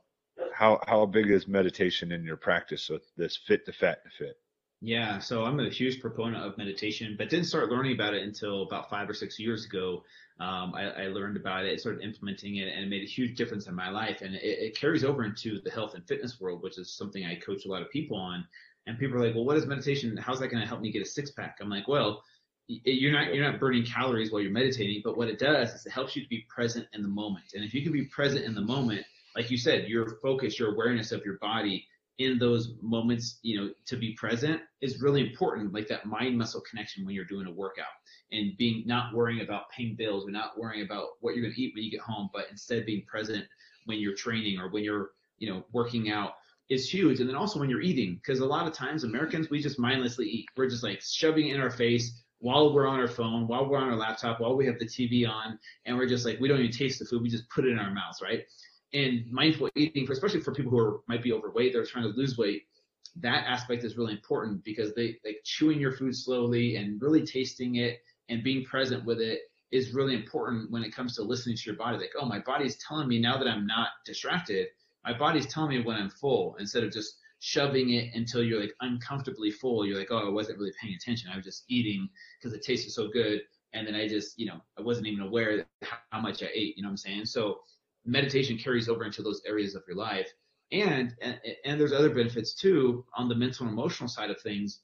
how 0.54 0.80
how 0.88 1.06
big 1.06 1.30
is 1.30 1.48
meditation 1.48 2.12
in 2.12 2.24
your 2.24 2.38
practice? 2.38 2.84
So 2.84 3.00
this 3.18 3.38
fit 3.38 3.66
to 3.66 3.74
fat 3.74 4.04
to 4.04 4.10
fit. 4.10 4.38
Yeah, 4.84 5.20
so 5.20 5.46
I'm 5.46 5.60
a 5.60 5.70
huge 5.70 6.02
proponent 6.02 6.44
of 6.44 6.58
meditation, 6.58 7.16
but 7.16 7.30
didn't 7.30 7.46
start 7.46 7.70
learning 7.70 7.94
about 7.94 8.16
it 8.16 8.24
until 8.24 8.64
about 8.64 8.89
five 8.89 9.08
or 9.08 9.14
six 9.14 9.38
years 9.39 9.66
ago. 9.66 10.04
Um, 10.39 10.74
I, 10.74 11.04
I 11.04 11.08
learned 11.08 11.38
about 11.38 11.66
it, 11.66 11.80
started 11.80 12.02
implementing 12.02 12.56
it, 12.56 12.68
and 12.68 12.86
it 12.86 12.89
made 12.89 13.04
a 13.04 13.06
huge 13.08 13.38
difference 13.38 13.68
in 13.68 13.76
my 13.76 13.92
life. 13.92 14.22
And 14.22 14.34
it, 14.34 14.42
it 14.42 14.76
carries 14.76 15.04
over 15.04 15.24
into 15.24 15.62
the 15.62 15.70
health 15.70 15.94
and 15.94 16.08
fitness 16.08 16.42
world, 16.42 16.64
which 16.64 16.80
is 16.80 16.92
something 16.92 17.24
I 17.24 17.36
coach 17.36 17.66
a 17.66 17.68
lot 17.68 17.84
of 17.84 17.92
people 17.92 18.18
on. 18.18 18.44
And 18.88 18.98
people 18.98 19.18
are 19.18 19.26
like, 19.26 19.36
"Well, 19.36 19.46
what 19.46 19.58
is 19.58 19.68
meditation? 19.68 20.18
How's 20.18 20.39
that 20.39 20.48
going 20.48 20.64
to 20.64 20.68
help 20.68 20.82
me 20.82 20.92
get 20.92 21.04
a 21.04 21.06
six 21.06 21.30
pack?" 21.30 21.60
I'm 21.62 21.70
like, 21.70 21.88
"Well, 21.88 22.24
you're 22.84 23.11
not 23.11 23.34
you're 23.34 23.49
not 23.49 23.59
burning 23.59 23.86
calories 23.86 24.32
while 24.32 24.41
you're 24.41 24.51
meditating, 24.51 25.01
but 25.03 25.17
what 25.17 25.28
it 25.28 25.39
does 25.39 25.74
is 25.74 25.86
it 25.86 25.91
helps 25.91 26.15
you 26.15 26.22
to 26.22 26.30
be 26.30 26.45
present 26.49 26.88
in 26.93 27.01
the 27.01 27.07
moment. 27.07 27.45
And 27.53 27.63
if 27.63 27.74
you 27.74 27.82
can 27.82 27.91
be 27.91 28.05
present 28.05 28.45
in 28.45 28.53
the 28.53 28.61
moment, 28.61 29.05
like 29.36 29.51
you 29.51 29.57
said, 29.57 29.88
your 29.88 30.17
focus, 30.22 30.59
your 30.59 30.74
awareness 30.74 31.11
of 31.11 31.26
your 31.26 31.38
body 31.39 31.86
in 32.17 32.38
those 32.38 32.74
moments, 32.82 33.39
you 33.41 33.59
know, 33.59 33.72
to 33.86 33.97
be 33.97 34.13
present 34.13 34.61
is 34.82 35.01
really 35.01 35.22
important, 35.22 35.74
like 35.74 35.88
that 35.88 36.05
mind 36.05 36.38
muscle 36.38 36.61
connection 36.61 37.05
when 37.05 37.15
you're 37.15 37.26
doing 37.26 37.47
a 37.47 37.51
workout 37.51 37.86
and 38.32 38.55
being 38.57 38.84
not 38.86 39.13
worrying 39.13 39.41
about 39.41 39.69
paying 39.72 39.95
bills 39.95 40.28
or 40.28 40.32
not 40.32 40.57
worrying 40.57 40.86
about 40.86 41.09
what 41.22 41.36
you're 41.36 41.43
going 41.43 41.53
to 41.53 41.61
eat 41.61 41.74
when 41.74 41.84
you 41.84 41.91
get 41.91 42.01
home, 42.01 42.30
but 42.34 42.45
instead 42.51 42.86
being 42.86 43.03
present 43.05 43.45
when 43.86 43.99
you're 43.99 44.15
training 44.15 44.59
or 44.59 44.69
when 44.69 44.84
you're, 44.84 45.11
you 45.39 45.51
know, 45.51 45.63
working 45.72 46.11
out 46.11 46.34
is 46.69 46.91
huge. 46.91 47.19
And 47.19 47.28
then 47.28 47.36
also 47.36 47.59
when 47.59 47.69
you're 47.69 47.82
eating, 47.82 48.15
because 48.15 48.39
a 48.39 48.45
lot 48.45 48.67
of 48.67 48.74
times 48.74 49.03
Americans, 49.03 49.49
we 49.49 49.61
just 49.61 49.80
mindlessly 49.80 50.28
eat. 50.28 50.45
We're 50.55 50.69
just 50.69 50.84
like 50.84 51.01
shoving 51.01 51.47
it 51.47 51.55
in 51.55 51.61
our 51.61 51.72
face 51.72 52.22
while 52.42 52.74
we're 52.74 52.88
on 52.88 53.00
our 53.00 53.08
phone, 53.08 53.48
while 53.48 53.70
we're 53.70 53.78
on 53.78 53.89
our 53.89 53.96
laptop, 53.96 54.39
while 54.42 54.56
we 54.56 54.66
have 54.66 54.78
the 54.78 54.86
TV 54.86 55.28
on, 55.28 55.58
and 55.86 55.98
we're 55.98 56.08
just 56.08 56.26
like, 56.26 56.39
we 56.39 56.48
don't 56.48 56.60
even 56.60 56.72
taste 56.72 57.00
the 57.00 57.06
food. 57.06 57.22
We 57.22 57.30
just 57.30 57.50
put 57.50 57.66
it 57.66 57.72
in 57.72 57.80
our 57.80 57.94
mouths, 57.94 58.22
right? 58.22 58.44
and 58.94 59.26
mindful 59.32 59.70
eating, 59.76 60.06
for 60.06 60.14
especially 60.14 60.42
for 60.42 60.54
people 60.54 60.72
who 60.72 60.80
are 60.80 61.02
might 61.08 61.24
be 61.24 61.32
overweight, 61.32 61.74
they're 61.74 61.86
trying 61.86 62.04
to 62.04 62.18
lose 62.18 62.38
weight. 62.38 62.64
That 63.18 63.46
aspect 63.48 63.84
is 63.84 63.98
really 63.98 64.14
important 64.14 64.64
because 64.64 64.94
they 64.94 65.18
like 65.26 65.42
chewing 65.44 65.80
your 65.80 65.92
food 65.92 66.16
slowly 66.16 66.78
and 66.78 67.02
really 67.02 67.26
tasting 67.26 67.76
it 67.76 68.02
and 68.30 68.44
being 68.44 68.64
present 68.64 69.06
with 69.06 69.20
it 69.20 69.39
is 69.72 69.94
really 69.94 70.14
important 70.14 70.72
when 70.72 70.84
it 70.84 70.94
comes 70.94 71.16
to 71.16 71.24
listening 71.24 71.56
to 71.56 71.64
your 71.66 71.76
body. 71.76 71.98
Like, 71.98 72.12
oh, 72.20 72.26
my 72.26 72.39
body's 72.39 72.78
telling 72.78 73.08
me 73.08 73.20
now 73.20 73.38
that 73.38 73.48
I'm 73.48 73.66
not 73.66 73.89
distracted. 74.06 74.68
My 75.06 75.18
body's 75.18 75.48
telling 75.48 75.70
me 75.70 75.84
when 75.84 75.98
I'm 75.98 76.10
full 76.10 76.56
instead 76.60 76.84
of 76.84 76.92
just 76.92 77.16
shoving 77.42 77.92
it 77.92 78.14
until 78.14 78.44
you're 78.44 78.62
like 78.62 78.74
uncomfortably 78.82 79.52
full. 79.52 79.86
You're 79.86 79.98
like, 79.98 80.12
oh, 80.12 80.28
I 80.28 80.30
wasn't 80.30 80.60
really 80.60 80.74
paying 80.82 80.96
attention. 80.96 81.30
I 81.32 81.36
was 81.36 81.46
just 81.46 81.66
eating 81.68 82.08
because 82.39 82.54
it 82.54 82.64
tasted 82.64 82.92
so 82.92 83.10
good. 83.10 83.42
And 83.74 83.88
then 83.88 83.96
I 83.96 84.08
just, 84.08 84.39
you 84.39 84.46
know, 84.46 84.62
I 84.78 84.82
wasn't 84.82 85.08
even 85.08 85.26
aware 85.26 85.66
how 86.12 86.22
much 86.22 86.44
I 86.44 86.48
ate. 86.54 86.78
You 86.78 86.84
know 86.84 86.89
what 86.89 86.94
I'm 86.94 86.98
saying? 86.98 87.26
So 87.26 87.60
meditation 88.06 88.58
carries 88.58 88.88
over 88.88 89.04
into 89.04 89.22
those 89.22 89.42
areas 89.46 89.76
of 89.76 89.84
your 89.88 89.98
life 89.98 90.32
and, 90.72 91.14
and 91.22 91.39
and 91.66 91.80
there's 91.80 91.94
other 91.94 92.10
benefits 92.10 92.54
too 92.54 93.06
on 93.16 93.28
the 93.28 93.36
mental 93.36 93.68
and 93.68 93.74
emotional 93.74 94.08
side 94.08 94.30
of 94.30 94.39
things 94.42 94.80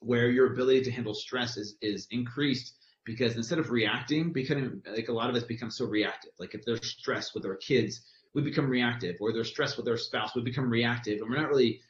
where 0.00 0.30
your 0.30 0.52
ability 0.52 0.82
to 0.82 0.90
handle 0.90 1.14
stress 1.14 1.56
is 1.56 1.76
is 1.80 2.06
increased 2.10 2.74
because 3.04 3.36
instead 3.36 3.58
of 3.58 3.70
reacting 3.70 4.32
becoming 4.32 4.82
like 4.94 5.08
a 5.08 5.12
lot 5.12 5.30
of 5.30 5.36
us 5.36 5.44
become 5.44 5.70
so 5.70 5.84
reactive 5.86 6.32
like 6.38 6.54
if 6.54 6.64
they're 6.64 6.82
stressed 6.82 7.34
with 7.34 7.44
our 7.46 7.56
kids 7.56 8.02
we 8.34 8.42
become 8.42 8.68
reactive 8.68 9.16
or 9.20 9.32
they're 9.32 9.44
stressed 9.44 9.76
with 9.76 9.86
their 9.86 9.96
spouse 9.96 10.34
we 10.34 10.42
become 10.42 10.68
reactive 10.70 11.20
and 11.20 11.28
we're 11.28 11.36
not 11.36 11.48
really 11.48 11.80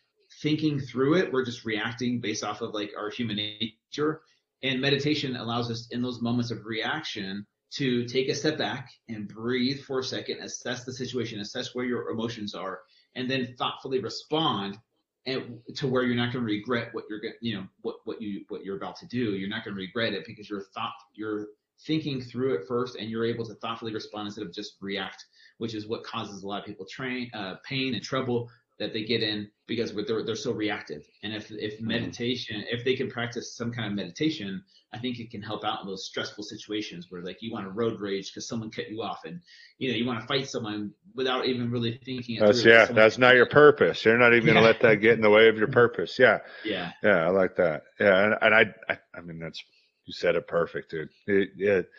thinking 0.40 0.80
through 0.80 1.14
it 1.14 1.32
we're 1.32 1.44
just 1.44 1.64
reacting 1.64 2.20
based 2.20 2.44
off 2.44 2.60
of 2.60 2.72
like 2.74 2.92
our 2.98 3.10
human 3.10 3.36
nature. 3.36 4.22
And 4.62 4.80
meditation 4.80 5.36
allows 5.36 5.70
us 5.70 5.88
in 5.90 6.02
those 6.02 6.22
moments 6.22 6.50
of 6.50 6.64
reaction 6.64 7.44
to 7.72 8.04
take 8.04 8.28
a 8.28 8.34
step 8.34 8.58
back 8.58 8.90
and 9.08 9.26
breathe 9.26 9.80
for 9.80 9.98
a 9.98 10.04
second, 10.04 10.38
assess 10.40 10.84
the 10.84 10.92
situation, 10.92 11.40
assess 11.40 11.74
where 11.74 11.84
your 11.84 12.10
emotions 12.10 12.54
are, 12.54 12.80
and 13.16 13.28
then 13.30 13.54
thoughtfully 13.58 13.98
respond 13.98 14.78
and 15.26 15.58
to 15.76 15.86
where 15.86 16.02
you're 16.02 16.16
not 16.16 16.32
going 16.32 16.44
to 16.44 16.52
regret 16.52 16.88
what 16.92 17.04
you're 17.08 17.20
going 17.20 17.34
you 17.40 17.54
know 17.54 17.64
what 17.82 17.96
what 18.04 18.20
you 18.20 18.44
what 18.48 18.64
you're 18.64 18.76
about 18.76 18.96
to 18.96 19.06
do. 19.06 19.34
You're 19.34 19.48
not 19.48 19.64
going 19.64 19.74
to 19.74 19.80
regret 19.80 20.12
it 20.12 20.24
because 20.26 20.48
you're 20.48 20.64
thought 20.74 20.92
you're 21.14 21.48
thinking 21.86 22.20
through 22.20 22.54
it 22.54 22.66
first 22.68 22.96
and 22.96 23.10
you're 23.10 23.24
able 23.24 23.44
to 23.46 23.54
thoughtfully 23.54 23.92
respond 23.92 24.26
instead 24.26 24.46
of 24.46 24.52
just 24.52 24.76
react 24.80 25.24
which 25.58 25.74
is 25.74 25.86
what 25.86 26.04
causes 26.04 26.42
a 26.42 26.46
lot 26.46 26.60
of 26.60 26.66
people 26.66 26.86
train 26.86 27.30
uh, 27.34 27.54
pain 27.64 27.94
and 27.94 28.02
trouble 28.02 28.48
that 28.78 28.92
they 28.92 29.04
get 29.04 29.22
in 29.22 29.48
because 29.66 29.94
they're, 29.94 30.24
they're 30.24 30.34
so 30.34 30.52
reactive 30.52 31.06
and 31.22 31.32
if 31.32 31.50
if 31.52 31.74
Mm-hmm. 31.74 31.86
meditation 31.88 32.64
if 32.70 32.84
they 32.84 32.94
can 32.94 33.08
practice 33.10 33.54
some 33.56 33.72
kind 33.72 33.86
of 33.88 33.94
meditation 33.94 34.62
i 34.92 34.98
think 34.98 35.18
it 35.20 35.30
can 35.30 35.42
help 35.42 35.64
out 35.64 35.80
in 35.82 35.86
those 35.86 36.06
stressful 36.06 36.42
situations 36.42 37.06
where 37.10 37.22
like 37.22 37.38
you 37.40 37.52
want 37.52 37.64
to 37.66 37.70
road 37.70 38.00
rage 38.00 38.30
because 38.30 38.48
someone 38.48 38.70
cut 38.70 38.90
you 38.90 39.02
off 39.02 39.20
and 39.24 39.40
you 39.78 39.90
know 39.90 39.96
you 39.96 40.04
want 40.06 40.20
to 40.20 40.26
fight 40.26 40.48
someone 40.48 40.90
without 41.14 41.46
even 41.46 41.70
really 41.70 42.00
thinking 42.04 42.36
it 42.36 42.40
That's 42.40 42.64
yeah. 42.64 42.86
That's 42.86 43.18
not 43.18 43.34
your 43.36 43.46
purpose. 43.46 44.04
You're 44.04 44.18
not 44.18 44.32
even 44.34 44.46
going 44.46 44.56
to 44.56 44.62
let 44.62 44.80
that 44.80 44.96
get 44.96 45.14
in 45.14 45.20
the 45.20 45.30
way 45.30 45.48
of 45.48 45.56
your 45.56 45.68
purpose. 45.68 46.18
Yeah. 46.18 46.38
yeah 46.64 46.92
Yeah. 47.02 47.26
I 47.26 47.28
like 47.30 47.56
that. 47.56 47.84
Yeah. 48.00 48.24
And, 48.24 48.34
and 48.40 48.54
I, 48.54 48.74
I, 48.88 48.98
I 49.14 49.20
mean, 49.20 49.38
that's 49.38 49.62
you 50.06 50.12
said 50.12 50.34
it 50.34 50.46
perfect, 50.48 50.90
dude. 50.90 51.08
It, 51.26 51.50
it, 51.58 51.90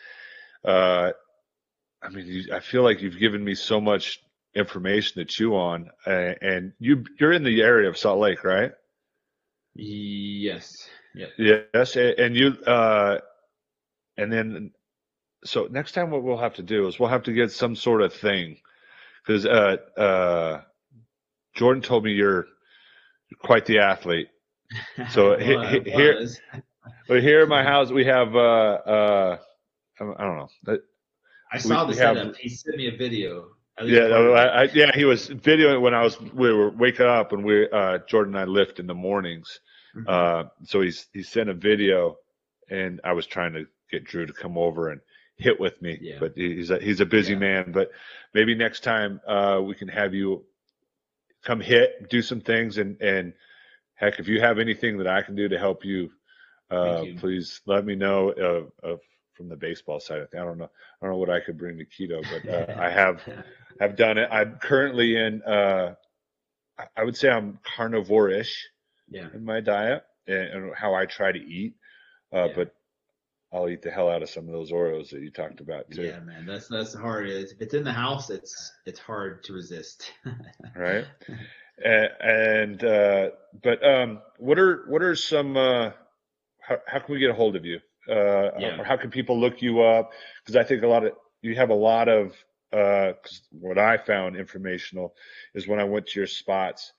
uh, 0.64 1.12
I 2.04 2.08
mean, 2.10 2.26
you, 2.26 2.52
I 2.54 2.60
feel 2.60 2.82
like 2.82 3.00
you've 3.00 3.18
given 3.18 3.42
me 3.42 3.54
so 3.54 3.80
much 3.80 4.20
information 4.54 5.16
to 5.18 5.24
chew 5.24 5.56
on, 5.56 5.90
uh, 6.06 6.34
and 6.42 6.72
you 6.78 7.04
you're 7.18 7.32
in 7.32 7.44
the 7.44 7.62
area 7.62 7.88
of 7.88 7.96
Salt 7.98 8.20
Lake, 8.20 8.44
right? 8.44 8.72
yes 9.76 10.70
yep 11.14 11.30
Yes, 11.38 11.96
a- 11.96 12.20
and 12.20 12.36
you, 12.36 12.50
uh, 12.66 13.18
and 14.16 14.32
then, 14.32 14.70
so 15.44 15.66
next 15.70 15.92
time 15.92 16.10
what 16.10 16.22
we'll 16.22 16.38
have 16.38 16.54
to 16.54 16.62
do 16.62 16.86
is 16.86 16.98
we'll 17.00 17.08
have 17.08 17.24
to 17.24 17.32
get 17.32 17.50
some 17.50 17.74
sort 17.74 18.02
of 18.02 18.12
thing, 18.12 18.58
because 19.26 19.46
uh, 19.46 19.76
uh, 19.98 20.60
Jordan 21.54 21.82
told 21.82 22.04
me 22.04 22.12
you're 22.12 22.46
quite 23.40 23.66
the 23.66 23.78
athlete. 23.80 24.28
So, 25.10 25.30
Well, 25.38 25.38
he- 25.38 25.76
it 25.78 25.86
here-. 25.86 26.26
But 27.08 27.22
here 27.22 27.40
at 27.42 27.48
my 27.48 27.62
house 27.72 27.90
we 27.90 28.04
have, 28.04 28.34
uh, 28.36 28.38
uh, 28.38 29.38
I 30.00 30.04
don't 30.04 30.36
know. 30.38 30.78
Uh, 31.54 31.56
I 31.56 31.58
saw 31.60 31.86
we 31.86 31.94
the 31.94 32.00
have- 32.02 32.16
setup. 32.16 32.36
He 32.36 32.48
sent 32.48 32.76
me 32.76 32.88
a 32.88 32.96
video. 32.96 33.48
Yeah, 33.82 34.00
part 34.00 34.10
of 34.12 34.24
no, 34.26 34.34
it. 34.34 34.36
I, 34.36 34.46
I, 34.46 34.62
yeah, 34.72 34.90
he 34.94 35.04
was 35.04 35.28
videoing 35.30 35.80
when 35.80 35.94
I 35.94 36.02
was 36.02 36.20
we 36.20 36.52
were 36.52 36.70
waking 36.70 37.06
up 37.06 37.32
when 37.32 37.42
we 37.42 37.68
uh, 37.70 37.98
Jordan 38.06 38.34
and 38.34 38.42
I 38.42 38.44
lift 38.44 38.78
in 38.78 38.86
the 38.86 38.94
mornings. 38.94 39.60
Mhm. 39.96 40.08
Uh, 40.08 40.48
so 40.64 40.80
he's 40.80 41.08
he 41.12 41.22
sent 41.24 41.48
a 41.50 41.54
video, 41.54 42.18
and 42.70 43.00
I 43.04 43.12
was 43.12 43.26
trying 43.26 43.52
to 43.54 43.66
get 43.90 44.04
Drew 44.04 44.26
to 44.26 44.32
come 44.32 44.56
over 44.56 44.90
and 44.90 45.00
hit 45.36 45.58
with 45.58 45.80
me, 45.82 45.98
Yeah. 46.00 46.18
but 46.20 46.32
he's 46.36 46.70
a, 46.70 46.78
he's 46.78 47.00
a 47.00 47.06
busy 47.06 47.32
Yeah. 47.32 47.38
man. 47.40 47.72
But 47.72 47.90
maybe 48.32 48.54
next 48.54 48.84
time 48.84 49.20
uh, 49.26 49.60
we 49.64 49.74
can 49.74 49.88
have 49.88 50.14
you 50.14 50.44
come 51.42 51.60
hit, 51.60 52.08
do 52.08 52.22
some 52.22 52.40
things, 52.40 52.78
and 52.78 53.00
and 53.02 53.32
heck, 53.94 54.20
if 54.20 54.28
you 54.28 54.40
have 54.40 54.60
anything 54.60 54.98
that 54.98 55.08
I 55.08 55.22
can 55.22 55.34
do 55.34 55.48
to 55.48 55.58
help 55.58 55.84
you, 55.84 56.10
uh, 56.70 57.02
you. 57.02 57.18
please 57.18 57.60
let 57.66 57.84
me 57.84 57.96
know. 57.96 58.30
Of 58.84 59.00
from 59.34 59.48
the 59.48 59.56
baseball 59.56 60.00
side 60.00 60.20
of 60.20 60.30
things, 60.30 60.40
I 60.40 60.44
don't 60.44 60.58
know. 60.58 60.70
I 61.00 61.06
don't 61.06 61.12
know 61.14 61.18
what 61.18 61.30
I 61.30 61.40
could 61.40 61.58
bring 61.58 61.78
to 61.78 61.84
keto, 61.84 62.22
but 62.22 62.48
uh, 62.50 62.80
I 62.80 62.90
have 62.90 63.22
I've 63.80 63.96
done 63.96 64.18
it. 64.18 64.28
I'm 64.30 64.56
currently 64.60 65.16
in. 65.16 65.42
Uh, 65.42 65.94
I- 66.96 67.04
would 67.04 67.16
say 67.16 67.30
I'm 67.30 67.58
carnivore-ish 67.76 68.68
yeah. 69.08 69.28
in 69.32 69.44
my 69.44 69.60
diet 69.60 70.04
and, 70.26 70.36
and 70.36 70.74
how 70.74 70.94
I 70.94 71.06
try 71.06 71.30
to 71.32 71.38
eat. 71.38 71.74
Uh, 72.32 72.46
Yeah. 72.46 72.52
But 72.56 72.74
I'll 73.52 73.68
eat 73.68 73.82
the 73.82 73.90
hell 73.92 74.10
out 74.10 74.22
of 74.22 74.28
some 74.28 74.48
of 74.48 74.52
those 74.52 74.72
Oreos 74.72 75.10
that 75.10 75.20
you 75.20 75.30
talked 75.30 75.60
about 75.60 75.88
too. 75.92 76.02
Yeah, 76.02 76.18
man, 76.18 76.44
that's 76.44 76.66
that's 76.66 76.92
hard. 76.92 77.28
It's, 77.28 77.52
if 77.52 77.60
it's 77.60 77.74
in 77.74 77.84
the 77.84 77.92
house, 77.92 78.28
it's 78.28 78.72
it's 78.84 78.98
hard 78.98 79.44
to 79.44 79.52
resist. 79.52 80.12
Right. 80.76 81.04
and, 81.84 82.08
and 82.20 82.84
uh, 82.84 83.28
but 83.62 83.84
um, 83.88 84.20
what 84.38 84.58
are 84.58 84.84
what 84.88 85.02
are 85.02 85.14
some? 85.14 85.56
Uh, 85.56 85.90
how, 86.60 86.78
how 86.88 86.98
can 86.98 87.14
we 87.14 87.20
get 87.20 87.30
a 87.30 87.34
hold 87.34 87.54
of 87.54 87.64
you? 87.64 87.78
Uh, 88.08 88.50
Yeah. 88.58 88.80
Or 88.80 88.84
how 88.84 88.96
can 88.96 89.10
people 89.10 89.38
look 89.40 89.62
you 89.62 89.82
up? 89.82 90.12
Because 90.42 90.56
I 90.56 90.64
think 90.64 90.82
a 90.82 90.88
lot 90.88 91.04
of 91.04 91.12
you 91.42 91.54
have 91.56 91.70
a 91.70 91.74
lot 91.74 92.08
of. 92.08 92.34
Uh, 92.72 93.12
what 93.52 93.78
I 93.78 93.96
found 93.96 94.34
informational 94.34 95.14
is 95.54 95.68
when 95.68 95.78
I 95.78 95.84
went 95.84 96.08
to 96.08 96.18
your 96.18 96.26
spots, 96.26 96.92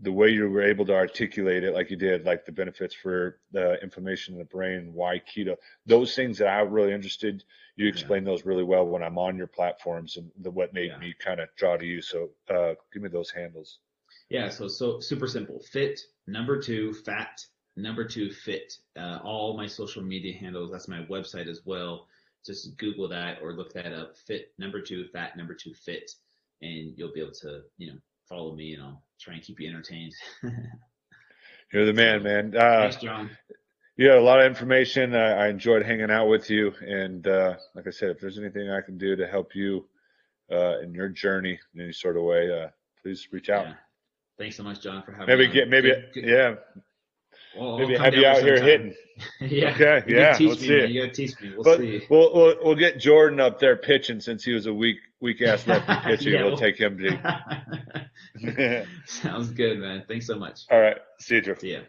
the 0.00 0.10
way 0.10 0.30
you 0.30 0.48
were 0.48 0.62
able 0.62 0.86
to 0.86 0.94
articulate 0.94 1.62
it 1.62 1.74
like 1.74 1.90
you 1.90 1.96
did, 1.98 2.24
like 2.24 2.46
the 2.46 2.52
benefits 2.52 2.94
for 2.94 3.38
the 3.52 3.78
inflammation 3.82 4.32
in 4.34 4.38
the 4.38 4.46
brain, 4.46 4.92
why 4.94 5.18
keto, 5.20 5.56
those 5.84 6.14
things 6.16 6.38
that 6.38 6.48
I'm 6.48 6.70
really 6.70 6.92
interested. 6.94 7.44
You 7.76 7.86
explain 7.86 8.24
those 8.24 8.46
really 8.46 8.64
well 8.64 8.86
when 8.86 9.02
I'm 9.02 9.18
on 9.18 9.36
your 9.36 9.46
platforms 9.46 10.16
and 10.16 10.30
the 10.40 10.50
what 10.50 10.72
made 10.72 10.90
Yeah. 10.92 10.98
me 10.98 11.14
kind 11.18 11.38
of 11.40 11.48
draw 11.56 11.76
to 11.76 11.84
you. 11.84 12.00
So 12.00 12.30
uh, 12.48 12.74
give 12.92 13.02
me 13.02 13.10
those 13.10 13.30
handles. 13.30 13.80
yeah, 14.30 14.48
so 14.48 14.68
so 14.68 15.00
super 15.00 15.26
simple. 15.28 15.60
Fit 15.70 16.00
number 16.26 16.58
two, 16.62 16.94
fat 16.94 17.44
number 17.76 18.04
two, 18.04 18.30
fit. 18.32 18.74
Uh, 18.98 19.18
all 19.24 19.56
my 19.56 19.66
social 19.66 20.02
media 20.02 20.36
handles. 20.38 20.70
That's 20.70 20.88
my 20.88 21.04
website 21.10 21.48
as 21.48 21.62
well. 21.64 22.06
Just 22.46 22.76
Google 22.78 23.08
that 23.08 23.38
or 23.42 23.54
look 23.54 23.72
that 23.72 23.92
up. 23.92 24.16
Fit 24.26 24.52
number 24.58 24.80
two, 24.80 25.06
fat 25.12 25.36
number 25.36 25.54
two, 25.54 25.72
fit, 25.74 26.10
and 26.62 26.92
you'll 26.96 27.12
be 27.12 27.20
able 27.20 27.32
to 27.40 27.62
you 27.78 27.92
know 27.92 27.98
follow 28.28 28.54
me 28.54 28.74
and 28.74 28.82
I'll 28.82 29.02
try 29.20 29.34
and 29.34 29.42
keep 29.42 29.60
you 29.60 29.68
entertained. 29.68 30.12
You're 31.72 31.86
the 31.86 31.92
man, 31.92 32.22
man. 32.22 32.54
Uh, 32.56 32.82
Thanks, 32.82 32.96
John. 32.96 33.30
you 33.96 34.08
had 34.08 34.18
a 34.18 34.22
lot 34.22 34.40
of 34.40 34.46
information. 34.46 35.14
I, 35.14 35.46
I 35.46 35.48
enjoyed 35.48 35.84
hanging 35.84 36.10
out 36.10 36.28
with 36.28 36.48
you. 36.50 36.72
And 36.80 37.26
uh, 37.26 37.54
like 37.74 37.86
I 37.86 37.90
said, 37.90 38.10
if 38.10 38.20
there's 38.20 38.38
anything 38.38 38.70
I 38.70 38.80
can 38.80 38.96
do 38.96 39.16
to 39.16 39.26
help 39.26 39.54
you 39.54 39.86
uh, 40.52 40.80
in 40.80 40.94
your 40.94 41.08
journey 41.08 41.58
in 41.74 41.80
any 41.80 41.92
sort 41.92 42.16
of 42.16 42.22
way, 42.22 42.48
uh, 42.64 42.68
please 43.02 43.26
reach 43.32 43.48
out. 43.48 43.66
Yeah. 43.66 43.74
Thanks 44.38 44.56
so 44.56 44.62
much, 44.62 44.80
John, 44.82 45.02
for 45.02 45.12
having 45.12 45.26
Maybe 45.26 45.48
me. 45.48 45.52
get 45.54 45.68
maybe 45.68 45.88
Good- 45.90 46.10
good- 46.14 46.24
yeah 46.24 46.54
Well, 47.58 47.78
maybe 47.78 47.96
have 47.96 48.14
you 48.14 48.26
out 48.26 48.42
here 48.42 48.60
hitting. 48.62 48.94
yeah. 49.40 49.70
Okay, 49.70 50.02
You 50.08 50.16
yeah, 50.16 50.32
teach 50.32 50.48
let's 50.48 50.60
me, 50.62 50.66
see 50.66 50.74
man. 50.76 50.84
it. 50.84 50.90
You 50.90 51.00
gotta 51.02 51.12
teach 51.14 51.40
me. 51.40 51.52
We'll 51.54 51.62
But 51.62 51.78
see. 51.78 52.02
we'll, 52.10 52.34
we'll 52.34 52.56
we'll 52.62 52.74
get 52.74 52.98
Jordan 52.98 53.38
up 53.40 53.60
there 53.60 53.76
pitching 53.76 54.20
since 54.20 54.42
he 54.44 54.52
was 54.52 54.66
a 54.66 54.74
weak 54.74 54.96
weak 55.20 55.40
ass 55.42 55.66
lefty 55.68 55.94
pitching. 56.04 56.32
Yeah, 56.32 56.40
we'll 56.42 56.50
we'll- 56.52 56.58
take 56.58 56.76
him 56.78 56.98
to. 56.98 58.86
Sounds 59.06 59.50
good, 59.50 59.78
man. 59.78 60.04
Thanks 60.08 60.26
so 60.26 60.36
much. 60.36 60.62
All 60.70 60.80
right, 60.80 60.96
see 61.20 61.36
you, 61.36 61.40
Drew. 61.42 61.56
See 61.56 61.72
ya. 61.72 61.80